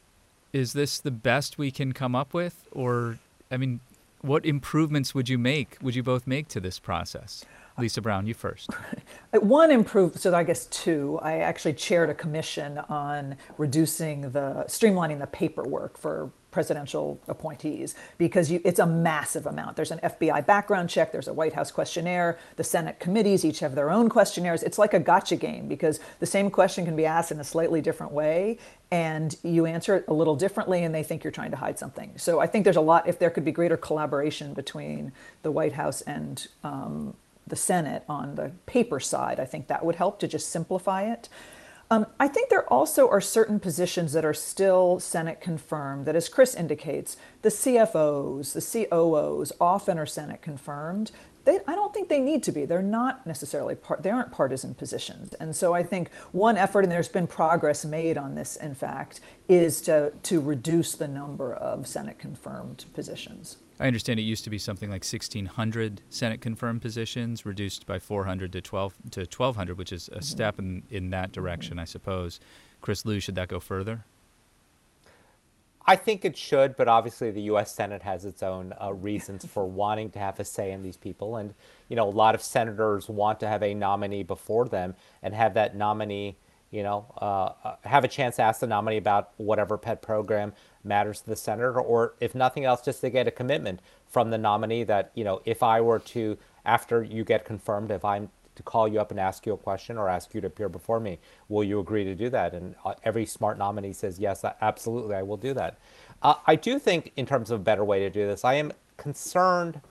Is 0.53 0.73
this 0.73 0.99
the 0.99 1.11
best 1.11 1.57
we 1.57 1.71
can 1.71 1.91
come 1.91 2.15
up 2.15 2.33
with, 2.33 2.67
or 2.71 3.17
I 3.51 3.57
mean, 3.57 3.79
What 4.21 4.45
improvements 4.45 5.13
would 5.13 5.29
you 5.29 5.37
make? 5.37 5.77
Would 5.81 5.95
you 5.95 6.01
both 6.03 6.25
make 6.25 6.47
to 6.49 6.59
this 6.59 6.79
process? 6.79 7.45
Lisa 7.77 8.01
Brown, 8.01 8.25
you 8.25 8.33
first. 8.33 8.71
One 9.33 9.69
improvement, 9.69 10.21
so 10.21 10.33
I 10.33 10.43
guess 10.43 10.65
two. 10.67 11.19
I 11.21 11.39
actually 11.39 11.73
chaired 11.73 12.09
a 12.09 12.13
commission 12.13 12.77
on 12.89 13.35
reducing 13.57 14.21
the, 14.31 14.65
streamlining 14.67 15.19
the 15.19 15.27
paperwork 15.27 15.97
for 15.97 16.31
presidential 16.55 17.19
appointees 17.27 17.95
because 18.17 18.49
you, 18.49 18.61
it's 18.63 18.79
a 18.79 18.85
massive 18.85 19.45
amount. 19.45 19.75
There's 19.75 19.91
an 19.91 19.99
FBI 20.01 20.45
background 20.45 20.89
check, 20.89 21.11
there's 21.11 21.27
a 21.27 21.33
White 21.33 21.51
House 21.51 21.69
questionnaire, 21.69 22.39
the 22.55 22.63
Senate 22.63 22.97
committees 22.97 23.43
each 23.43 23.59
have 23.59 23.75
their 23.75 23.89
own 23.89 24.07
questionnaires. 24.07 24.63
It's 24.63 24.77
like 24.77 24.93
a 24.93 24.99
gotcha 24.99 25.35
game 25.35 25.67
because 25.67 25.99
the 26.21 26.25
same 26.25 26.49
question 26.49 26.85
can 26.85 26.95
be 26.95 27.05
asked 27.05 27.33
in 27.33 27.41
a 27.41 27.43
slightly 27.43 27.81
different 27.81 28.13
way 28.13 28.57
and 28.89 29.35
you 29.43 29.65
answer 29.65 29.97
it 29.97 30.05
a 30.07 30.13
little 30.13 30.37
differently 30.37 30.85
and 30.85 30.95
they 30.95 31.03
think 31.03 31.25
you're 31.25 31.31
trying 31.31 31.51
to 31.51 31.57
hide 31.57 31.77
something. 31.77 32.13
So 32.15 32.39
I 32.39 32.47
think 32.47 32.63
there's 32.63 32.77
a 32.77 32.81
lot, 32.81 33.05
if 33.05 33.19
there 33.19 33.29
could 33.29 33.43
be 33.43 33.51
greater 33.51 33.75
collaboration 33.75 34.53
between 34.53 35.11
the 35.43 35.51
White 35.51 35.73
House 35.73 35.99
and 36.03 36.47
um, 36.63 37.15
the 37.45 37.57
Senate 37.57 38.03
on 38.07 38.35
the 38.35 38.53
paper 38.65 39.01
side, 39.01 39.41
I 39.41 39.45
think 39.45 39.67
that 39.67 39.83
would 39.83 39.95
help 39.95 40.21
to 40.21 40.27
just 40.29 40.47
simplify 40.47 41.03
it. 41.11 41.27
Um, 41.95 42.05
I 42.19 42.27
think 42.27 42.49
there 42.49 42.67
also 42.73 43.07
are 43.07 43.21
certain 43.21 43.57
positions 43.57 44.11
that 44.11 44.25
are 44.25 44.33
still 44.33 44.99
Senate 44.99 45.39
confirmed, 45.39 46.05
that 46.05 46.15
as 46.17 46.27
Chris 46.27 46.53
indicates, 46.53 47.15
the 47.45 47.51
CFOs, 47.51 48.53
the 48.53 48.87
COOs 48.89 49.51
often 49.61 49.99
are 49.99 50.07
Senate 50.07 50.41
confirmed. 50.41 51.11
They, 51.43 51.59
I 51.67 51.75
don't 51.75 51.93
think 51.93 52.09
they 52.09 52.19
need 52.19 52.41
to 52.41 52.51
be. 52.51 52.65
They're 52.65 52.81
not 52.81 53.27
necessarily 53.27 53.75
part, 53.75 54.01
they 54.01 54.09
aren't 54.09 54.31
partisan 54.31 54.73
positions. 54.73 55.35
And 55.35 55.55
so 55.55 55.71
I 55.71 55.83
think 55.83 56.11
one 56.31 56.57
effort, 56.57 56.81
and 56.85 56.91
there's 56.91 57.07
been 57.07 57.27
progress 57.27 57.85
made 57.85 58.17
on 58.17 58.33
this, 58.33 58.55
in 58.55 58.73
fact, 58.73 59.19
is 59.47 59.79
to, 59.81 60.11
to 60.23 60.41
reduce 60.41 60.95
the 60.95 61.07
number 61.07 61.53
of 61.53 61.85
Senate 61.85 62.17
confirmed 62.17 62.85
positions. 62.95 63.57
I 63.79 63.85
understand 63.85 64.19
it 64.19 64.23
used 64.23 64.43
to 64.45 64.49
be 64.49 64.57
something 64.57 64.89
like 64.89 65.03
1,600 65.03 66.01
Senate 66.09 66.41
confirmed 66.41 66.81
positions, 66.81 67.45
reduced 67.45 67.85
by 67.85 67.99
400 67.99 68.53
to 68.53 68.61
12 68.61 68.95
to 69.11 69.19
1,200, 69.19 69.77
which 69.77 69.93
is 69.93 70.07
a 70.07 70.13
mm-hmm. 70.13 70.21
step 70.21 70.57
in, 70.57 70.81
in 70.89 71.11
that 71.11 71.31
direction, 71.31 71.73
mm-hmm. 71.73 71.81
I 71.81 71.85
suppose. 71.85 72.39
Chris 72.81 73.05
Lu, 73.05 73.19
should 73.19 73.35
that 73.35 73.49
go 73.49 73.59
further? 73.59 74.03
I 75.87 75.95
think 75.95 76.25
it 76.25 76.35
should, 76.35 76.75
but 76.75 76.87
obviously 76.87 77.29
the 77.29 77.43
U.S. 77.43 77.73
Senate 77.73 78.01
has 78.01 78.25
its 78.25 78.41
own 78.41 78.73
uh, 78.81 78.93
reasons 78.93 79.45
for 79.45 79.65
wanting 79.69 80.09
to 80.11 80.19
have 80.19 80.39
a 80.39 80.45
say 80.45 80.71
in 80.71 80.81
these 80.81 80.97
people, 80.97 81.37
and 81.37 81.53
you 81.89 81.95
know 81.95 82.07
a 82.07 82.11
lot 82.11 82.35
of 82.35 82.41
senators 82.41 83.07
want 83.07 83.39
to 83.41 83.47
have 83.47 83.61
a 83.61 83.73
nominee 83.73 84.23
before 84.23 84.67
them 84.67 84.95
and 85.21 85.33
have 85.33 85.53
that 85.53 85.75
nominee, 85.75 86.37
you 86.71 86.83
know, 86.83 87.05
uh, 87.21 87.51
uh 87.63 87.75
have 87.83 88.03
a 88.03 88.07
chance 88.07 88.37
to 88.37 88.41
ask 88.41 88.59
the 88.59 88.67
nominee 88.67 88.97
about 88.97 89.31
whatever 89.37 89.77
pet 89.77 90.01
program 90.01 90.53
matters 90.83 91.21
to 91.21 91.29
the 91.29 91.35
senator, 91.35 91.79
or 91.79 92.15
if 92.19 92.33
nothing 92.33 92.65
else, 92.65 92.81
just 92.81 93.01
to 93.01 93.09
get 93.09 93.27
a 93.27 93.31
commitment 93.31 93.79
from 94.07 94.29
the 94.29 94.37
nominee 94.37 94.83
that, 94.83 95.11
you 95.13 95.23
know, 95.23 95.41
if 95.45 95.61
I 95.61 95.81
were 95.81 95.99
to, 95.99 96.37
after 96.65 97.03
you 97.03 97.23
get 97.23 97.45
confirmed, 97.45 97.91
if 97.91 98.05
I'm 98.05 98.29
to 98.55 98.63
call 98.63 98.87
you 98.87 98.99
up 98.99 99.11
and 99.11 99.19
ask 99.19 99.45
you 99.45 99.53
a 99.53 99.57
question 99.57 99.97
or 99.97 100.09
ask 100.09 100.33
you 100.33 100.41
to 100.41 100.47
appear 100.47 100.69
before 100.69 100.99
me, 100.99 101.19
will 101.49 101.63
you 101.63 101.79
agree 101.79 102.03
to 102.03 102.15
do 102.15 102.29
that? 102.29 102.53
And 102.53 102.75
uh, 102.83 102.93
every 103.03 103.25
smart 103.25 103.57
nominee 103.57 103.93
says, 103.93 104.19
yes, 104.19 104.43
absolutely, 104.61 105.15
I 105.15 105.21
will 105.21 105.37
do 105.37 105.53
that. 105.53 105.77
Uh, 106.21 106.35
I 106.47 106.55
do 106.55 106.79
think, 106.79 107.11
in 107.15 107.25
terms 107.25 107.51
of 107.51 107.61
a 107.61 107.63
better 107.63 107.83
way 107.83 107.99
to 107.99 108.09
do 108.09 108.25
this, 108.25 108.45
I 108.45 108.55
am 108.55 108.71
concerned 108.97 109.81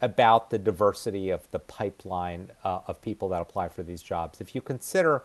about 0.00 0.50
the 0.50 0.58
diversity 0.58 1.30
of 1.30 1.50
the 1.50 1.58
pipeline 1.58 2.50
uh, 2.62 2.80
of 2.86 3.00
people 3.02 3.28
that 3.30 3.40
apply 3.40 3.68
for 3.68 3.82
these 3.82 4.02
jobs. 4.02 4.40
If 4.40 4.54
you 4.54 4.60
consider, 4.60 5.24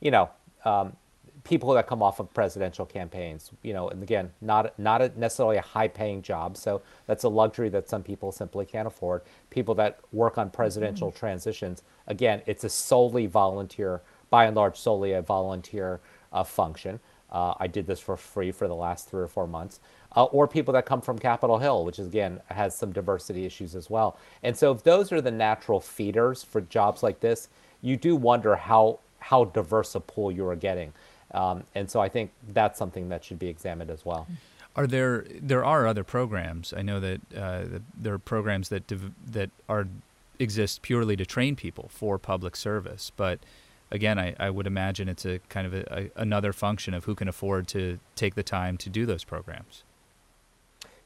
you 0.00 0.10
know, 0.10 0.30
um, 0.64 0.96
people 1.44 1.74
that 1.74 1.86
come 1.86 2.02
off 2.02 2.20
of 2.20 2.32
presidential 2.34 2.86
campaigns. 2.86 3.50
You 3.62 3.74
know, 3.74 3.88
and 3.88 4.02
again, 4.02 4.32
not 4.40 4.76
not 4.78 5.02
a, 5.02 5.12
necessarily 5.16 5.58
a 5.58 5.62
high-paying 5.62 6.22
job, 6.22 6.56
so 6.56 6.82
that's 7.06 7.24
a 7.24 7.28
luxury 7.28 7.68
that 7.68 7.88
some 7.88 8.02
people 8.02 8.32
simply 8.32 8.64
can't 8.64 8.86
afford. 8.86 9.22
People 9.50 9.74
that 9.76 10.00
work 10.12 10.38
on 10.38 10.50
presidential 10.50 11.08
mm-hmm. 11.08 11.18
transitions, 11.18 11.82
again, 12.06 12.42
it's 12.46 12.64
a 12.64 12.68
solely 12.68 13.26
volunteer, 13.26 14.00
by 14.30 14.46
and 14.46 14.56
large, 14.56 14.76
solely 14.76 15.12
a 15.12 15.22
volunteer 15.22 16.00
uh, 16.32 16.42
function. 16.42 16.98
Uh, 17.30 17.54
I 17.58 17.66
did 17.66 17.86
this 17.86 18.00
for 18.00 18.16
free 18.16 18.52
for 18.52 18.68
the 18.68 18.74
last 18.74 19.10
three 19.10 19.22
or 19.22 19.28
four 19.28 19.46
months. 19.46 19.80
Uh, 20.16 20.24
or 20.24 20.46
people 20.46 20.72
that 20.72 20.86
come 20.86 21.00
from 21.00 21.18
Capitol 21.18 21.58
Hill, 21.58 21.84
which 21.84 21.98
is, 21.98 22.06
again 22.06 22.40
has 22.46 22.76
some 22.76 22.92
diversity 22.92 23.44
issues 23.44 23.74
as 23.74 23.90
well. 23.90 24.16
And 24.44 24.56
so, 24.56 24.72
if 24.72 24.82
those 24.84 25.10
are 25.12 25.20
the 25.20 25.30
natural 25.30 25.80
feeders 25.80 26.44
for 26.44 26.60
jobs 26.60 27.02
like 27.02 27.20
this, 27.20 27.48
you 27.82 27.96
do 27.96 28.16
wonder 28.16 28.54
how 28.56 29.00
how 29.18 29.46
diverse 29.46 29.94
a 29.94 30.00
pool 30.00 30.30
you 30.30 30.46
are 30.46 30.56
getting. 30.56 30.92
Um, 31.34 31.64
and 31.74 31.90
so 31.90 32.00
I 32.00 32.08
think 32.08 32.30
that's 32.48 32.78
something 32.78 33.08
that 33.08 33.24
should 33.24 33.38
be 33.38 33.48
examined 33.48 33.90
as 33.90 34.04
well. 34.04 34.26
Are 34.76 34.86
there 34.86 35.24
there 35.40 35.64
are 35.64 35.86
other 35.86 36.04
programs? 36.04 36.72
I 36.72 36.82
know 36.82 37.00
that 37.00 37.20
uh, 37.36 37.64
there 37.96 38.14
are 38.14 38.18
programs 38.18 38.70
that 38.70 38.86
div- 38.86 39.12
that 39.32 39.50
are 39.68 39.86
exist 40.38 40.82
purely 40.82 41.16
to 41.16 41.26
train 41.26 41.54
people 41.54 41.88
for 41.92 42.18
public 42.18 42.56
service, 42.56 43.12
but 43.16 43.38
again, 43.90 44.18
I, 44.18 44.34
I 44.40 44.50
would 44.50 44.66
imagine 44.66 45.08
it's 45.08 45.24
a 45.24 45.38
kind 45.48 45.66
of 45.66 45.74
a, 45.74 46.10
a, 46.16 46.20
another 46.20 46.52
function 46.52 46.92
of 46.94 47.04
who 47.04 47.14
can 47.14 47.28
afford 47.28 47.68
to 47.68 48.00
take 48.16 48.34
the 48.34 48.42
time 48.42 48.76
to 48.78 48.90
do 48.90 49.06
those 49.06 49.22
programs. 49.22 49.84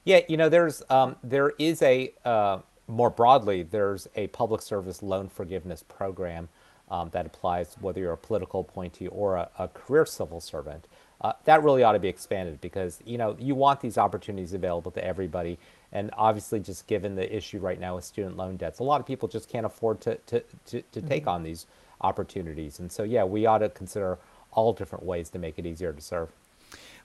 Yeah, 0.05 0.21
you 0.29 0.39
know, 0.39 0.49
there's 0.49 0.83
um, 0.89 1.17
there 1.23 1.53
is 1.59 1.83
a 1.83 2.15
uh, 2.25 2.61
more 2.87 3.11
broadly 3.11 3.63
there's 3.63 4.09
a 4.17 4.27
public 4.29 4.63
service 4.63 5.03
loan 5.03 5.29
forgiveness 5.29 5.85
program 5.87 6.49
um, 6.91 7.11
that 7.11 7.27
applies 7.27 7.77
whether 7.81 8.01
you're 8.01 8.13
a 8.13 8.19
political 8.19 8.61
appointee 8.61 9.09
or 9.09 9.37
a, 9.37 9.49
a 9.59 9.69
career 9.69 10.07
civil 10.07 10.41
servant. 10.41 10.87
Uh, 11.21 11.33
that 11.45 11.63
really 11.65 11.83
ought 11.83 11.93
to 11.93 11.99
be 11.99 12.09
expanded 12.09 12.61
because 12.61 13.01
you 13.05 13.19
know 13.19 13.37
you 13.41 13.55
want 13.55 13.81
these 13.81 13.99
opportunities 13.99 14.55
available 14.55 14.91
to 14.93 15.05
everybody, 15.05 15.59
and 15.93 16.11
obviously, 16.17 16.61
just 16.61 16.87
given 16.87 17.17
the 17.17 17.37
issue 17.37 17.59
right 17.59 17.81
now 17.81 17.97
with 17.97 18.05
student 18.05 18.37
loan 18.37 18.57
debts, 18.57 18.79
a 18.79 18.85
lot 18.85 19.01
of 19.01 19.07
people 19.07 19.29
just 19.29 19.49
can't 19.49 19.67
afford 19.67 20.01
to 20.03 20.15
to 20.27 20.41
to, 20.67 20.83
to 20.83 21.01
mm-hmm. 21.01 21.09
take 21.09 21.27
on 21.27 21.43
these 21.43 21.67
opportunities. 22.01 22.79
And 22.79 22.93
so, 22.93 23.03
yeah, 23.03 23.25
we 23.25 23.47
ought 23.47 23.59
to 23.59 23.69
consider 23.69 24.19
all 24.53 24.73
different 24.73 25.05
ways 25.05 25.31
to 25.31 25.39
make 25.39 25.59
it 25.59 25.67
easier 25.67 25.93
to 25.93 26.01
serve. 26.01 26.31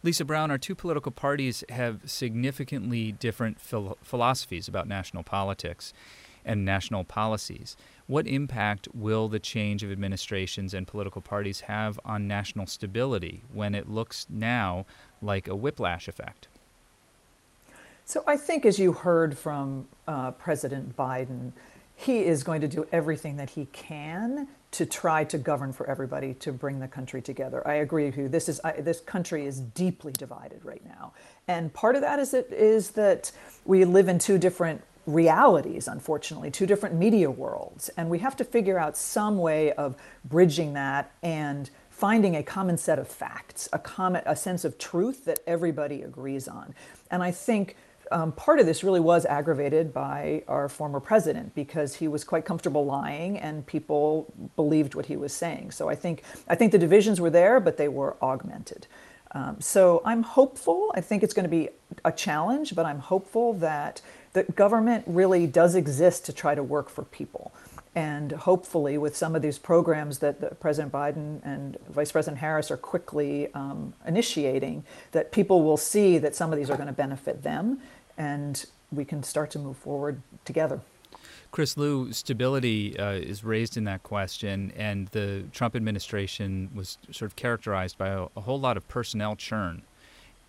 Lisa 0.03 0.25
Brown, 0.25 0.51
our 0.51 0.57
two 0.57 0.75
political 0.75 1.11
parties 1.11 1.63
have 1.69 2.01
significantly 2.05 3.13
different 3.13 3.59
phil- 3.59 3.97
philosophies 4.01 4.67
about 4.67 4.87
national 4.87 5.23
politics 5.23 5.93
and 6.45 6.65
national 6.65 7.03
policies. 7.03 7.75
What 8.07 8.27
impact 8.27 8.87
will 8.93 9.29
the 9.29 9.39
change 9.39 9.83
of 9.83 9.91
administrations 9.91 10.73
and 10.73 10.87
political 10.87 11.21
parties 11.21 11.61
have 11.61 11.99
on 12.03 12.27
national 12.27 12.67
stability 12.67 13.43
when 13.53 13.75
it 13.75 13.89
looks 13.89 14.27
now 14.29 14.85
like 15.21 15.47
a 15.47 15.55
whiplash 15.55 16.07
effect? 16.07 16.47
So 18.05 18.23
I 18.27 18.35
think, 18.35 18.65
as 18.65 18.77
you 18.79 18.91
heard 18.91 19.37
from 19.37 19.87
uh, 20.07 20.31
President 20.31 20.95
Biden, 20.97 21.53
he 21.95 22.19
is 22.19 22.43
going 22.43 22.61
to 22.61 22.67
do 22.67 22.85
everything 22.91 23.37
that 23.37 23.51
he 23.51 23.65
can 23.71 24.47
to 24.71 24.85
try 24.85 25.23
to 25.23 25.37
govern 25.37 25.71
for 25.71 25.87
everybody 25.87 26.33
to 26.33 26.51
bring 26.51 26.79
the 26.79 26.87
country 26.87 27.21
together. 27.21 27.65
I 27.67 27.75
agree 27.75 28.05
with 28.05 28.17
you. 28.17 28.27
This 28.27 28.49
is 28.49 28.59
I, 28.63 28.73
this 28.73 28.99
country 28.99 29.45
is 29.45 29.59
deeply 29.59 30.11
divided 30.11 30.65
right 30.65 30.83
now, 30.85 31.13
and 31.47 31.71
part 31.73 31.95
of 31.95 32.01
that 32.01 32.19
is 32.19 32.31
that 32.31 32.51
is 32.51 32.91
that 32.91 33.31
we 33.65 33.85
live 33.85 34.09
in 34.09 34.19
two 34.19 34.37
different 34.37 34.81
realities, 35.05 35.87
unfortunately, 35.87 36.49
two 36.49 36.65
different 36.65 36.95
media 36.95 37.29
worlds. 37.29 37.89
And 37.97 38.09
we 38.09 38.19
have 38.19 38.35
to 38.37 38.43
figure 38.43 38.77
out 38.77 38.97
some 38.97 39.37
way 39.37 39.73
of 39.73 39.95
bridging 40.23 40.73
that 40.73 41.11
and 41.21 41.69
finding 41.89 42.35
a 42.35 42.43
common 42.43 42.77
set 42.77 42.99
of 42.99 43.07
facts, 43.07 43.69
a, 43.71 43.79
common, 43.79 44.23
a 44.25 44.35
sense 44.35 44.65
of 44.65 44.77
truth 44.77 45.25
that 45.25 45.39
everybody 45.45 46.01
agrees 46.01 46.47
on. 46.47 46.73
And 47.11 47.21
I 47.21 47.31
think 47.31 47.75
um, 48.11 48.31
part 48.33 48.59
of 48.59 48.65
this 48.65 48.83
really 48.83 48.99
was 48.99 49.25
aggravated 49.25 49.93
by 49.93 50.43
our 50.47 50.69
former 50.69 50.99
president 50.99 51.55
because 51.55 51.95
he 51.95 52.07
was 52.07 52.23
quite 52.23 52.45
comfortable 52.45 52.85
lying 52.85 53.37
and 53.37 53.65
people 53.65 54.31
believed 54.55 54.95
what 54.95 55.07
he 55.07 55.17
was 55.17 55.33
saying. 55.33 55.71
So 55.71 55.89
I 55.89 55.95
think, 55.95 56.23
I 56.47 56.55
think 56.55 56.71
the 56.71 56.77
divisions 56.77 57.19
were 57.19 57.29
there, 57.29 57.59
but 57.59 57.77
they 57.77 57.87
were 57.87 58.15
augmented. 58.21 58.87
Um, 59.31 59.59
so 59.59 60.01
I'm 60.05 60.23
hopeful. 60.23 60.91
I 60.95 61.01
think 61.01 61.23
it's 61.23 61.33
going 61.33 61.45
to 61.45 61.49
be 61.49 61.69
a 62.05 62.11
challenge, 62.11 62.75
but 62.75 62.85
I'm 62.85 62.99
hopeful 62.99 63.53
that 63.55 64.01
the 64.33 64.43
government 64.43 65.03
really 65.07 65.47
does 65.47 65.75
exist 65.75 66.25
to 66.25 66.33
try 66.33 66.55
to 66.55 66.63
work 66.63 66.89
for 66.89 67.03
people. 67.03 67.53
And 67.95 68.31
hopefully, 68.31 68.97
with 68.97 69.15
some 69.15 69.35
of 69.35 69.43
these 69.43 69.59
programs 69.59 70.17
that 70.19 70.59
President 70.59 70.91
Biden 70.91 71.45
and 71.45 71.77
Vice 71.89 72.11
President 72.11 72.39
Harris 72.39 72.71
are 72.71 72.77
quickly 72.77 73.53
um, 73.53 73.93
initiating, 74.07 74.83
that 75.11 75.31
people 75.31 75.61
will 75.61 75.77
see 75.77 76.17
that 76.17 76.35
some 76.35 76.51
of 76.51 76.57
these 76.57 76.71
are 76.71 76.75
going 76.75 76.87
to 76.87 76.93
benefit 76.93 77.43
them, 77.43 77.79
and 78.17 78.65
we 78.91 79.05
can 79.05 79.21
start 79.21 79.51
to 79.51 79.59
move 79.59 79.77
forward 79.77 80.21
together. 80.43 80.81
Chris 81.51 81.77
Lu, 81.77 82.11
stability 82.11 82.97
uh, 82.97 83.11
is 83.11 83.43
raised 83.43 83.77
in 83.77 83.83
that 83.83 84.01
question, 84.01 84.73
and 84.75 85.07
the 85.09 85.43
Trump 85.51 85.75
administration 85.75 86.71
was 86.73 86.97
sort 87.11 87.29
of 87.29 87.35
characterized 87.35 87.95
by 87.99 88.07
a, 88.07 88.25
a 88.35 88.41
whole 88.41 88.59
lot 88.59 88.75
of 88.75 88.87
personnel 88.87 89.35
churn. 89.35 89.83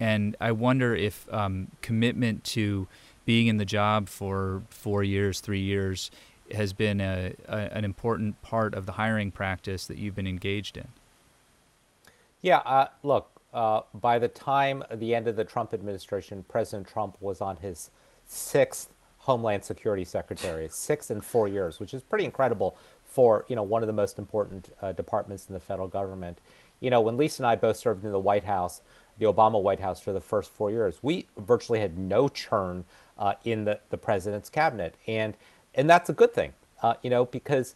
And 0.00 0.34
I 0.40 0.52
wonder 0.52 0.96
if 0.96 1.30
um, 1.30 1.68
commitment 1.82 2.42
to 2.44 2.88
being 3.24 3.46
in 3.46 3.56
the 3.56 3.64
job 3.64 4.08
for 4.08 4.62
four 4.68 5.02
years, 5.02 5.40
three 5.40 5.60
years, 5.60 6.10
has 6.52 6.72
been 6.72 7.00
a, 7.00 7.34
a, 7.48 7.56
an 7.76 7.84
important 7.84 8.40
part 8.42 8.74
of 8.74 8.86
the 8.86 8.92
hiring 8.92 9.30
practice 9.30 9.86
that 9.86 9.98
you've 9.98 10.14
been 10.14 10.26
engaged 10.26 10.76
in. 10.76 10.88
Yeah, 12.42 12.58
uh, 12.58 12.88
look, 13.02 13.30
uh, 13.54 13.82
by 13.94 14.18
the 14.18 14.28
time 14.28 14.82
the 14.92 15.14
end 15.14 15.28
of 15.28 15.36
the 15.36 15.44
Trump 15.44 15.72
administration, 15.72 16.44
President 16.48 16.86
Trump 16.86 17.16
was 17.20 17.40
on 17.40 17.56
his 17.56 17.90
sixth 18.26 18.90
Homeland 19.18 19.64
Security 19.64 20.04
Secretary, 20.04 20.68
six 20.70 21.10
in 21.10 21.22
four 21.22 21.48
years, 21.48 21.80
which 21.80 21.94
is 21.94 22.02
pretty 22.02 22.26
incredible 22.26 22.76
for 23.04 23.46
you 23.48 23.56
know 23.56 23.62
one 23.62 23.82
of 23.82 23.86
the 23.86 23.92
most 23.92 24.18
important 24.18 24.74
uh, 24.82 24.92
departments 24.92 25.48
in 25.48 25.54
the 25.54 25.60
federal 25.60 25.88
government. 25.88 26.38
You 26.80 26.90
know, 26.90 27.00
when 27.00 27.16
Lisa 27.16 27.42
and 27.42 27.46
I 27.46 27.56
both 27.56 27.78
served 27.78 28.04
in 28.04 28.12
the 28.12 28.18
White 28.18 28.44
House, 28.44 28.82
the 29.18 29.24
Obama 29.24 29.62
White 29.62 29.80
House 29.80 30.00
for 30.00 30.12
the 30.12 30.20
first 30.20 30.50
four 30.50 30.70
years, 30.70 30.98
we 31.00 31.26
virtually 31.38 31.80
had 31.80 31.96
no 31.96 32.28
churn 32.28 32.84
uh, 33.18 33.34
in 33.44 33.64
the, 33.64 33.80
the 33.90 33.98
president's 33.98 34.50
cabinet, 34.50 34.96
and 35.06 35.36
and 35.74 35.88
that's 35.88 36.10
a 36.10 36.12
good 36.12 36.32
thing. 36.32 36.52
Uh, 36.82 36.94
you 37.02 37.10
know, 37.10 37.24
because 37.24 37.74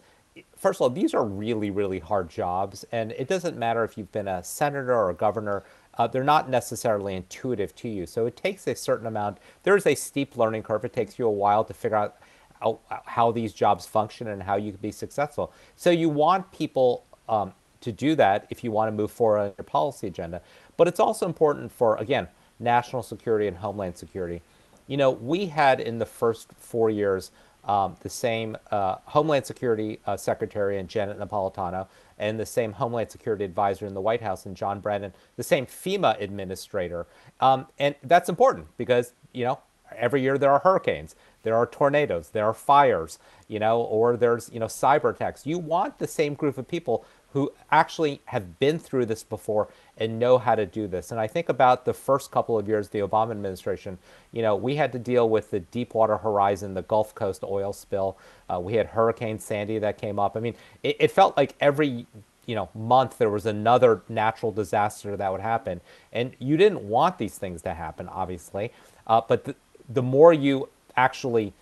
first 0.56 0.78
of 0.78 0.82
all, 0.82 0.90
these 0.90 1.14
are 1.14 1.24
really 1.24 1.70
really 1.70 1.98
hard 1.98 2.28
jobs, 2.28 2.84
and 2.92 3.12
it 3.12 3.28
doesn't 3.28 3.56
matter 3.56 3.84
if 3.84 3.96
you've 3.98 4.12
been 4.12 4.28
a 4.28 4.42
senator 4.42 4.94
or 4.94 5.10
a 5.10 5.14
governor 5.14 5.64
uh, 5.98 6.06
they're 6.06 6.24
not 6.24 6.48
necessarily 6.48 7.16
intuitive 7.16 7.74
to 7.74 7.88
you. 7.88 8.06
So 8.06 8.26
it 8.26 8.36
takes 8.36 8.66
a 8.68 8.74
certain 8.74 9.06
amount. 9.06 9.38
There's 9.64 9.84
a 9.84 9.96
steep 9.96 10.36
learning 10.36 10.62
curve. 10.62 10.84
It 10.84 10.92
takes 10.92 11.18
you 11.18 11.26
a 11.26 11.30
while 11.30 11.64
to 11.64 11.74
figure 11.74 11.96
out 11.96 12.18
how, 12.60 12.78
how 13.04 13.32
these 13.32 13.52
jobs 13.52 13.84
function 13.84 14.28
and 14.28 14.42
how 14.42 14.56
you 14.56 14.70
can 14.70 14.80
be 14.80 14.92
successful. 14.92 15.52
So 15.76 15.90
you 15.90 16.08
want 16.08 16.50
people 16.52 17.04
um, 17.28 17.52
to 17.80 17.90
do 17.90 18.14
that 18.14 18.46
if 18.48 18.62
you 18.62 18.70
want 18.70 18.88
to 18.88 18.92
move 18.92 19.10
forward 19.10 19.38
on 19.38 19.52
your 19.58 19.64
policy 19.64 20.06
agenda. 20.06 20.40
But 20.76 20.86
it's 20.86 21.00
also 21.00 21.26
important 21.26 21.72
for, 21.72 21.96
again, 21.96 22.28
national 22.60 23.02
security 23.02 23.48
and 23.48 23.56
homeland 23.56 23.96
security. 23.96 24.40
You 24.88 24.96
know, 24.96 25.10
we 25.10 25.46
had 25.46 25.78
in 25.80 25.98
the 25.98 26.06
first 26.06 26.48
four 26.56 26.90
years 26.90 27.30
um, 27.64 27.96
the 28.00 28.08
same 28.08 28.56
uh, 28.70 28.96
Homeland 29.04 29.44
Security 29.46 30.00
uh, 30.06 30.16
Secretary 30.16 30.78
and 30.78 30.88
Janet 30.88 31.20
Napolitano, 31.20 31.86
and 32.18 32.40
the 32.40 32.46
same 32.46 32.72
Homeland 32.72 33.10
Security 33.10 33.44
advisor 33.44 33.86
in 33.86 33.94
the 33.94 34.00
White 34.00 34.22
House 34.22 34.46
and 34.46 34.56
John 34.56 34.80
Brennan, 34.80 35.12
the 35.36 35.42
same 35.42 35.66
FEMA 35.66 36.20
administrator. 36.20 37.06
Um, 37.40 37.66
and 37.78 37.94
that's 38.02 38.28
important 38.28 38.68
because, 38.78 39.12
you 39.32 39.44
know, 39.44 39.60
every 39.94 40.22
year 40.22 40.38
there 40.38 40.50
are 40.50 40.60
hurricanes, 40.60 41.14
there 41.42 41.54
are 41.54 41.66
tornadoes, 41.66 42.30
there 42.30 42.46
are 42.46 42.54
fires, 42.54 43.18
you 43.46 43.58
know, 43.58 43.82
or 43.82 44.16
there's, 44.16 44.50
you 44.52 44.58
know, 44.58 44.66
cyber 44.66 45.14
attacks. 45.14 45.46
You 45.46 45.58
want 45.58 45.98
the 45.98 46.08
same 46.08 46.34
group 46.34 46.58
of 46.58 46.66
people 46.66 47.04
who 47.32 47.52
actually 47.70 48.20
have 48.26 48.58
been 48.58 48.78
through 48.78 49.04
this 49.04 49.22
before 49.22 49.68
and 49.98 50.18
know 50.18 50.38
how 50.38 50.54
to 50.54 50.64
do 50.64 50.86
this. 50.86 51.10
And 51.10 51.20
I 51.20 51.26
think 51.26 51.48
about 51.50 51.84
the 51.84 51.92
first 51.92 52.30
couple 52.30 52.58
of 52.58 52.66
years, 52.66 52.88
the 52.88 53.00
Obama 53.00 53.32
administration, 53.32 53.98
you 54.32 54.40
know, 54.40 54.56
we 54.56 54.76
had 54.76 54.92
to 54.92 54.98
deal 54.98 55.28
with 55.28 55.50
the 55.50 55.60
Deepwater 55.60 56.16
Horizon, 56.16 56.72
the 56.72 56.82
Gulf 56.82 57.14
Coast 57.14 57.44
oil 57.44 57.72
spill. 57.72 58.16
Uh, 58.48 58.58
we 58.60 58.74
had 58.74 58.86
Hurricane 58.86 59.38
Sandy 59.38 59.78
that 59.78 59.98
came 59.98 60.18
up. 60.18 60.36
I 60.36 60.40
mean, 60.40 60.54
it, 60.82 60.96
it, 61.00 61.10
felt 61.10 61.36
like 61.36 61.54
every 61.60 62.06
you 62.46 62.54
know 62.54 62.70
month 62.74 63.18
there 63.18 63.28
was 63.28 63.44
another 63.44 64.02
natural 64.08 64.50
disaster 64.50 65.16
that 65.16 65.30
would 65.30 65.42
happen, 65.42 65.82
and 66.12 66.34
you 66.38 66.56
didn't 66.56 66.80
want 66.80 67.18
these 67.18 67.36
things 67.36 67.60
to 67.62 67.74
happen, 67.74 68.08
obviously. 68.08 68.72
Uh, 69.06 69.20
but 69.26 69.44
the, 69.44 69.54
the 69.88 70.02
more 70.02 70.32
you 70.32 70.68
actually 70.96 71.52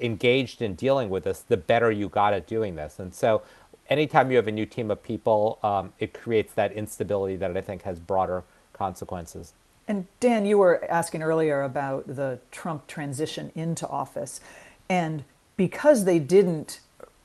engaged 0.00 0.62
in 0.62 0.74
dealing 0.74 1.08
with 1.10 1.24
this, 1.24 1.40
the 1.40 1.56
better 1.56 1.90
you 1.90 2.08
got 2.08 2.34
at 2.34 2.46
doing 2.46 2.74
this. 2.74 2.98
And 2.98 3.14
so 3.14 3.42
anytime 3.92 4.30
you 4.30 4.36
have 4.36 4.48
a 4.48 4.52
new 4.52 4.66
team 4.66 4.90
of 4.90 5.02
people, 5.02 5.58
um, 5.62 5.92
it 5.98 6.14
creates 6.14 6.54
that 6.54 6.72
instability 6.72 7.36
that 7.36 7.56
I 7.56 7.60
think 7.60 7.82
has 7.82 7.98
broader 7.98 8.42
consequences. 8.72 9.52
And 9.86 10.06
Dan, 10.20 10.46
you 10.46 10.58
were 10.58 10.84
asking 10.90 11.22
earlier 11.22 11.62
about 11.62 12.06
the 12.06 12.38
Trump 12.50 12.86
transition 12.86 13.52
into 13.54 13.86
office. 13.86 14.40
And 14.88 15.24
because 15.56 16.04
they 16.04 16.18
didn't 16.18 16.80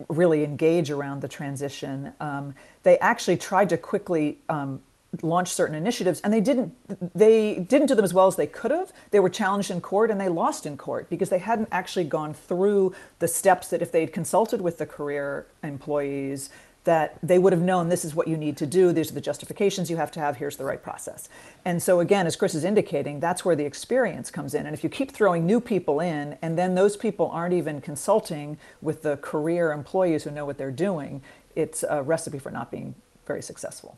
really 0.09 0.43
engage 0.43 0.91
around 0.91 1.21
the 1.21 1.27
transition, 1.27 2.13
um, 2.19 2.53
they 2.83 2.99
actually 2.99 3.37
tried 3.37 3.69
to 3.69 3.77
quickly 3.77 4.37
um, 4.49 4.81
launch 5.21 5.49
certain 5.49 5.75
initiatives 5.75 6.19
and 6.21 6.33
they 6.33 6.41
didn't 6.41 6.73
they 7.17 7.55
didn't 7.55 7.87
do 7.87 7.95
them 7.95 8.05
as 8.05 8.13
well 8.13 8.27
as 8.27 8.35
they 8.35 8.47
could 8.47 8.71
have. 8.71 8.91
They 9.11 9.19
were 9.19 9.29
challenged 9.29 9.71
in 9.71 9.81
court 9.81 10.11
and 10.11 10.19
they 10.19 10.29
lost 10.29 10.65
in 10.65 10.77
court 10.77 11.09
because 11.09 11.29
they 11.29 11.39
hadn't 11.39 11.69
actually 11.71 12.05
gone 12.05 12.33
through 12.33 12.93
the 13.19 13.27
steps 13.27 13.69
that 13.69 13.81
if 13.81 13.91
they'd 13.91 14.11
consulted 14.11 14.61
with 14.61 14.77
the 14.77 14.85
career 14.85 15.47
employees 15.63 16.49
that 16.83 17.17
they 17.21 17.37
would 17.37 17.51
have 17.51 17.61
known 17.61 17.89
this 17.89 18.05
is 18.05 18.15
what 18.15 18.29
you 18.29 18.37
need 18.37 18.55
to 18.55 18.65
do. 18.65 18.93
These 18.93 19.11
are 19.11 19.13
the 19.13 19.19
justifications 19.19 19.89
you 19.89 19.97
have 19.97 20.09
to 20.11 20.21
have. 20.21 20.37
Here's 20.37 20.55
the 20.55 20.63
right 20.63 20.81
process. 20.81 21.27
And 21.65 21.81
so 21.81 21.99
again 21.99 22.27
as 22.27 22.35
chris 22.35 22.53
is 22.53 22.63
indicating 22.63 23.19
that's 23.19 23.45
where 23.45 23.55
the 23.55 23.65
experience 23.65 24.29
comes 24.29 24.53
in. 24.53 24.65
And 24.65 24.73
if 24.73 24.83
you 24.83 24.89
keep 24.89 25.11
throwing 25.11 25.45
new 25.45 25.61
people 25.61 25.99
in 25.99 26.37
and 26.41 26.57
then 26.57 26.75
those 26.75 26.97
people 26.97 27.29
aren't 27.31 27.53
even 27.53 27.81
consulting 27.81 28.57
with 28.81 29.03
the 29.03 29.17
career 29.17 29.71
employees 29.71 30.23
who 30.25 30.31
know 30.31 30.45
what 30.45 30.57
they're 30.57 30.69
doing 30.71 31.21
it's 31.57 31.83
a 31.89 32.03
recipe 32.03 32.37
for 32.37 32.51
not 32.51 32.69
being 32.71 32.93
very 33.25 33.41
successful 33.41 33.97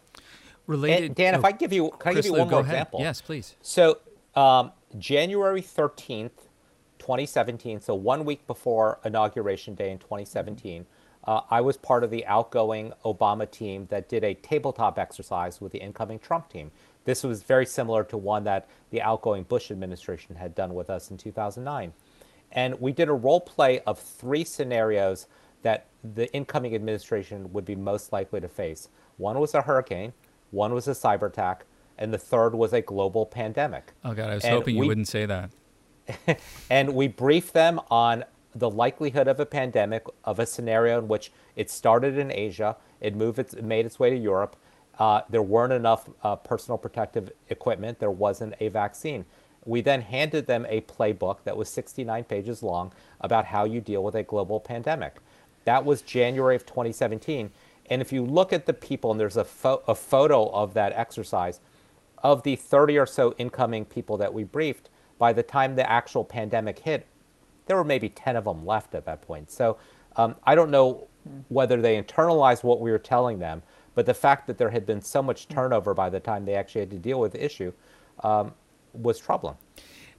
related. 0.70 1.06
And 1.06 1.16
Dan, 1.16 1.36
if 1.36 1.44
I 1.44 1.52
give 1.52 1.74
you, 1.74 1.92
can 2.00 2.12
I 2.12 2.14
give 2.16 2.26
you 2.26 2.34
one 2.34 2.50
more 2.50 2.62
ahead. 2.62 2.74
example? 2.74 3.00
Yes, 3.02 3.22
please. 3.22 3.56
So 3.62 4.00
um, 4.36 4.72
January 4.98 5.62
thirteenth, 5.62 6.48
twenty 7.00 7.26
seventeen. 7.26 7.82
So 7.82 7.96
one 7.96 8.24
week 8.24 8.46
before 8.48 9.00
inauguration 9.04 9.76
day 9.76 9.92
in 9.92 9.98
twenty 9.98 10.26
seventeen. 10.26 10.86
Uh, 11.26 11.42
I 11.50 11.60
was 11.60 11.76
part 11.76 12.06
of 12.06 12.12
the 12.12 12.26
outgoing 12.26 12.94
Obama 13.04 13.50
team 13.50 13.88
that 13.90 14.08
did 14.08 14.24
a 14.24 14.36
tabletop 14.36 14.98
exercise 14.98 15.60
with 15.60 15.74
the 15.74 15.78
incoming 15.78 16.18
Trump 16.18 16.50
team. 16.50 16.72
This 17.04 17.24
was 17.24 17.44
very 17.44 17.66
similar 17.66 18.04
to 18.06 18.18
one 18.18 18.46
that 18.46 18.70
the 18.90 19.02
outgoing 19.02 19.44
Bush 19.44 19.70
administration 19.70 20.36
had 20.36 20.56
done 20.56 20.74
with 20.74 20.90
us 20.90 21.12
in 21.12 21.18
2009. 21.18 21.92
And 22.54 22.80
we 22.80 22.94
did 22.94 23.10
a 23.10 23.14
role 23.14 23.42
play 23.42 23.82
of 23.82 24.00
three 24.00 24.44
scenarios 24.44 25.28
that 25.62 25.88
the 26.16 26.32
incoming 26.34 26.74
administration 26.74 27.52
would 27.52 27.66
be 27.66 27.76
most 27.76 28.14
likely 28.14 28.40
to 28.40 28.48
face. 28.48 28.88
One 29.18 29.40
was 29.40 29.54
a 29.54 29.62
hurricane, 29.62 30.14
one 30.52 30.74
was 30.74 30.88
a 30.88 30.92
cyber 30.92 31.28
attack, 31.28 31.66
and 31.98 32.14
the 32.14 32.18
third 32.18 32.56
was 32.56 32.74
a 32.74 32.82
global 32.82 33.26
pandemic. 33.26 33.94
Oh, 34.04 34.14
God, 34.14 34.30
I 34.30 34.36
was 34.36 34.44
and 34.44 34.54
hoping 34.54 34.78
we, 34.78 34.86
you 34.86 34.88
wouldn't 34.88 35.08
say 35.08 35.26
that. 35.26 35.52
and 36.70 36.96
we 36.96 37.08
briefed 37.08 37.54
them 37.54 37.80
on 37.92 38.26
the 38.56 38.70
likelihood 38.70 39.28
of 39.28 39.40
a 39.40 39.46
pandemic, 39.46 40.06
of 40.24 40.40
a 40.40 40.46
scenario 40.46 41.00
in 41.00 41.08
which 41.08 41.32
it 41.56 41.70
started 41.70 42.18
in 42.18 42.32
Asia, 42.32 42.76
it 43.00 43.16
moved, 43.16 43.40
its, 43.40 43.54
it 43.54 43.64
made 43.64 43.86
its 43.86 44.00
way 44.00 44.10
to 44.10 44.18
Europe. 44.18 44.56
Uh, 44.98 45.22
there 45.30 45.44
weren't 45.44 45.72
enough 45.72 46.10
uh, 46.24 46.36
personal 46.36 46.78
protective 46.78 47.32
equipment. 47.50 48.00
There 48.00 48.12
wasn't 48.12 48.56
a 48.60 48.68
vaccine. 48.68 49.26
We 49.66 49.82
then 49.82 50.02
handed 50.02 50.48
them 50.48 50.66
a 50.68 50.82
playbook 50.82 51.44
that 51.44 51.56
was 51.56 51.70
69 51.70 52.24
pages 52.26 52.64
long 52.64 52.92
about 53.22 53.46
how 53.46 53.66
you 53.66 53.82
deal 53.82 54.04
with 54.04 54.16
a 54.16 54.24
global 54.24 54.60
pandemic. 54.60 55.18
That 55.66 55.86
was 55.86 56.02
January 56.02 56.56
of 56.56 56.66
2017. 56.66 57.52
And 57.90 58.02
if 58.02 58.14
you 58.14 58.24
look 58.24 58.54
at 58.54 58.66
the 58.66 58.74
people, 58.74 59.12
and 59.12 59.20
there's 59.20 59.38
a, 59.38 59.44
fo- 59.44 59.84
a 59.88 59.96
photo 59.96 60.50
of 60.50 60.74
that 60.76 60.94
exercise, 60.94 61.60
of 62.20 62.44
the 62.44 62.56
30 62.56 62.98
or 62.98 63.06
so 63.06 63.34
incoming 63.38 63.86
people 63.86 64.18
that 64.18 64.34
we 64.34 64.44
briefed, 64.44 64.90
by 65.18 65.34
the 65.34 65.44
time 65.44 65.76
the 65.76 65.90
actual 65.90 66.24
pandemic 66.24 66.80
hit, 66.80 67.08
there 67.66 67.76
were 67.76 67.84
maybe 67.84 68.10
10 68.10 68.36
of 68.36 68.46
them 68.46 68.66
left 68.66 68.96
at 68.96 69.06
that 69.06 69.22
point. 69.22 69.52
So 69.52 69.78
um, 70.16 70.36
I 70.44 70.56
don't 70.56 70.72
know 70.72 71.08
whether 71.50 71.82
they 71.82 72.02
internalized 72.02 72.64
what 72.64 72.80
we 72.80 72.92
were 72.92 73.00
telling 73.00 73.40
them, 73.40 73.62
but 73.96 74.06
the 74.06 74.14
fact 74.14 74.48
that 74.48 74.58
there 74.58 74.70
had 74.70 74.86
been 74.86 75.02
so 75.02 75.22
much 75.22 75.48
turnover 75.48 75.94
by 75.94 76.10
the 76.10 76.20
time 76.20 76.46
they 76.46 76.56
actually 76.56 76.82
had 76.82 76.92
to 76.92 76.98
deal 76.98 77.20
with 77.20 77.34
the 77.34 77.44
issue 77.44 77.72
um, 78.24 78.54
was 78.94 79.20
troubling. 79.20 79.56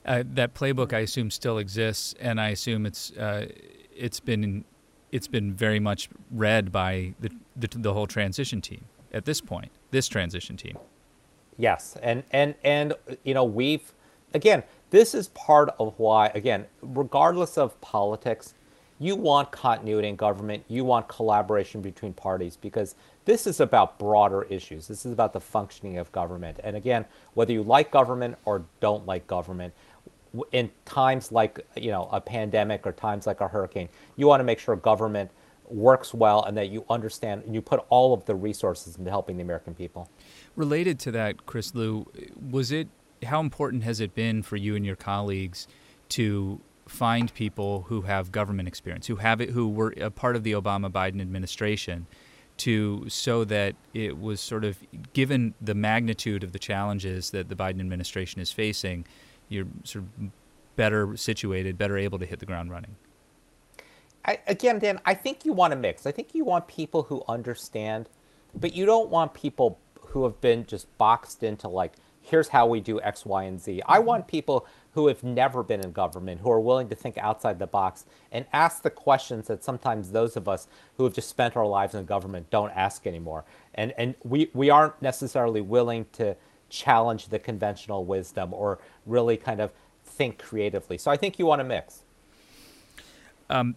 Uh, 0.05 0.23
that 0.25 0.53
playbook, 0.53 0.93
I 0.93 0.99
assume, 0.99 1.29
still 1.29 1.57
exists, 1.57 2.15
and 2.19 2.41
I 2.41 2.49
assume 2.49 2.85
it's 2.85 3.11
uh, 3.11 3.47
it's 3.95 4.19
been 4.19 4.65
it's 5.11 5.27
been 5.27 5.53
very 5.53 5.79
much 5.79 6.09
read 6.31 6.71
by 6.71 7.13
the, 7.19 7.29
the, 7.55 7.67
the 7.67 7.93
whole 7.93 8.07
transition 8.07 8.61
team 8.61 8.85
at 9.13 9.25
this 9.25 9.41
point. 9.41 9.71
This 9.91 10.07
transition 10.07 10.57
team. 10.57 10.77
Yes, 11.57 11.97
and 12.01 12.23
and 12.31 12.55
and 12.63 12.93
you 13.23 13.33
know 13.33 13.43
we've 13.43 13.93
again 14.33 14.63
this 14.89 15.13
is 15.13 15.27
part 15.29 15.69
of 15.79 15.93
why 15.97 16.27
again 16.33 16.65
regardless 16.81 17.57
of 17.57 17.79
politics 17.81 18.53
you 18.99 19.15
want 19.15 19.51
continuity 19.51 20.07
in 20.07 20.15
government 20.15 20.63
you 20.67 20.85
want 20.85 21.07
collaboration 21.07 21.81
between 21.81 22.13
parties 22.13 22.55
because 22.55 22.95
this 23.25 23.45
is 23.45 23.59
about 23.59 23.99
broader 23.99 24.43
issues 24.43 24.87
this 24.87 25.05
is 25.05 25.11
about 25.11 25.33
the 25.33 25.39
functioning 25.39 25.97
of 25.97 26.11
government 26.11 26.59
and 26.63 26.75
again 26.75 27.03
whether 27.33 27.51
you 27.51 27.63
like 27.63 27.91
government 27.91 28.37
or 28.45 28.63
don't 28.79 29.05
like 29.05 29.27
government 29.27 29.73
in 30.51 30.71
times 30.85 31.31
like 31.31 31.65
you 31.75 31.91
know 31.91 32.09
a 32.11 32.21
pandemic 32.21 32.85
or 32.85 32.91
times 32.91 33.27
like 33.27 33.41
a 33.41 33.47
hurricane, 33.47 33.89
you 34.15 34.27
want 34.27 34.39
to 34.39 34.43
make 34.43 34.59
sure 34.59 34.75
government 34.75 35.29
works 35.67 36.13
well 36.13 36.43
and 36.43 36.57
that 36.57 36.69
you 36.69 36.85
understand 36.89 37.43
and 37.45 37.55
you 37.55 37.61
put 37.61 37.83
all 37.89 38.13
of 38.13 38.25
the 38.25 38.35
resources 38.35 38.97
into 38.97 39.09
helping 39.09 39.37
the 39.37 39.43
American 39.43 39.73
people. 39.73 40.09
Related 40.55 40.99
to 40.99 41.11
that, 41.11 41.45
Chris 41.45 41.73
Lu, 41.73 42.05
was 42.49 42.71
it 42.71 42.89
how 43.23 43.39
important 43.39 43.83
has 43.83 43.99
it 43.99 44.13
been 44.15 44.41
for 44.43 44.57
you 44.57 44.75
and 44.75 44.85
your 44.85 44.95
colleagues 44.95 45.67
to 46.09 46.59
find 46.87 47.33
people 47.33 47.83
who 47.87 48.01
have 48.01 48.31
government 48.31 48.67
experience, 48.67 49.07
who 49.07 49.17
have 49.17 49.39
it, 49.39 49.51
who 49.51 49.69
were 49.69 49.93
a 49.97 50.11
part 50.11 50.35
of 50.35 50.43
the 50.43 50.51
Obama 50.51 50.91
Biden 50.91 51.21
administration, 51.21 52.05
to 52.57 53.05
so 53.07 53.43
that 53.45 53.75
it 53.93 54.19
was 54.19 54.41
sort 54.41 54.65
of 54.65 54.77
given 55.13 55.53
the 55.61 55.73
magnitude 55.73 56.43
of 56.43 56.51
the 56.51 56.59
challenges 56.59 57.31
that 57.31 57.49
the 57.49 57.55
Biden 57.55 57.79
administration 57.79 58.41
is 58.41 58.51
facing 58.51 59.05
you're 59.51 59.67
sort 59.83 60.05
of 60.05 60.31
better 60.75 61.15
situated, 61.15 61.77
better 61.77 61.97
able 61.97 62.19
to 62.19 62.25
hit 62.25 62.39
the 62.39 62.45
ground 62.45 62.71
running? 62.71 62.95
I, 64.25 64.39
again, 64.47 64.79
Dan, 64.79 64.99
I 65.05 65.13
think 65.13 65.45
you 65.45 65.53
want 65.53 65.73
a 65.73 65.75
mix. 65.75 66.05
I 66.05 66.11
think 66.11 66.33
you 66.33 66.45
want 66.45 66.67
people 66.67 67.03
who 67.03 67.23
understand, 67.27 68.07
but 68.53 68.73
you 68.73 68.85
don't 68.85 69.09
want 69.09 69.33
people 69.33 69.79
who 69.99 70.23
have 70.23 70.39
been 70.41 70.65
just 70.65 70.95
boxed 70.97 71.43
into 71.43 71.67
like, 71.67 71.93
here's 72.21 72.49
how 72.49 72.67
we 72.67 72.79
do 72.79 73.01
X, 73.01 73.25
Y, 73.25 73.43
and 73.43 73.59
Z. 73.59 73.81
I 73.87 73.97
mm-hmm. 73.97 74.07
want 74.07 74.27
people 74.27 74.67
who 74.93 75.07
have 75.07 75.23
never 75.23 75.63
been 75.63 75.79
in 75.79 75.91
government, 75.91 76.41
who 76.41 76.51
are 76.51 76.59
willing 76.59 76.89
to 76.89 76.95
think 76.95 77.17
outside 77.17 77.59
the 77.59 77.67
box 77.67 78.05
and 78.31 78.45
ask 78.53 78.83
the 78.83 78.89
questions 78.89 79.47
that 79.47 79.63
sometimes 79.63 80.11
those 80.11 80.35
of 80.35 80.47
us 80.47 80.67
who 80.97 81.05
have 81.05 81.13
just 81.13 81.29
spent 81.29 81.55
our 81.55 81.65
lives 81.65 81.95
in 81.95 82.05
government 82.05 82.49
don't 82.49 82.71
ask 82.71 83.07
anymore. 83.07 83.45
And, 83.73 83.93
and 83.97 84.15
we, 84.23 84.51
we 84.53 84.69
aren't 84.69 85.01
necessarily 85.01 85.61
willing 85.61 86.05
to 86.13 86.35
challenge 86.71 87.27
the 87.27 87.37
conventional 87.37 88.05
wisdom 88.05 88.53
or 88.53 88.79
really 89.05 89.37
kind 89.37 89.59
of 89.59 89.71
think 90.03 90.39
creatively. 90.39 90.97
So 90.97 91.11
I 91.11 91.17
think 91.17 91.37
you 91.37 91.45
want 91.45 91.59
to 91.59 91.65
mix. 91.65 92.03
Um, 93.49 93.75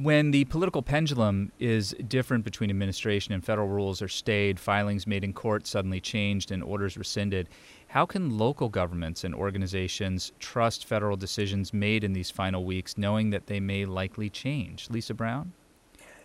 when 0.00 0.30
the 0.30 0.44
political 0.46 0.82
pendulum 0.82 1.52
is 1.58 1.94
different 2.06 2.44
between 2.44 2.70
administration 2.70 3.34
and 3.34 3.44
federal 3.44 3.68
rules 3.68 4.00
are 4.00 4.08
stayed, 4.08 4.58
filings 4.58 5.06
made 5.06 5.24
in 5.24 5.32
court 5.34 5.66
suddenly 5.66 6.00
changed, 6.00 6.52
and 6.52 6.62
orders 6.62 6.96
rescinded, 6.96 7.48
how 7.88 8.06
can 8.06 8.38
local 8.38 8.70
governments 8.70 9.24
and 9.24 9.34
organizations 9.34 10.32
trust 10.38 10.86
federal 10.86 11.16
decisions 11.16 11.74
made 11.74 12.02
in 12.02 12.14
these 12.14 12.30
final 12.30 12.64
weeks, 12.64 12.96
knowing 12.96 13.30
that 13.30 13.46
they 13.46 13.60
may 13.60 13.84
likely 13.84 14.30
change? 14.30 14.88
Lisa 14.90 15.12
Brown? 15.12 15.52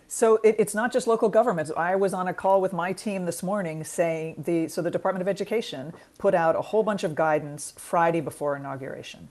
So 0.08 0.36
it, 0.44 0.56
it's 0.58 0.74
not 0.74 0.92
just 0.92 1.06
local 1.06 1.28
governments. 1.28 1.70
I 1.76 1.96
was 1.96 2.14
on 2.14 2.28
a 2.28 2.34
call 2.34 2.60
with 2.60 2.72
my 2.72 2.92
team 2.92 3.24
this 3.24 3.42
morning 3.42 3.84
saying 3.84 4.44
the 4.46 4.68
so 4.68 4.82
the 4.82 4.90
Department 4.90 5.22
of 5.22 5.28
Education 5.28 5.92
put 6.18 6.34
out 6.34 6.56
a 6.56 6.60
whole 6.60 6.82
bunch 6.82 7.04
of 7.04 7.14
guidance 7.14 7.72
Friday 7.76 8.20
before 8.20 8.56
inauguration 8.56 9.28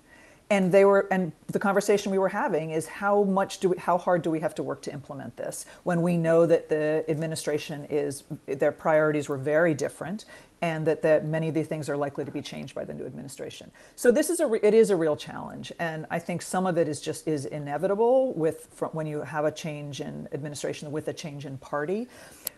and 0.54 0.72
they 0.72 0.86
were 0.86 1.08
and 1.10 1.32
the 1.48 1.58
conversation 1.58 2.12
we 2.12 2.20
were 2.20 2.30
having 2.30 2.70
is 2.70 2.86
how 2.88 3.24
much 3.24 3.58
do 3.58 3.70
we, 3.70 3.78
how 3.78 3.98
hard 3.98 4.22
do 4.22 4.30
we 4.30 4.40
have 4.40 4.54
to 4.54 4.62
work 4.62 4.84
to 4.84 4.94
implement 4.94 5.36
this 5.36 5.66
when 5.82 6.04
we 6.04 6.16
know 6.16 6.46
that 6.46 6.70
the 6.70 7.04
administration 7.10 7.88
is 7.90 8.24
their 8.46 8.72
priorities 8.72 9.28
were 9.28 9.38
very 9.38 9.74
different 9.74 10.26
and 10.62 10.86
that, 10.86 11.02
that 11.02 11.26
many 11.26 11.50
of 11.50 11.56
these 11.56 11.66
things 11.68 11.90
are 11.90 11.98
likely 11.98 12.24
to 12.24 12.32
be 12.32 12.42
changed 12.42 12.74
by 12.74 12.86
the 12.86 12.94
new 12.94 13.06
administration. 13.06 13.70
So 13.96 14.12
this 14.12 14.30
is 14.30 14.40
a 14.40 14.66
it 14.66 14.76
is 14.76 14.92
a 14.92 14.96
real 14.96 15.16
challenge. 15.16 15.74
And 15.80 16.06
i 16.12 16.20
think 16.20 16.44
some 16.44 16.68
of 16.68 16.78
it 16.78 16.88
is 16.88 17.02
just 17.02 17.28
is 17.28 17.46
inevitable 17.46 18.34
with 18.34 18.68
from, 18.72 18.90
when 18.90 19.08
you 19.08 19.22
have 19.22 19.46
a 19.46 19.52
change 19.52 20.02
in 20.02 20.30
administration 20.34 20.92
with 20.92 21.08
a 21.08 21.14
change 21.14 21.48
in 21.48 21.58
party. 21.58 22.08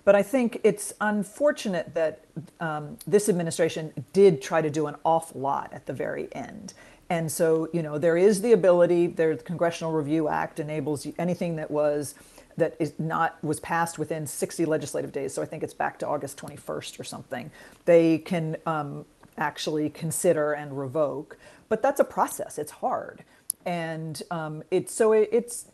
But 0.04 0.16
I 0.16 0.22
think 0.22 0.60
it's 0.64 0.94
unfortunate 1.02 1.96
that 1.96 2.26
um, 2.60 2.98
this 3.08 3.28
administration 3.28 3.92
did 4.12 4.42
try 4.42 4.62
to 4.62 4.70
do 4.70 4.86
an 4.86 4.96
awful 5.04 5.42
lot 5.42 5.74
at 5.74 5.86
the 5.88 5.94
very 5.94 6.28
end. 6.34 6.74
And 7.10 7.32
so, 7.32 7.70
you 7.72 7.84
know, 7.84 7.98
there 7.98 8.18
is 8.18 8.42
the 8.42 8.52
ability, 8.52 9.08
the 9.08 9.40
Congressional 9.46 9.94
Review 9.94 10.28
Act 10.28 10.60
enables 10.60 11.08
anything 11.20 11.56
that 11.58 11.70
was 11.70 12.16
that 12.58 12.76
is 12.80 12.94
not 12.98 13.42
was 13.44 13.60
passed 13.60 14.00
within 14.00 14.26
60 14.26 14.66
legislative 14.66 15.12
days. 15.12 15.34
So 15.34 15.42
I 15.42 15.46
think 15.46 15.62
it's 15.62 15.74
back 15.74 16.00
to 16.00 16.08
August 16.08 16.38
21st 16.38 17.00
or 17.00 17.04
something. 17.04 17.52
They 17.84 18.20
can 18.20 18.56
um, 18.66 19.06
actually 19.38 19.90
consider 19.90 20.54
and 20.54 20.78
revoke, 20.78 21.38
but 21.70 21.82
that's 21.82 22.00
a 22.00 22.06
process. 22.06 22.58
It's 22.58 22.72
hard, 22.72 23.24
and 23.66 24.22
um, 24.32 24.64
it's 24.72 24.94
so 24.94 25.12
it, 25.12 25.30
it's 25.32 25.66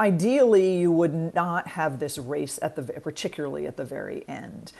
ideally 0.00 0.78
you 0.78 0.90
would 0.90 1.34
not 1.34 1.68
have 1.68 1.98
this 1.98 2.18
race 2.18 2.58
at 2.62 2.76
the 2.76 2.82
particularly 2.82 3.66
at 3.66 3.76
the 3.76 3.84
very 3.84 4.26
end. 4.28 4.72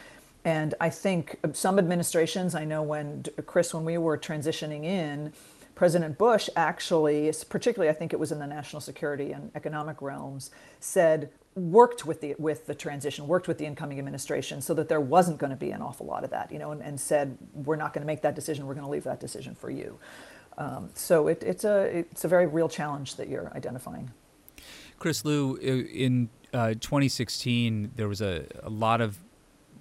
And 0.44 0.74
I 0.80 0.90
think 0.90 1.38
some 1.54 1.76
administrations, 1.76 2.54
I 2.54 2.64
know 2.64 2.80
when 2.80 3.24
Chris, 3.46 3.74
when 3.74 3.84
we 3.84 3.98
were 3.98 4.16
transitioning 4.16 4.84
in, 4.84 5.32
President 5.76 6.16
Bush 6.16 6.48
actually, 6.56 7.30
particularly 7.48 7.90
I 7.90 7.92
think 7.92 8.12
it 8.12 8.18
was 8.18 8.32
in 8.32 8.40
the 8.40 8.46
national 8.46 8.80
security 8.80 9.30
and 9.32 9.52
economic 9.54 10.02
realms, 10.02 10.50
said 10.80 11.30
worked 11.54 12.04
with 12.04 12.22
the 12.22 12.34
with 12.38 12.66
the 12.66 12.74
transition, 12.74 13.28
worked 13.28 13.46
with 13.46 13.58
the 13.58 13.66
incoming 13.66 13.98
administration, 13.98 14.62
so 14.62 14.72
that 14.74 14.88
there 14.88 15.02
wasn't 15.02 15.38
going 15.38 15.50
to 15.50 15.56
be 15.56 15.70
an 15.70 15.82
awful 15.82 16.06
lot 16.06 16.24
of 16.24 16.30
that, 16.30 16.50
you 16.50 16.58
know, 16.58 16.72
and, 16.72 16.82
and 16.82 16.98
said 16.98 17.36
we're 17.52 17.76
not 17.76 17.92
going 17.92 18.00
to 18.00 18.06
make 18.06 18.22
that 18.22 18.34
decision, 18.34 18.66
we're 18.66 18.74
going 18.74 18.86
to 18.86 18.90
leave 18.90 19.04
that 19.04 19.20
decision 19.20 19.54
for 19.54 19.70
you. 19.70 19.98
Um, 20.56 20.88
so 20.94 21.28
it, 21.28 21.42
it's 21.42 21.64
a 21.64 21.98
it's 21.98 22.24
a 22.24 22.28
very 22.28 22.46
real 22.46 22.70
challenge 22.70 23.16
that 23.16 23.28
you're 23.28 23.52
identifying. 23.54 24.10
Chris 24.98 25.26
Lu, 25.26 25.56
in 25.56 26.30
uh, 26.54 26.70
2016, 26.80 27.92
there 27.96 28.08
was 28.08 28.22
a, 28.22 28.46
a 28.62 28.70
lot 28.70 29.02
of 29.02 29.18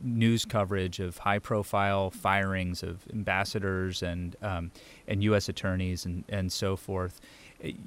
news 0.01 0.43
coverage 0.43 0.99
of 0.99 1.19
high 1.19 1.39
profile 1.39 2.11
firings 2.11 2.83
of 2.83 3.07
ambassadors 3.13 4.03
and 4.03 4.35
um, 4.41 4.71
and 5.07 5.23
U.S. 5.23 5.49
attorneys 5.49 6.05
and, 6.05 6.23
and 6.29 6.51
so 6.51 6.75
forth. 6.75 7.21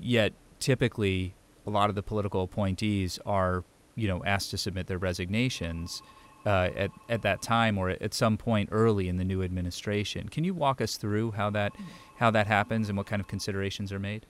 Yet 0.00 0.32
typically, 0.60 1.34
a 1.66 1.70
lot 1.70 1.88
of 1.90 1.94
the 1.94 2.02
political 2.02 2.42
appointees 2.42 3.18
are 3.26 3.64
you 3.94 4.08
know 4.08 4.24
asked 4.24 4.50
to 4.50 4.58
submit 4.58 4.86
their 4.86 4.98
resignations 4.98 6.02
uh, 6.46 6.70
at 6.76 6.90
at 7.08 7.22
that 7.22 7.42
time 7.42 7.78
or 7.78 7.90
at 7.90 8.14
some 8.14 8.36
point 8.36 8.68
early 8.72 9.08
in 9.08 9.16
the 9.16 9.24
new 9.24 9.42
administration. 9.42 10.28
Can 10.28 10.44
you 10.44 10.54
walk 10.54 10.80
us 10.80 10.96
through 10.96 11.32
how 11.32 11.50
that 11.50 11.72
how 12.18 12.30
that 12.30 12.46
happens 12.46 12.88
and 12.88 12.96
what 12.96 13.06
kind 13.06 13.20
of 13.20 13.28
considerations 13.28 13.92
are 13.92 13.98
made? 13.98 14.26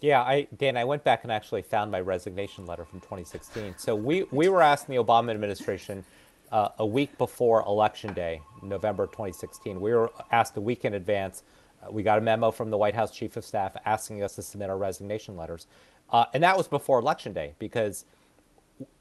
Yeah, 0.00 0.22
I 0.22 0.48
Dan, 0.56 0.76
I 0.76 0.84
went 0.84 1.04
back 1.04 1.22
and 1.22 1.32
actually 1.32 1.62
found 1.62 1.90
my 1.90 2.00
resignation 2.00 2.66
letter 2.66 2.84
from 2.84 3.00
2016. 3.00 3.74
So 3.76 3.94
we 3.94 4.24
we 4.30 4.48
were 4.48 4.62
asking 4.62 4.96
the 4.96 5.02
Obama 5.02 5.30
administration 5.30 6.04
uh, 6.50 6.68
a 6.78 6.86
week 6.86 7.16
before 7.18 7.62
Election 7.62 8.12
Day, 8.12 8.42
November 8.62 9.06
2016. 9.06 9.80
We 9.80 9.92
were 9.92 10.10
asked 10.32 10.56
a 10.56 10.60
week 10.60 10.84
in 10.84 10.94
advance. 10.94 11.42
Uh, 11.82 11.90
we 11.90 12.02
got 12.02 12.18
a 12.18 12.20
memo 12.20 12.50
from 12.50 12.70
the 12.70 12.76
White 12.76 12.94
House 12.94 13.10
Chief 13.10 13.36
of 13.36 13.44
Staff 13.44 13.76
asking 13.84 14.22
us 14.22 14.34
to 14.36 14.42
submit 14.42 14.70
our 14.70 14.78
resignation 14.78 15.36
letters. 15.36 15.66
Uh, 16.10 16.24
and 16.34 16.42
that 16.42 16.56
was 16.56 16.68
before 16.68 16.98
Election 16.98 17.32
Day 17.32 17.54
because 17.58 18.04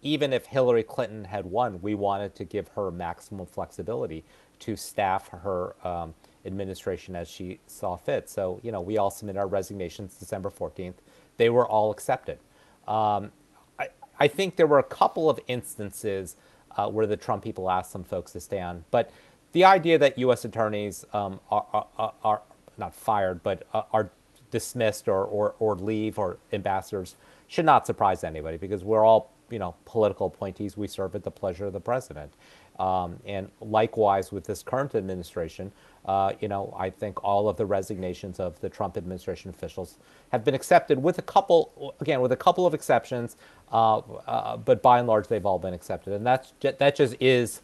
even 0.01 0.33
if 0.33 0.45
Hillary 0.45 0.83
Clinton 0.83 1.23
had 1.23 1.45
won, 1.45 1.81
we 1.81 1.95
wanted 1.95 2.35
to 2.35 2.43
give 2.43 2.67
her 2.69 2.91
maximum 2.91 3.45
flexibility 3.45 4.23
to 4.59 4.75
staff 4.75 5.29
her 5.29 5.75
um, 5.87 6.13
administration 6.45 7.15
as 7.15 7.27
she 7.27 7.59
saw 7.67 7.95
fit. 7.95 8.29
So, 8.29 8.59
you 8.63 8.71
know, 8.71 8.81
we 8.81 8.97
all 8.97 9.09
submitted 9.09 9.39
our 9.39 9.47
resignations 9.47 10.15
December 10.15 10.49
14th. 10.49 10.95
They 11.37 11.49
were 11.49 11.67
all 11.67 11.91
accepted. 11.91 12.39
Um, 12.87 13.31
I, 13.79 13.89
I 14.19 14.27
think 14.27 14.55
there 14.55 14.67
were 14.67 14.79
a 14.79 14.83
couple 14.83 15.29
of 15.29 15.39
instances 15.47 16.35
uh, 16.75 16.89
where 16.89 17.07
the 17.07 17.17
Trump 17.17 17.43
people 17.43 17.69
asked 17.69 17.91
some 17.91 18.03
folks 18.03 18.31
to 18.33 18.39
stay 18.39 18.61
on. 18.61 18.83
But 18.91 19.11
the 19.51 19.65
idea 19.65 19.97
that 19.97 20.17
U.S. 20.19 20.45
attorneys 20.45 21.05
um, 21.13 21.39
are, 21.49 21.65
are, 21.97 22.13
are, 22.23 22.41
not 22.79 22.93
fired, 22.93 23.43
but 23.43 23.67
uh, 23.73 23.83
are 23.91 24.09
dismissed 24.51 25.07
or, 25.07 25.23
or, 25.25 25.55
or 25.59 25.75
leave 25.75 26.17
or 26.17 26.37
ambassadors 26.53 27.15
should 27.47 27.65
not 27.65 27.85
surprise 27.85 28.23
anybody 28.23 28.57
because 28.57 28.83
we're 28.83 29.05
all 29.05 29.31
you 29.49 29.59
know 29.59 29.75
political 29.85 30.27
appointees. 30.27 30.77
We 30.77 30.87
serve 30.87 31.15
at 31.15 31.23
the 31.23 31.31
pleasure 31.31 31.65
of 31.65 31.73
the 31.73 31.79
president. 31.81 32.33
Um, 32.79 33.19
and 33.25 33.49
likewise 33.59 34.31
with 34.31 34.45
this 34.45 34.63
current 34.63 34.95
administration, 34.95 35.71
uh, 36.05 36.33
you 36.39 36.47
know, 36.47 36.73
I 36.77 36.89
think 36.89 37.21
all 37.25 37.49
of 37.49 37.57
the 37.57 37.65
resignations 37.65 38.39
of 38.39 38.59
the 38.61 38.69
Trump 38.69 38.95
administration 38.95 39.49
officials 39.49 39.97
have 40.31 40.45
been 40.45 40.55
accepted 40.55 41.01
with 41.03 41.17
a 41.17 41.21
couple, 41.21 41.93
again, 41.99 42.21
with 42.21 42.31
a 42.31 42.37
couple 42.37 42.65
of 42.65 42.73
exceptions, 42.73 43.35
uh, 43.73 43.97
uh, 43.97 44.55
but 44.55 44.81
by 44.81 44.99
and 44.99 45.09
large, 45.09 45.27
they've 45.27 45.45
all 45.45 45.59
been 45.59 45.73
accepted. 45.73 46.13
And 46.13 46.25
that's 46.25 46.53
that 46.61 46.95
just 46.95 47.15
is 47.19 47.61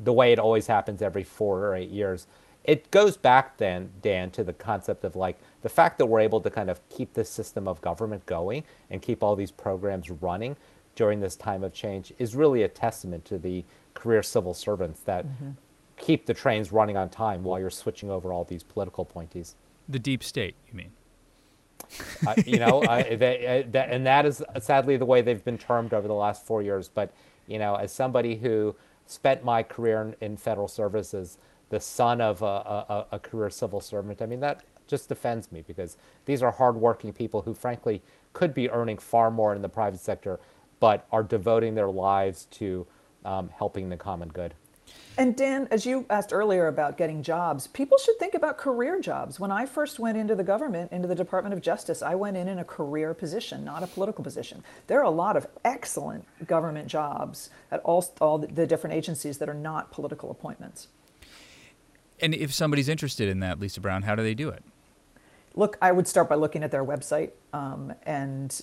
the 0.00 0.12
way 0.12 0.32
it 0.32 0.40
always 0.40 0.66
happens 0.66 1.02
every 1.02 1.22
four 1.22 1.64
or 1.64 1.76
eight 1.76 1.90
years. 1.90 2.26
It 2.64 2.90
goes 2.90 3.16
back 3.16 3.56
then, 3.56 3.90
Dan, 4.02 4.30
to 4.32 4.44
the 4.44 4.52
concept 4.52 5.04
of 5.04 5.16
like 5.16 5.38
the 5.62 5.68
fact 5.68 5.98
that 5.98 6.06
we're 6.06 6.20
able 6.20 6.40
to 6.40 6.50
kind 6.50 6.70
of 6.70 6.80
keep 6.88 7.14
this 7.14 7.28
system 7.28 7.66
of 7.66 7.80
government 7.80 8.24
going 8.26 8.64
and 8.90 9.02
keep 9.02 9.22
all 9.22 9.34
these 9.34 9.50
programs 9.50 10.10
running 10.10 10.56
during 10.94 11.20
this 11.20 11.36
time 11.36 11.64
of 11.64 11.72
change 11.72 12.12
is 12.18 12.36
really 12.36 12.62
a 12.62 12.68
testament 12.68 13.24
to 13.24 13.38
the 13.38 13.64
career 13.94 14.22
civil 14.22 14.54
servants 14.54 15.00
that 15.00 15.26
mm-hmm. 15.26 15.50
keep 15.96 16.26
the 16.26 16.34
trains 16.34 16.70
running 16.70 16.96
on 16.96 17.08
time 17.08 17.42
while 17.42 17.58
you're 17.58 17.70
switching 17.70 18.10
over 18.10 18.32
all 18.32 18.44
these 18.44 18.62
political 18.62 19.02
appointees. 19.02 19.56
The 19.88 19.98
deep 19.98 20.22
state, 20.22 20.54
you 20.68 20.74
mean? 20.74 20.92
uh, 22.26 22.34
you 22.46 22.58
know, 22.58 22.82
uh, 22.82 23.02
they, 23.16 23.64
uh, 23.64 23.70
that, 23.72 23.90
and 23.90 24.06
that 24.06 24.26
is 24.26 24.42
sadly 24.60 24.96
the 24.96 25.04
way 25.04 25.22
they've 25.22 25.44
been 25.44 25.58
termed 25.58 25.92
over 25.92 26.06
the 26.06 26.14
last 26.14 26.46
four 26.46 26.62
years. 26.62 26.88
But 26.88 27.12
you 27.46 27.58
know, 27.58 27.74
as 27.74 27.92
somebody 27.92 28.36
who 28.36 28.76
spent 29.06 29.44
my 29.44 29.62
career 29.62 30.14
in, 30.20 30.32
in 30.32 30.36
federal 30.36 30.68
services, 30.68 31.38
the 31.72 31.80
son 31.80 32.20
of 32.20 32.42
a, 32.42 32.44
a, 32.44 33.06
a, 33.12 33.18
career 33.18 33.48
civil 33.48 33.80
servant, 33.80 34.20
I 34.20 34.26
mean, 34.26 34.40
that 34.40 34.62
just 34.86 35.08
defends 35.08 35.50
me 35.50 35.64
because 35.66 35.96
these 36.26 36.42
are 36.42 36.50
hardworking 36.50 37.14
people 37.14 37.40
who, 37.40 37.54
frankly, 37.54 38.02
could 38.34 38.52
be 38.52 38.68
earning 38.68 38.98
far 38.98 39.30
more 39.30 39.54
in 39.54 39.62
the 39.62 39.70
private 39.70 40.00
sector, 40.00 40.38
but 40.80 41.06
are 41.10 41.22
devoting 41.22 41.74
their 41.74 41.88
lives 41.88 42.44
to 42.50 42.86
um, 43.24 43.48
helping 43.56 43.88
the 43.88 43.96
common 43.96 44.28
good. 44.28 44.52
And 45.16 45.34
Dan, 45.34 45.66
as 45.70 45.86
you 45.86 46.04
asked 46.10 46.34
earlier 46.34 46.66
about 46.66 46.98
getting 46.98 47.22
jobs, 47.22 47.68
people 47.68 47.96
should 47.96 48.18
think 48.18 48.34
about 48.34 48.58
career 48.58 49.00
jobs. 49.00 49.40
When 49.40 49.50
I 49.50 49.64
first 49.64 49.98
went 49.98 50.18
into 50.18 50.34
the 50.34 50.44
government, 50.44 50.92
into 50.92 51.08
the 51.08 51.14
Department 51.14 51.54
of 51.54 51.62
Justice, 51.62 52.02
I 52.02 52.16
went 52.16 52.36
in 52.36 52.48
in 52.48 52.58
a 52.58 52.64
career 52.64 53.14
position, 53.14 53.64
not 53.64 53.82
a 53.82 53.86
political 53.86 54.22
position. 54.22 54.62
There 54.88 55.00
are 55.00 55.04
a 55.04 55.10
lot 55.10 55.38
of 55.38 55.46
excellent 55.64 56.26
government 56.46 56.88
jobs 56.88 57.48
at 57.70 57.80
all, 57.80 58.04
all 58.20 58.36
the 58.36 58.66
different 58.66 58.94
agencies 58.94 59.38
that 59.38 59.48
are 59.48 59.54
not 59.54 59.90
political 59.90 60.30
appointments. 60.30 60.88
And 62.22 62.34
if 62.34 62.54
somebody's 62.54 62.88
interested 62.88 63.28
in 63.28 63.40
that, 63.40 63.60
Lisa 63.60 63.80
Brown, 63.80 64.02
how 64.02 64.14
do 64.14 64.22
they 64.22 64.34
do 64.34 64.48
it? 64.48 64.62
look, 65.54 65.76
I 65.82 65.92
would 65.92 66.08
start 66.08 66.28
by 66.28 66.36
looking 66.36 66.62
at 66.62 66.70
their 66.70 66.84
website, 66.84 67.30
um, 67.52 67.92
and 68.04 68.60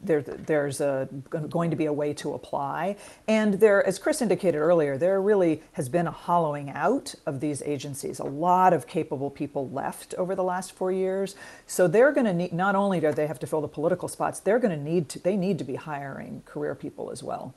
there, 0.00 0.22
there's 0.22 0.80
a, 0.80 1.08
going 1.30 1.70
to 1.70 1.76
be 1.76 1.86
a 1.86 1.92
way 1.92 2.14
to 2.14 2.34
apply. 2.34 2.96
And 3.26 3.54
there, 3.54 3.84
as 3.84 3.98
Chris 3.98 4.22
indicated 4.22 4.58
earlier, 4.58 4.96
there 4.96 5.20
really 5.20 5.62
has 5.72 5.88
been 5.88 6.06
a 6.06 6.12
hollowing 6.12 6.70
out 6.70 7.14
of 7.26 7.40
these 7.40 7.60
agencies. 7.62 8.20
A 8.20 8.24
lot 8.24 8.72
of 8.72 8.86
capable 8.86 9.30
people 9.30 9.68
left 9.70 10.14
over 10.14 10.36
the 10.36 10.44
last 10.44 10.72
four 10.72 10.92
years. 10.92 11.34
So 11.66 11.88
they're 11.88 12.12
going 12.12 12.26
to 12.26 12.32
need, 12.32 12.52
not 12.52 12.76
only 12.76 13.00
do 13.00 13.10
they 13.10 13.26
have 13.26 13.40
to 13.40 13.46
fill 13.48 13.60
the 13.60 13.68
political 13.68 14.06
spots, 14.06 14.38
they're 14.38 14.60
going 14.60 14.76
to 14.78 14.82
need 14.82 15.08
to, 15.10 15.18
they 15.18 15.36
need 15.36 15.58
to 15.58 15.64
be 15.64 15.74
hiring 15.74 16.42
career 16.46 16.76
people 16.76 17.10
as 17.10 17.20
well. 17.20 17.52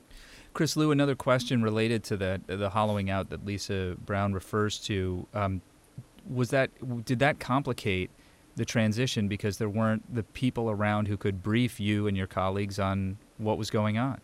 Chris 0.56 0.78
Lu, 0.78 0.92
another 0.92 1.16
question 1.16 1.62
related 1.62 2.02
to 2.06 2.18
that, 2.18 2.48
the 2.48 2.70
hollowing 2.70 3.10
out 3.10 3.30
that 3.30 3.46
Lisa 3.46 3.96
Brown 4.06 4.34
refers 4.34 4.80
to. 4.80 5.28
Um, 5.34 5.62
was 6.28 6.50
that, 6.50 6.72
did 7.06 7.20
that 7.20 7.40
complicate 7.40 8.10
the 8.56 8.64
transition 8.64 9.28
because 9.28 9.58
there 9.58 9.70
weren't 9.70 10.16
the 10.16 10.24
people 10.24 10.72
around 10.72 11.10
who 11.10 11.18
could 11.18 11.44
brief 11.44 11.80
you 11.80 12.08
and 12.08 12.16
your 12.16 12.26
colleagues 12.26 12.80
on 12.80 13.18
what 13.38 13.58
was 13.58 13.70
going 13.70 13.98
on. 13.98 14.22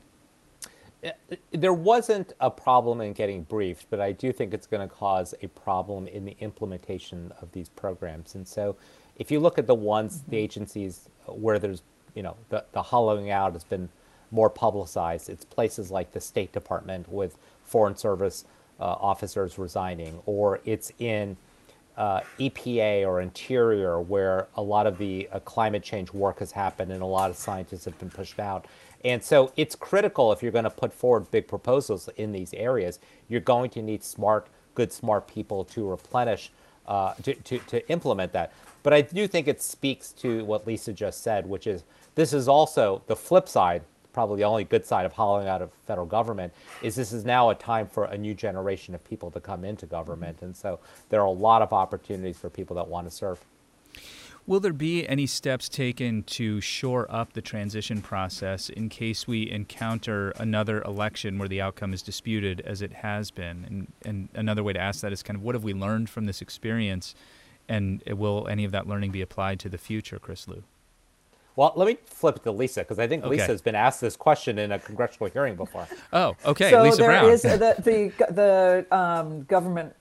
There 1.52 1.74
wasn't 1.74 2.32
a 2.40 2.50
problem 2.50 3.02
in 3.02 3.12
getting 3.12 3.44
briefed, 3.44 3.88
but 3.90 4.00
I 4.00 4.14
do 4.14 4.32
think 4.32 4.54
it's 4.54 4.68
going 4.68 4.88
to 4.88 4.94
cause 4.94 5.36
a 5.42 5.48
problem 5.48 6.08
in 6.08 6.24
the 6.24 6.38
implementation 6.40 7.34
of 7.42 7.52
these 7.52 7.68
programs. 7.68 8.36
And 8.36 8.48
so, 8.48 8.78
if 9.18 9.32
you 9.32 9.40
look 9.40 9.58
at 9.58 9.68
the 9.68 9.76
ones, 9.76 10.20
mm-hmm. 10.20 10.32
the 10.32 10.38
agencies 10.38 11.10
where 11.26 11.60
there's, 11.60 11.82
you 12.16 12.24
know, 12.24 12.38
the, 12.50 12.64
the 12.72 12.82
hollowing 12.82 13.32
out 13.32 13.54
has 13.54 13.64
been 13.64 13.90
more 14.32 14.50
publicized, 14.50 15.30
it's 15.30 15.46
places 15.46 15.92
like 15.92 16.12
the 16.14 16.22
State 16.22 16.52
Department 16.52 17.10
with 17.10 17.38
Foreign 17.66 17.96
Service 17.96 18.46
uh, 18.80 18.84
officers 18.84 19.58
resigning, 19.58 20.20
or 20.26 20.60
it's 20.66 20.92
in 21.00 21.38
uh, 21.98 22.22
EPA 22.40 23.06
or 23.06 23.22
Interior, 23.22 24.00
where 24.00 24.48
a 24.56 24.62
lot 24.62 24.88
of 24.88 24.98
the 24.98 25.30
uh, 25.32 25.40
climate 25.42 25.84
change 25.84 26.12
work 26.14 26.40
has 26.40 26.52
happened 26.52 26.92
and 26.92 27.02
a 27.02 27.06
lot 27.06 27.30
of 27.30 27.36
scientists 27.36 27.86
have 27.86 27.98
been 28.00 28.10
pushed 28.10 28.40
out. 28.40 28.66
And 29.04 29.24
so 29.24 29.52
it's 29.56 29.76
critical 29.76 30.32
if 30.32 30.42
you're 30.42 30.52
going 30.52 30.64
to 30.64 30.70
put 30.70 30.94
forward 30.94 31.30
big 31.32 31.48
proposals 31.48 32.10
in 32.18 32.32
these 32.32 32.54
areas, 32.54 33.00
you're 33.28 33.42
going 33.42 33.70
to 33.72 33.82
need 33.82 34.04
smart, 34.04 34.48
good, 34.76 34.92
smart 34.92 35.28
people 35.28 35.64
to 35.66 35.90
replenish, 35.90 36.52
uh, 36.88 37.14
to, 37.24 37.34
to, 37.34 37.60
to 37.60 37.90
implement 37.90 38.32
that. 38.34 38.54
But 38.84 38.94
I 38.94 39.02
do 39.02 39.28
think 39.28 39.48
it 39.48 39.62
speaks 39.62 40.12
to 40.14 40.44
what 40.46 40.66
Lisa 40.66 40.94
just 40.94 41.22
said, 41.22 41.48
which 41.48 41.68
is 41.68 41.84
this 42.16 42.34
is 42.34 42.48
also 42.48 43.04
the 43.08 43.16
flip 43.16 43.48
side 43.48 43.84
probably 44.14 44.38
the 44.38 44.44
only 44.44 44.64
good 44.64 44.86
side 44.86 45.06
of 45.06 45.14
hollowing 45.14 45.48
out 45.48 45.62
of 45.62 45.72
federal 45.86 46.08
government 46.08 46.54
is 46.82 46.96
this 46.96 47.12
is 47.12 47.26
now 47.26 47.50
a 47.50 47.56
time 47.56 47.88
for 47.88 48.06
a 48.06 48.18
new 48.18 48.34
generation 48.34 48.94
of 48.96 49.04
people 49.04 49.32
to 49.32 49.40
come 49.40 49.64
into 49.64 49.86
government. 49.86 50.42
And 50.42 50.56
so 50.56 50.80
there 51.10 51.22
are 51.22 51.28
a 51.28 51.32
lot 51.32 51.62
of 51.62 51.74
opportunities 51.74 52.38
for 52.38 52.50
people 52.50 52.76
that 52.76 52.88
want 52.88 53.08
to 53.08 53.12
serve. 53.12 53.40
Will 54.48 54.60
there 54.60 54.74
be 54.74 55.08
any 55.08 55.28
steps 55.28 55.70
taken 55.70 56.24
to 56.24 56.60
shore 56.62 57.06
up 57.10 57.34
the 57.34 57.42
transition 57.42 58.02
process 58.02 58.70
in 58.70 58.90
case 58.90 59.28
we 59.28 59.50
encounter 59.50 60.32
another 60.32 60.82
election 60.82 61.38
where 61.38 61.48
the 61.48 61.62
outcome 61.62 61.94
is 61.94 62.02
disputed 62.02 62.60
as 62.62 62.82
it 62.82 62.92
has 62.92 63.30
been? 63.30 63.66
And, 63.66 63.92
and 64.04 64.30
another 64.34 64.64
way 64.64 64.74
to 64.74 64.80
ask 64.80 65.02
that 65.02 65.14
is 65.14 65.22
kind 65.22 65.38
of 65.38 65.44
what 65.44 65.54
have 65.54 65.64
we 65.64 65.74
learned 65.74 66.10
from 66.10 66.26
this 66.26 66.42
experience? 66.42 67.14
And 67.70 68.02
will 68.08 68.48
any 68.48 68.66
of 68.66 68.72
that 68.72 68.88
learning 68.88 69.12
be 69.12 69.22
applied 69.22 69.60
to 69.60 69.70
the 69.70 69.78
future, 69.78 70.18
Chris 70.18 70.48
Lu? 70.48 70.64
Well, 71.56 71.74
let 71.76 71.88
me 71.88 71.98
flip 72.06 72.38
it 72.38 72.44
to 72.44 72.52
Lisa 72.52 72.82
because 72.82 73.00
I 73.00 73.08
think 73.08 73.24
okay. 73.24 73.32
Lisa 73.32 73.48
has 73.48 73.62
been 73.62 73.76
asked 73.76 74.02
this 74.02 74.16
question 74.16 74.58
in 74.58 74.72
a 74.72 74.80
congressional 74.80 75.30
hearing 75.30 75.56
before. 75.56 75.88
Oh, 76.14 76.36
okay. 76.46 76.72
So 76.72 76.84
Lisa 76.84 76.98
there 76.98 77.08
Brown. 77.08 77.30
is 77.30 77.42
the 77.42 77.58
the, 77.58 78.34
the 78.34 78.96
um, 78.96 79.44
government 79.44 79.96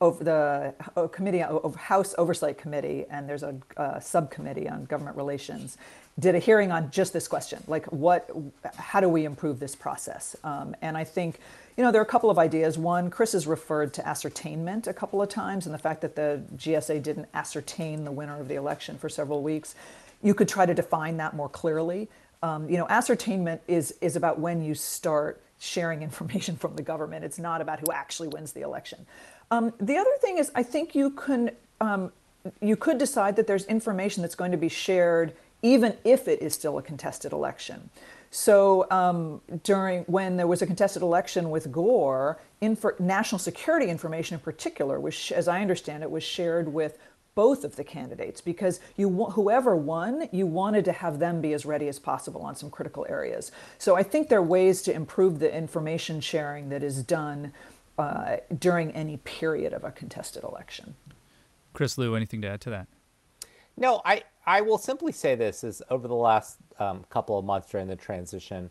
over 0.00 0.24
the 0.24 0.74
uh, 0.96 1.06
committee 1.08 1.42
of 1.42 1.76
House 1.76 2.14
Oversight 2.16 2.56
Committee, 2.56 3.04
and 3.10 3.28
there's 3.28 3.42
a, 3.42 3.54
a 3.76 4.00
subcommittee 4.00 4.66
on 4.66 4.86
government 4.86 5.16
relations, 5.16 5.76
did 6.18 6.34
a 6.34 6.38
hearing 6.38 6.72
on 6.72 6.90
just 6.90 7.12
this 7.12 7.28
question, 7.28 7.62
like 7.66 7.84
what, 7.92 8.30
how 8.76 9.00
do 9.00 9.08
we 9.10 9.26
improve 9.26 9.60
this 9.60 9.74
process? 9.74 10.34
Um, 10.42 10.74
and 10.80 10.96
I 10.96 11.04
think, 11.04 11.38
you 11.76 11.84
know, 11.84 11.92
there 11.92 12.00
are 12.00 12.04
a 12.04 12.08
couple 12.08 12.30
of 12.30 12.38
ideas. 12.38 12.78
One, 12.78 13.10
Chris 13.10 13.32
has 13.32 13.46
referred 13.46 13.92
to 13.94 14.08
ascertainment 14.08 14.86
a 14.86 14.94
couple 14.94 15.20
of 15.20 15.28
times, 15.28 15.66
and 15.66 15.74
the 15.74 15.78
fact 15.78 16.00
that 16.00 16.16
the 16.16 16.42
GSA 16.56 17.02
didn't 17.02 17.28
ascertain 17.34 18.04
the 18.04 18.12
winner 18.12 18.40
of 18.40 18.48
the 18.48 18.54
election 18.54 18.96
for 18.96 19.10
several 19.10 19.42
weeks 19.42 19.74
you 20.22 20.34
could 20.34 20.48
try 20.48 20.66
to 20.66 20.74
define 20.74 21.16
that 21.18 21.34
more 21.34 21.48
clearly. 21.48 22.08
Um, 22.42 22.68
you 22.68 22.78
know, 22.78 22.86
ascertainment 22.88 23.60
is 23.68 23.94
is 24.00 24.16
about 24.16 24.38
when 24.38 24.62
you 24.62 24.74
start 24.74 25.42
sharing 25.58 26.02
information 26.08 26.56
from 26.56 26.76
the 26.76 26.82
government. 26.82 27.24
It's 27.24 27.38
not 27.38 27.60
about 27.60 27.80
who 27.80 27.92
actually 27.92 28.28
wins 28.28 28.52
the 28.52 28.62
election. 28.62 29.06
Um, 29.50 29.72
the 29.80 29.96
other 29.96 30.14
thing 30.20 30.38
is, 30.38 30.50
I 30.54 30.62
think 30.62 30.94
you 30.94 31.10
can 31.10 31.50
um, 31.80 32.12
you 32.60 32.76
could 32.76 32.98
decide 32.98 33.36
that 33.36 33.46
there's 33.46 33.66
information 33.66 34.22
that's 34.22 34.34
going 34.34 34.52
to 34.52 34.56
be 34.56 34.68
shared 34.68 35.34
even 35.62 35.94
if 36.04 36.26
it 36.26 36.40
is 36.40 36.54
still 36.54 36.78
a 36.78 36.82
contested 36.82 37.32
election. 37.32 37.90
So 38.30 38.86
um, 38.90 39.40
during 39.64 40.04
when 40.04 40.36
there 40.36 40.46
was 40.46 40.62
a 40.62 40.66
contested 40.66 41.02
election 41.02 41.50
with 41.50 41.72
Gore, 41.72 42.40
infor- 42.62 42.98
national 43.00 43.40
security 43.40 43.88
information 43.88 44.34
in 44.34 44.40
particular, 44.40 45.00
which, 45.00 45.32
as 45.32 45.48
I 45.48 45.60
understand 45.60 46.02
it, 46.02 46.10
was 46.10 46.22
shared 46.22 46.72
with 46.72 46.96
both 47.40 47.64
of 47.64 47.74
the 47.76 47.82
candidates 47.82 48.42
because 48.42 48.80
you 48.98 49.08
whoever 49.30 49.74
won 49.74 50.28
you 50.30 50.44
wanted 50.44 50.84
to 50.84 50.92
have 50.92 51.18
them 51.18 51.40
be 51.40 51.54
as 51.54 51.64
ready 51.64 51.88
as 51.88 51.98
possible 51.98 52.42
on 52.42 52.54
some 52.54 52.68
critical 52.68 53.06
areas. 53.08 53.50
So 53.78 53.96
i 53.96 54.02
think 54.02 54.28
there 54.28 54.40
are 54.40 54.52
ways 54.58 54.82
to 54.82 54.92
improve 54.92 55.38
the 55.38 55.50
information 55.62 56.20
sharing 56.20 56.68
that 56.68 56.82
is 56.82 57.02
done 57.02 57.54
uh, 57.96 58.36
during 58.58 58.90
any 58.90 59.16
period 59.38 59.72
of 59.72 59.84
a 59.84 59.90
contested 59.90 60.42
election. 60.44 60.96
Chris 61.72 61.96
lu 61.96 62.14
anything 62.14 62.42
to 62.42 62.48
add 62.48 62.60
to 62.60 62.70
that? 62.76 62.86
No 63.78 64.02
i 64.04 64.22
i 64.44 64.60
will 64.60 64.82
simply 64.90 65.12
say 65.22 65.34
this 65.34 65.64
is 65.64 65.80
over 65.88 66.06
the 66.08 66.22
last 66.30 66.58
um, 66.78 67.04
couple 67.08 67.38
of 67.38 67.44
months 67.46 67.70
during 67.70 67.88
the 67.88 67.96
transition 67.96 68.68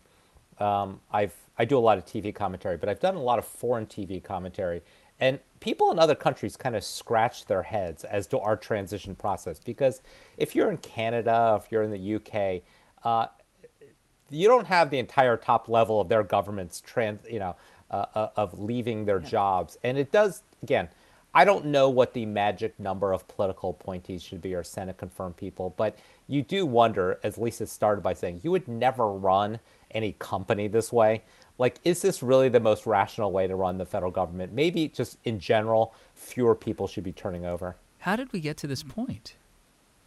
um, 0.59 0.99
i've 1.11 1.35
i 1.57 1.65
do 1.65 1.75
a 1.75 1.83
lot 1.89 1.97
of 1.97 2.05
tv 2.05 2.35
commentary 2.43 2.77
but 2.77 2.87
i've 2.87 3.03
done 3.07 3.15
a 3.15 3.25
lot 3.31 3.39
of 3.39 3.45
foreign 3.45 3.87
tv 3.87 4.23
commentary 4.23 4.83
and 5.19 5.39
people 5.59 5.91
in 5.91 5.99
other 5.99 6.15
countries 6.15 6.55
kind 6.55 6.75
of 6.75 6.83
scratch 6.83 7.45
their 7.45 7.63
heads 7.63 8.03
as 8.03 8.27
to 8.27 8.39
our 8.39 8.55
transition 8.55 9.15
process 9.15 9.59
because 9.59 10.01
if 10.37 10.55
you're 10.55 10.71
in 10.71 10.77
Canada, 10.77 11.59
if 11.61 11.71
you're 11.71 11.83
in 11.83 11.91
the 11.91 12.15
UK, 12.15 12.61
uh, 13.03 13.27
you 14.29 14.47
don't 14.47 14.67
have 14.67 14.89
the 14.89 14.99
entire 14.99 15.37
top 15.37 15.67
level 15.67 15.99
of 15.99 16.07
their 16.07 16.23
government's 16.23 16.81
trans, 16.81 17.19
you 17.29 17.39
know, 17.39 17.55
uh, 17.91 18.05
uh, 18.15 18.29
of 18.35 18.59
leaving 18.59 19.05
their 19.05 19.19
yeah. 19.19 19.27
jobs, 19.27 19.77
and 19.83 19.97
it 19.97 20.11
does 20.11 20.43
again. 20.63 20.89
I 21.31 21.45
don't 21.45 21.65
know 21.65 21.89
what 21.89 22.15
the 22.15 22.25
magic 22.25 22.79
number 22.79 23.13
of 23.13 23.27
political 23.27 23.69
appointees 23.69 24.23
should 24.23 24.41
be 24.41 24.55
or 24.55 24.63
Senate 24.63 24.97
confirmed 24.97 25.37
people, 25.37 25.75
but 25.77 25.95
you 26.27 26.41
do 26.41 26.65
wonder, 26.65 27.19
as 27.23 27.37
Lisa 27.37 27.67
started 27.67 28.01
by 28.01 28.15
saying, 28.15 28.41
you 28.43 28.49
would 28.49 28.67
never 28.67 29.11
run 29.11 29.59
any 29.91 30.13
company 30.13 30.67
this 30.67 30.91
way 30.91 31.21
like 31.59 31.79
is 31.83 32.01
this 32.01 32.23
really 32.23 32.49
the 32.49 32.59
most 32.59 32.87
rational 32.87 33.31
way 33.31 33.45
to 33.45 33.55
run 33.55 33.77
the 33.77 33.85
federal 33.85 34.11
government? 34.11 34.51
Maybe 34.51 34.87
just 34.87 35.17
in 35.25 35.39
general 35.39 35.93
fewer 36.15 36.55
people 36.55 36.87
should 36.87 37.03
be 37.03 37.11
turning 37.11 37.45
over. 37.45 37.75
How 37.99 38.15
did 38.15 38.33
we 38.33 38.39
get 38.39 38.57
to 38.57 38.67
this 38.67 38.81
point 38.81 39.35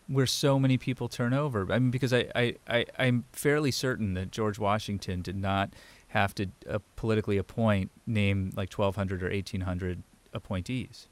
where 0.08 0.26
so 0.26 0.58
many 0.58 0.78
people 0.78 1.08
turn 1.08 1.32
over? 1.32 1.70
I 1.70 1.78
mean 1.78 1.92
because 1.92 2.12
i, 2.12 2.26
I, 2.34 2.56
I 2.66 2.86
i'm 2.98 3.24
fairly 3.32 3.70
certain 3.70 4.14
that 4.14 4.32
george 4.32 4.58
washington 4.58 5.22
did 5.22 5.36
not 5.36 5.74
have 6.08 6.34
to 6.34 6.46
uh, 6.68 6.78
politically 6.96 7.38
appoint 7.38 7.90
name 8.06 8.50
like 8.56 8.72
1200 8.72 9.22
or 9.22 9.30
1800 9.30 10.02
appointees 10.34 11.06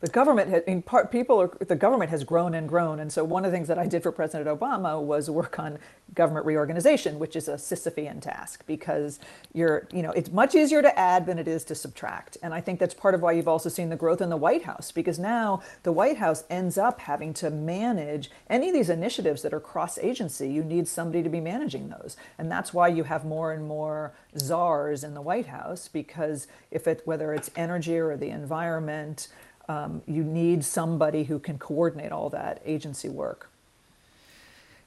the 0.00 0.08
government 0.08 0.64
in 0.66 0.82
part, 0.82 1.10
people 1.10 1.40
are, 1.40 1.50
the 1.64 1.76
government 1.76 2.10
has 2.10 2.22
grown 2.22 2.54
and 2.54 2.68
grown. 2.68 3.00
And 3.00 3.10
so 3.10 3.24
one 3.24 3.44
of 3.44 3.50
the 3.50 3.56
things 3.56 3.68
that 3.68 3.78
I 3.78 3.86
did 3.86 4.02
for 4.02 4.12
President 4.12 4.46
Obama 4.46 5.00
was 5.02 5.30
work 5.30 5.58
on 5.58 5.78
government 6.14 6.44
reorganization, 6.44 7.18
which 7.18 7.34
is 7.34 7.48
a 7.48 7.54
Sisyphean 7.54 8.20
task 8.20 8.64
because 8.66 9.18
you're, 9.54 9.88
you 9.92 10.02
know, 10.02 10.10
it's 10.10 10.30
much 10.30 10.54
easier 10.54 10.82
to 10.82 10.98
add 10.98 11.24
than 11.24 11.38
it 11.38 11.48
is 11.48 11.64
to 11.64 11.74
subtract. 11.74 12.36
And 12.42 12.52
I 12.52 12.60
think 12.60 12.78
that's 12.78 12.94
part 12.94 13.14
of 13.14 13.22
why 13.22 13.32
you've 13.32 13.48
also 13.48 13.68
seen 13.68 13.88
the 13.88 13.96
growth 13.96 14.20
in 14.20 14.28
the 14.28 14.36
White 14.36 14.64
House 14.64 14.92
because 14.92 15.18
now 15.18 15.62
the 15.82 15.92
White 15.92 16.18
House 16.18 16.44
ends 16.50 16.76
up 16.76 17.00
having 17.00 17.32
to 17.34 17.50
manage 17.50 18.30
any 18.50 18.68
of 18.68 18.74
these 18.74 18.90
initiatives 18.90 19.42
that 19.42 19.54
are 19.54 19.60
cross 19.60 19.98
agency. 19.98 20.48
You 20.48 20.62
need 20.62 20.88
somebody 20.88 21.22
to 21.22 21.30
be 21.30 21.40
managing 21.40 21.88
those. 21.88 22.16
And 22.38 22.52
that's 22.52 22.74
why 22.74 22.88
you 22.88 23.04
have 23.04 23.24
more 23.24 23.52
and 23.52 23.66
more 23.66 24.12
czars 24.38 25.02
in 25.02 25.14
the 25.14 25.22
White 25.22 25.46
House 25.46 25.88
because 25.88 26.48
if 26.70 26.86
it, 26.86 27.02
whether 27.04 27.32
it's 27.32 27.50
energy 27.56 27.96
or 27.96 28.16
the 28.16 28.28
environment, 28.28 29.28
um, 29.68 30.02
you 30.06 30.22
need 30.22 30.64
somebody 30.64 31.24
who 31.24 31.38
can 31.38 31.58
coordinate 31.58 32.12
all 32.12 32.30
that 32.30 32.62
agency 32.64 33.08
work. 33.08 33.50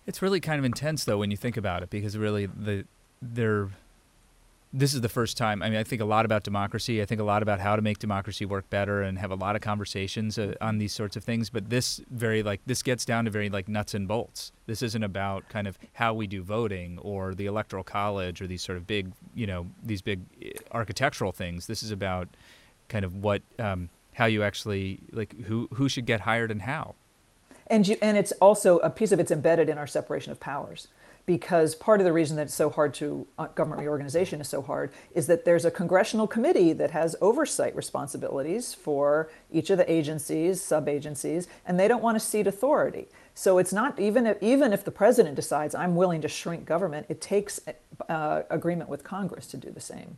It's 0.08 0.22
really 0.22 0.40
kind 0.40 0.58
of 0.60 0.66
intense, 0.66 1.04
though, 1.06 1.18
when 1.18 1.32
you 1.32 1.38
think 1.38 1.58
about 1.58 1.84
it, 1.84 1.90
because 1.90 2.18
really 2.18 2.46
the 2.46 2.86
they're 3.22 3.70
this 4.72 4.94
is 4.94 5.02
the 5.02 5.10
first 5.10 5.36
time. 5.36 5.64
I 5.64 5.70
mean, 5.70 5.80
I 5.80 5.84
think 5.84 6.00
a 6.00 6.06
lot 6.06 6.26
about 6.26 6.44
democracy. 6.44 7.02
I 7.02 7.06
think 7.06 7.20
a 7.20 7.24
lot 7.24 7.42
about 7.42 7.60
how 7.60 7.76
to 7.76 7.82
make 7.82 7.98
democracy 7.98 8.46
work 8.46 8.70
better, 8.70 9.02
and 9.02 9.18
have 9.18 9.32
a 9.32 9.36
lot 9.36 9.56
of 9.56 9.62
conversations 9.62 10.38
uh, 10.38 10.54
on 10.62 10.78
these 10.78 10.94
sorts 10.94 11.16
of 11.16 11.24
things. 11.24 11.50
But 11.50 11.70
this 11.70 12.02
very 12.12 12.44
like 12.44 12.62
this 12.66 12.84
gets 12.84 13.04
down 13.04 13.26
to 13.26 13.32
very 13.32 13.50
like 13.50 13.68
nuts 13.68 13.94
and 13.94 14.08
bolts. 14.08 14.52
This 14.68 14.82
isn't 14.84 15.04
about 15.04 15.50
kind 15.50 15.68
of 15.68 15.80
how 15.94 16.14
we 16.14 16.28
do 16.28 16.44
voting 16.44 17.00
or 17.00 17.34
the 17.34 17.48
electoral 17.48 17.84
college 17.84 18.42
or 18.42 18.48
these 18.48 18.62
sort 18.62 18.78
of 18.78 18.86
big, 18.86 19.12
you 19.34 19.48
know, 19.48 19.68
these 19.84 20.02
big 20.02 20.22
uh, 20.44 20.50
architectural 20.72 21.32
things. 21.32 21.66
This 21.66 21.82
is 21.82 21.90
about 21.92 22.28
kind 22.90 23.06
of 23.06 23.16
what 23.16 23.42
um, 23.58 23.90
how 24.20 24.26
you 24.26 24.44
actually 24.44 25.00
like 25.12 25.36
who 25.46 25.68
who 25.74 25.90
should 25.90 26.06
get 26.06 26.22
hired 26.22 26.52
and 26.52 26.62
how. 26.62 26.96
And 27.68 27.88
you, 27.88 27.98
and 28.02 28.18
it's 28.18 28.32
also 28.34 28.80
a 28.80 28.90
piece 28.90 29.12
of 29.12 29.20
it's 29.20 29.32
embedded 29.32 29.70
in 29.70 29.78
our 29.78 29.88
separation 29.88 30.32
of 30.32 30.40
powers 30.40 30.88
because 31.30 31.76
part 31.76 32.00
of 32.02 32.06
the 32.06 32.12
reason 32.12 32.38
that 32.38 32.48
it's 32.48 32.56
so 32.56 32.72
hard 32.72 32.92
to 32.92 33.28
uh, 33.38 33.46
government 33.50 33.80
reorganization 33.80 34.42
is 34.42 34.48
so 34.48 34.64
hard 34.64 34.92
is 35.14 35.28
that 35.28 35.46
there's 35.46 35.64
a 35.64 35.70
congressional 35.70 36.26
committee 36.26 36.74
that 36.74 36.90
has 36.90 37.16
oversight 37.22 37.76
responsibilities 37.76 38.74
for 38.74 39.30
each 39.52 39.70
of 39.70 39.78
the 39.78 39.92
agencies, 39.92 40.60
sub 40.60 40.90
agencies, 40.90 41.48
and 41.68 41.80
they 41.80 41.88
don't 41.88 42.02
want 42.02 42.16
to 42.16 42.20
cede 42.20 42.48
authority. 42.48 43.08
So 43.36 43.60
it's 43.60 43.72
not 43.72 44.00
even 44.00 44.26
if, 44.26 44.42
even 44.42 44.74
if 44.74 44.84
the 44.84 44.90
president 44.90 45.36
decides 45.36 45.76
I'm 45.76 45.96
willing 45.96 46.22
to 46.22 46.28
shrink 46.28 46.66
government, 46.66 47.06
it 47.10 47.22
takes 47.22 47.60
uh, 48.10 48.42
agreement 48.50 48.90
with 48.90 49.04
Congress 49.04 49.46
to 49.48 49.58
do 49.58 49.70
the 49.70 49.80
same. 49.80 50.18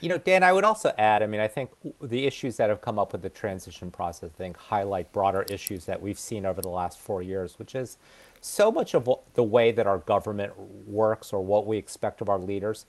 You 0.00 0.08
know, 0.08 0.18
Dan, 0.18 0.42
I 0.42 0.52
would 0.52 0.64
also 0.64 0.94
add, 0.96 1.22
I 1.22 1.26
mean, 1.26 1.40
I 1.40 1.48
think 1.48 1.70
the 2.00 2.26
issues 2.26 2.56
that 2.56 2.70
have 2.70 2.80
come 2.80 2.98
up 2.98 3.12
with 3.12 3.22
the 3.22 3.28
transition 3.28 3.90
process, 3.90 4.30
I 4.34 4.36
think, 4.38 4.56
highlight 4.56 5.12
broader 5.12 5.42
issues 5.50 5.84
that 5.84 6.00
we've 6.00 6.18
seen 6.18 6.46
over 6.46 6.62
the 6.62 6.70
last 6.70 6.98
four 6.98 7.22
years, 7.22 7.58
which 7.58 7.74
is 7.74 7.98
so 8.40 8.72
much 8.72 8.94
of 8.94 9.06
what, 9.06 9.34
the 9.34 9.42
way 9.42 9.72
that 9.72 9.86
our 9.86 9.98
government 9.98 10.58
works 10.86 11.32
or 11.32 11.44
what 11.44 11.66
we 11.66 11.76
expect 11.76 12.22
of 12.22 12.30
our 12.30 12.38
leaders 12.38 12.86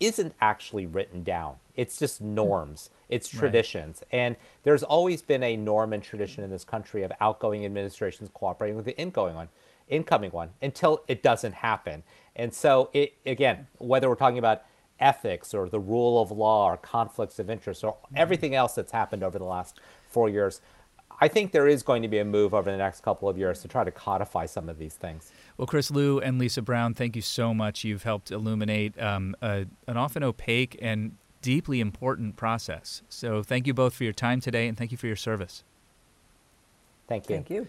isn't 0.00 0.34
actually 0.40 0.86
written 0.86 1.22
down. 1.22 1.56
It's 1.76 1.98
just 1.98 2.18
hmm. 2.18 2.34
norms, 2.34 2.90
it's 3.08 3.28
traditions. 3.28 4.02
Right. 4.12 4.18
And 4.18 4.36
there's 4.62 4.82
always 4.82 5.22
been 5.22 5.42
a 5.42 5.56
norm 5.56 5.92
and 5.92 6.02
tradition 6.02 6.44
in 6.44 6.50
this 6.50 6.64
country 6.64 7.02
of 7.02 7.12
outgoing 7.20 7.64
administrations 7.64 8.30
cooperating 8.32 8.76
with 8.76 8.84
the 8.84 8.98
incoming 8.98 9.34
one, 9.34 9.48
incoming 9.88 10.30
one 10.30 10.50
until 10.62 11.02
it 11.08 11.22
doesn't 11.22 11.54
happen. 11.54 12.02
And 12.36 12.52
so 12.52 12.90
it 12.92 13.14
again, 13.26 13.66
whether 13.78 14.08
we're 14.08 14.14
talking 14.14 14.38
about 14.38 14.62
ethics 15.00 15.54
or 15.54 15.68
the 15.68 15.80
rule 15.80 16.20
of 16.20 16.30
law 16.30 16.70
or 16.70 16.76
conflicts 16.76 17.38
of 17.38 17.48
interest 17.50 17.84
or 17.84 17.96
everything 18.14 18.54
else 18.54 18.74
that's 18.74 18.92
happened 18.92 19.22
over 19.22 19.38
the 19.38 19.44
last 19.44 19.80
4 20.10 20.28
years, 20.28 20.60
I 21.20 21.28
think 21.28 21.52
there 21.52 21.66
is 21.66 21.82
going 21.82 22.02
to 22.02 22.08
be 22.08 22.18
a 22.18 22.24
move 22.24 22.54
over 22.54 22.70
the 22.70 22.76
next 22.76 23.02
couple 23.02 23.28
of 23.28 23.36
years 23.36 23.60
to 23.62 23.68
try 23.68 23.82
to 23.84 23.90
codify 23.90 24.46
some 24.46 24.68
of 24.68 24.78
these 24.78 24.94
things. 24.94 25.32
Well, 25.56 25.66
Chris 25.66 25.90
Lu 25.90 26.20
and 26.20 26.38
Lisa 26.38 26.62
Brown, 26.62 26.94
thank 26.94 27.16
you 27.16 27.22
so 27.22 27.52
much. 27.52 27.82
You've 27.82 28.04
helped 28.04 28.30
illuminate 28.30 29.00
um, 29.00 29.34
a, 29.42 29.66
an 29.88 29.96
often 29.96 30.22
opaque 30.22 30.78
and 30.80 31.16
deeply 31.42 31.80
important 31.80 32.36
process. 32.36 33.02
So 33.08 33.42
thank 33.42 33.66
you 33.66 33.74
both 33.74 33.94
for 33.94 34.04
your 34.04 34.12
time 34.12 34.40
today 34.40 34.68
and 34.68 34.76
thank 34.76 34.92
you 34.92 34.98
for 34.98 35.06
your 35.06 35.16
service. 35.16 35.64
Thank 37.08 37.28
you. 37.28 37.36
Thank 37.36 37.50
you. 37.50 37.68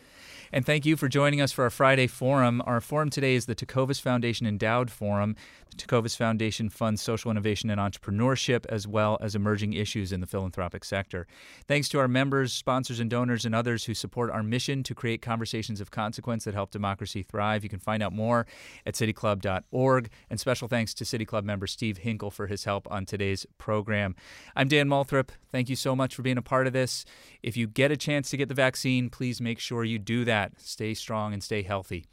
And 0.52 0.66
thank 0.66 0.84
you 0.84 0.98
for 0.98 1.08
joining 1.08 1.42
us 1.42 1.52
for 1.52 1.64
our 1.64 1.70
Friday 1.70 2.08
forum. 2.08 2.64
Our 2.66 2.82
forum 2.82 3.12
today 3.12 3.36
is 3.36 3.46
the 3.46 3.54
Tecovas 3.54 4.02
Foundation 4.02 4.48
Endowed 4.48 4.90
Forum. 4.90 5.36
The 5.70 5.78
Tecovas 5.78 6.18
Foundation 6.18 6.70
funds 6.70 7.04
social 7.04 7.30
innovation 7.30 7.70
and 7.70 7.80
entrepreneurship, 7.80 8.66
as 8.68 8.88
well 8.88 9.20
as 9.22 9.36
emerging 9.36 9.74
issues 9.74 10.12
in 10.12 10.22
the 10.22 10.26
philanthropic 10.26 10.84
sector. 10.84 11.28
Thanks 11.68 11.88
to 11.90 12.00
our 12.00 12.08
members, 12.08 12.52
sponsors, 12.52 13.00
and 13.00 13.12
donors, 13.12 13.46
and 13.46 13.54
others 13.54 13.86
who 13.86 13.94
support 13.94 14.32
our 14.32 14.42
mission 14.42 14.82
to 14.84 14.96
create 14.96 15.22
conversations 15.22 15.80
of 15.80 15.92
consequence 15.92 16.46
that 16.46 16.56
help 16.56 16.72
democracy 16.72 17.22
thrive. 17.22 17.64
You 17.64 17.70
can 17.70 17.80
find 17.80 18.02
out 18.02 18.12
more 18.12 18.48
at 18.88 18.96
cityclub.org. 18.96 20.10
And 20.32 20.40
special 20.40 20.68
thanks 20.68 20.96
to 20.96 21.06
City 21.06 21.26
Club 21.26 21.46
member 21.46 21.68
Steve 21.68 22.00
Hinkle 22.00 22.32
for 22.32 22.48
his 22.48 22.64
help 22.64 22.88
on 22.90 23.06
today's 23.06 23.46
program. 23.60 24.16
I'm 24.56 24.68
Dan 24.68 24.90
Moulthrop. 24.90 25.30
Thank 25.52 25.70
you 25.70 25.76
so 25.76 25.96
much 25.96 26.16
for 26.16 26.24
being 26.24 26.40
a 26.40 26.42
part 26.42 26.66
of 26.66 26.74
this. 26.74 27.06
If 27.44 27.56
you 27.56 27.68
get 27.68 27.92
a 27.92 27.98
chance 27.98 28.32
to 28.32 28.38
get 28.38 28.50
the 28.50 28.56
vaccine, 28.56 29.12
please 29.12 29.40
make 29.40 29.60
sure 29.60 29.84
you 29.84 30.00
do 30.00 30.26
that 30.26 30.39
that, 30.40 30.60
stay 30.60 30.94
strong 30.94 31.34
and 31.34 31.44
stay 31.44 31.62
healthy. 31.62 32.06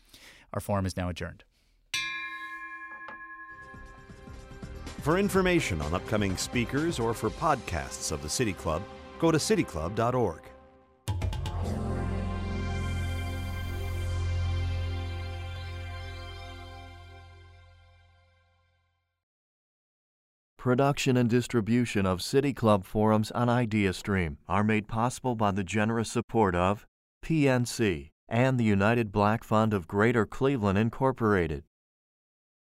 Our 0.53 0.61
forum 0.61 0.87
is 0.87 0.97
now 0.97 1.09
adjourned. 1.09 1.45
For 5.03 5.19
information 5.19 5.81
on 5.81 5.95
upcoming 5.95 6.37
speakers 6.37 6.99
or 6.99 7.15
for 7.15 7.31
podcasts 7.31 8.11
of 8.11 8.23
the 8.23 8.29
City 8.29 8.53
Club, 8.53 8.83
go 9.21 9.31
to 9.31 9.39
cityclub.org. 9.39 10.41
Production 20.59 21.17
and 21.17 21.31
distribution 21.31 22.07
of 22.07 22.21
City 22.21 22.53
Club 22.53 22.85
forums 22.85 23.31
on 23.31 23.47
IdeaStream 23.47 24.39
are 24.49 24.65
made 24.65 24.89
possible 24.89 25.37
by 25.37 25.53
the 25.53 25.63
generous 25.63 26.11
support 26.11 26.57
of 26.57 26.89
PNC 27.25 28.11
and 28.29 28.59
the 28.59 28.65
United 28.65 29.13
Black 29.13 29.45
Fund 29.45 29.73
of 29.73 29.87
Greater 29.87 30.27
Cleveland, 30.27 30.79
Incorporated. 30.79 31.65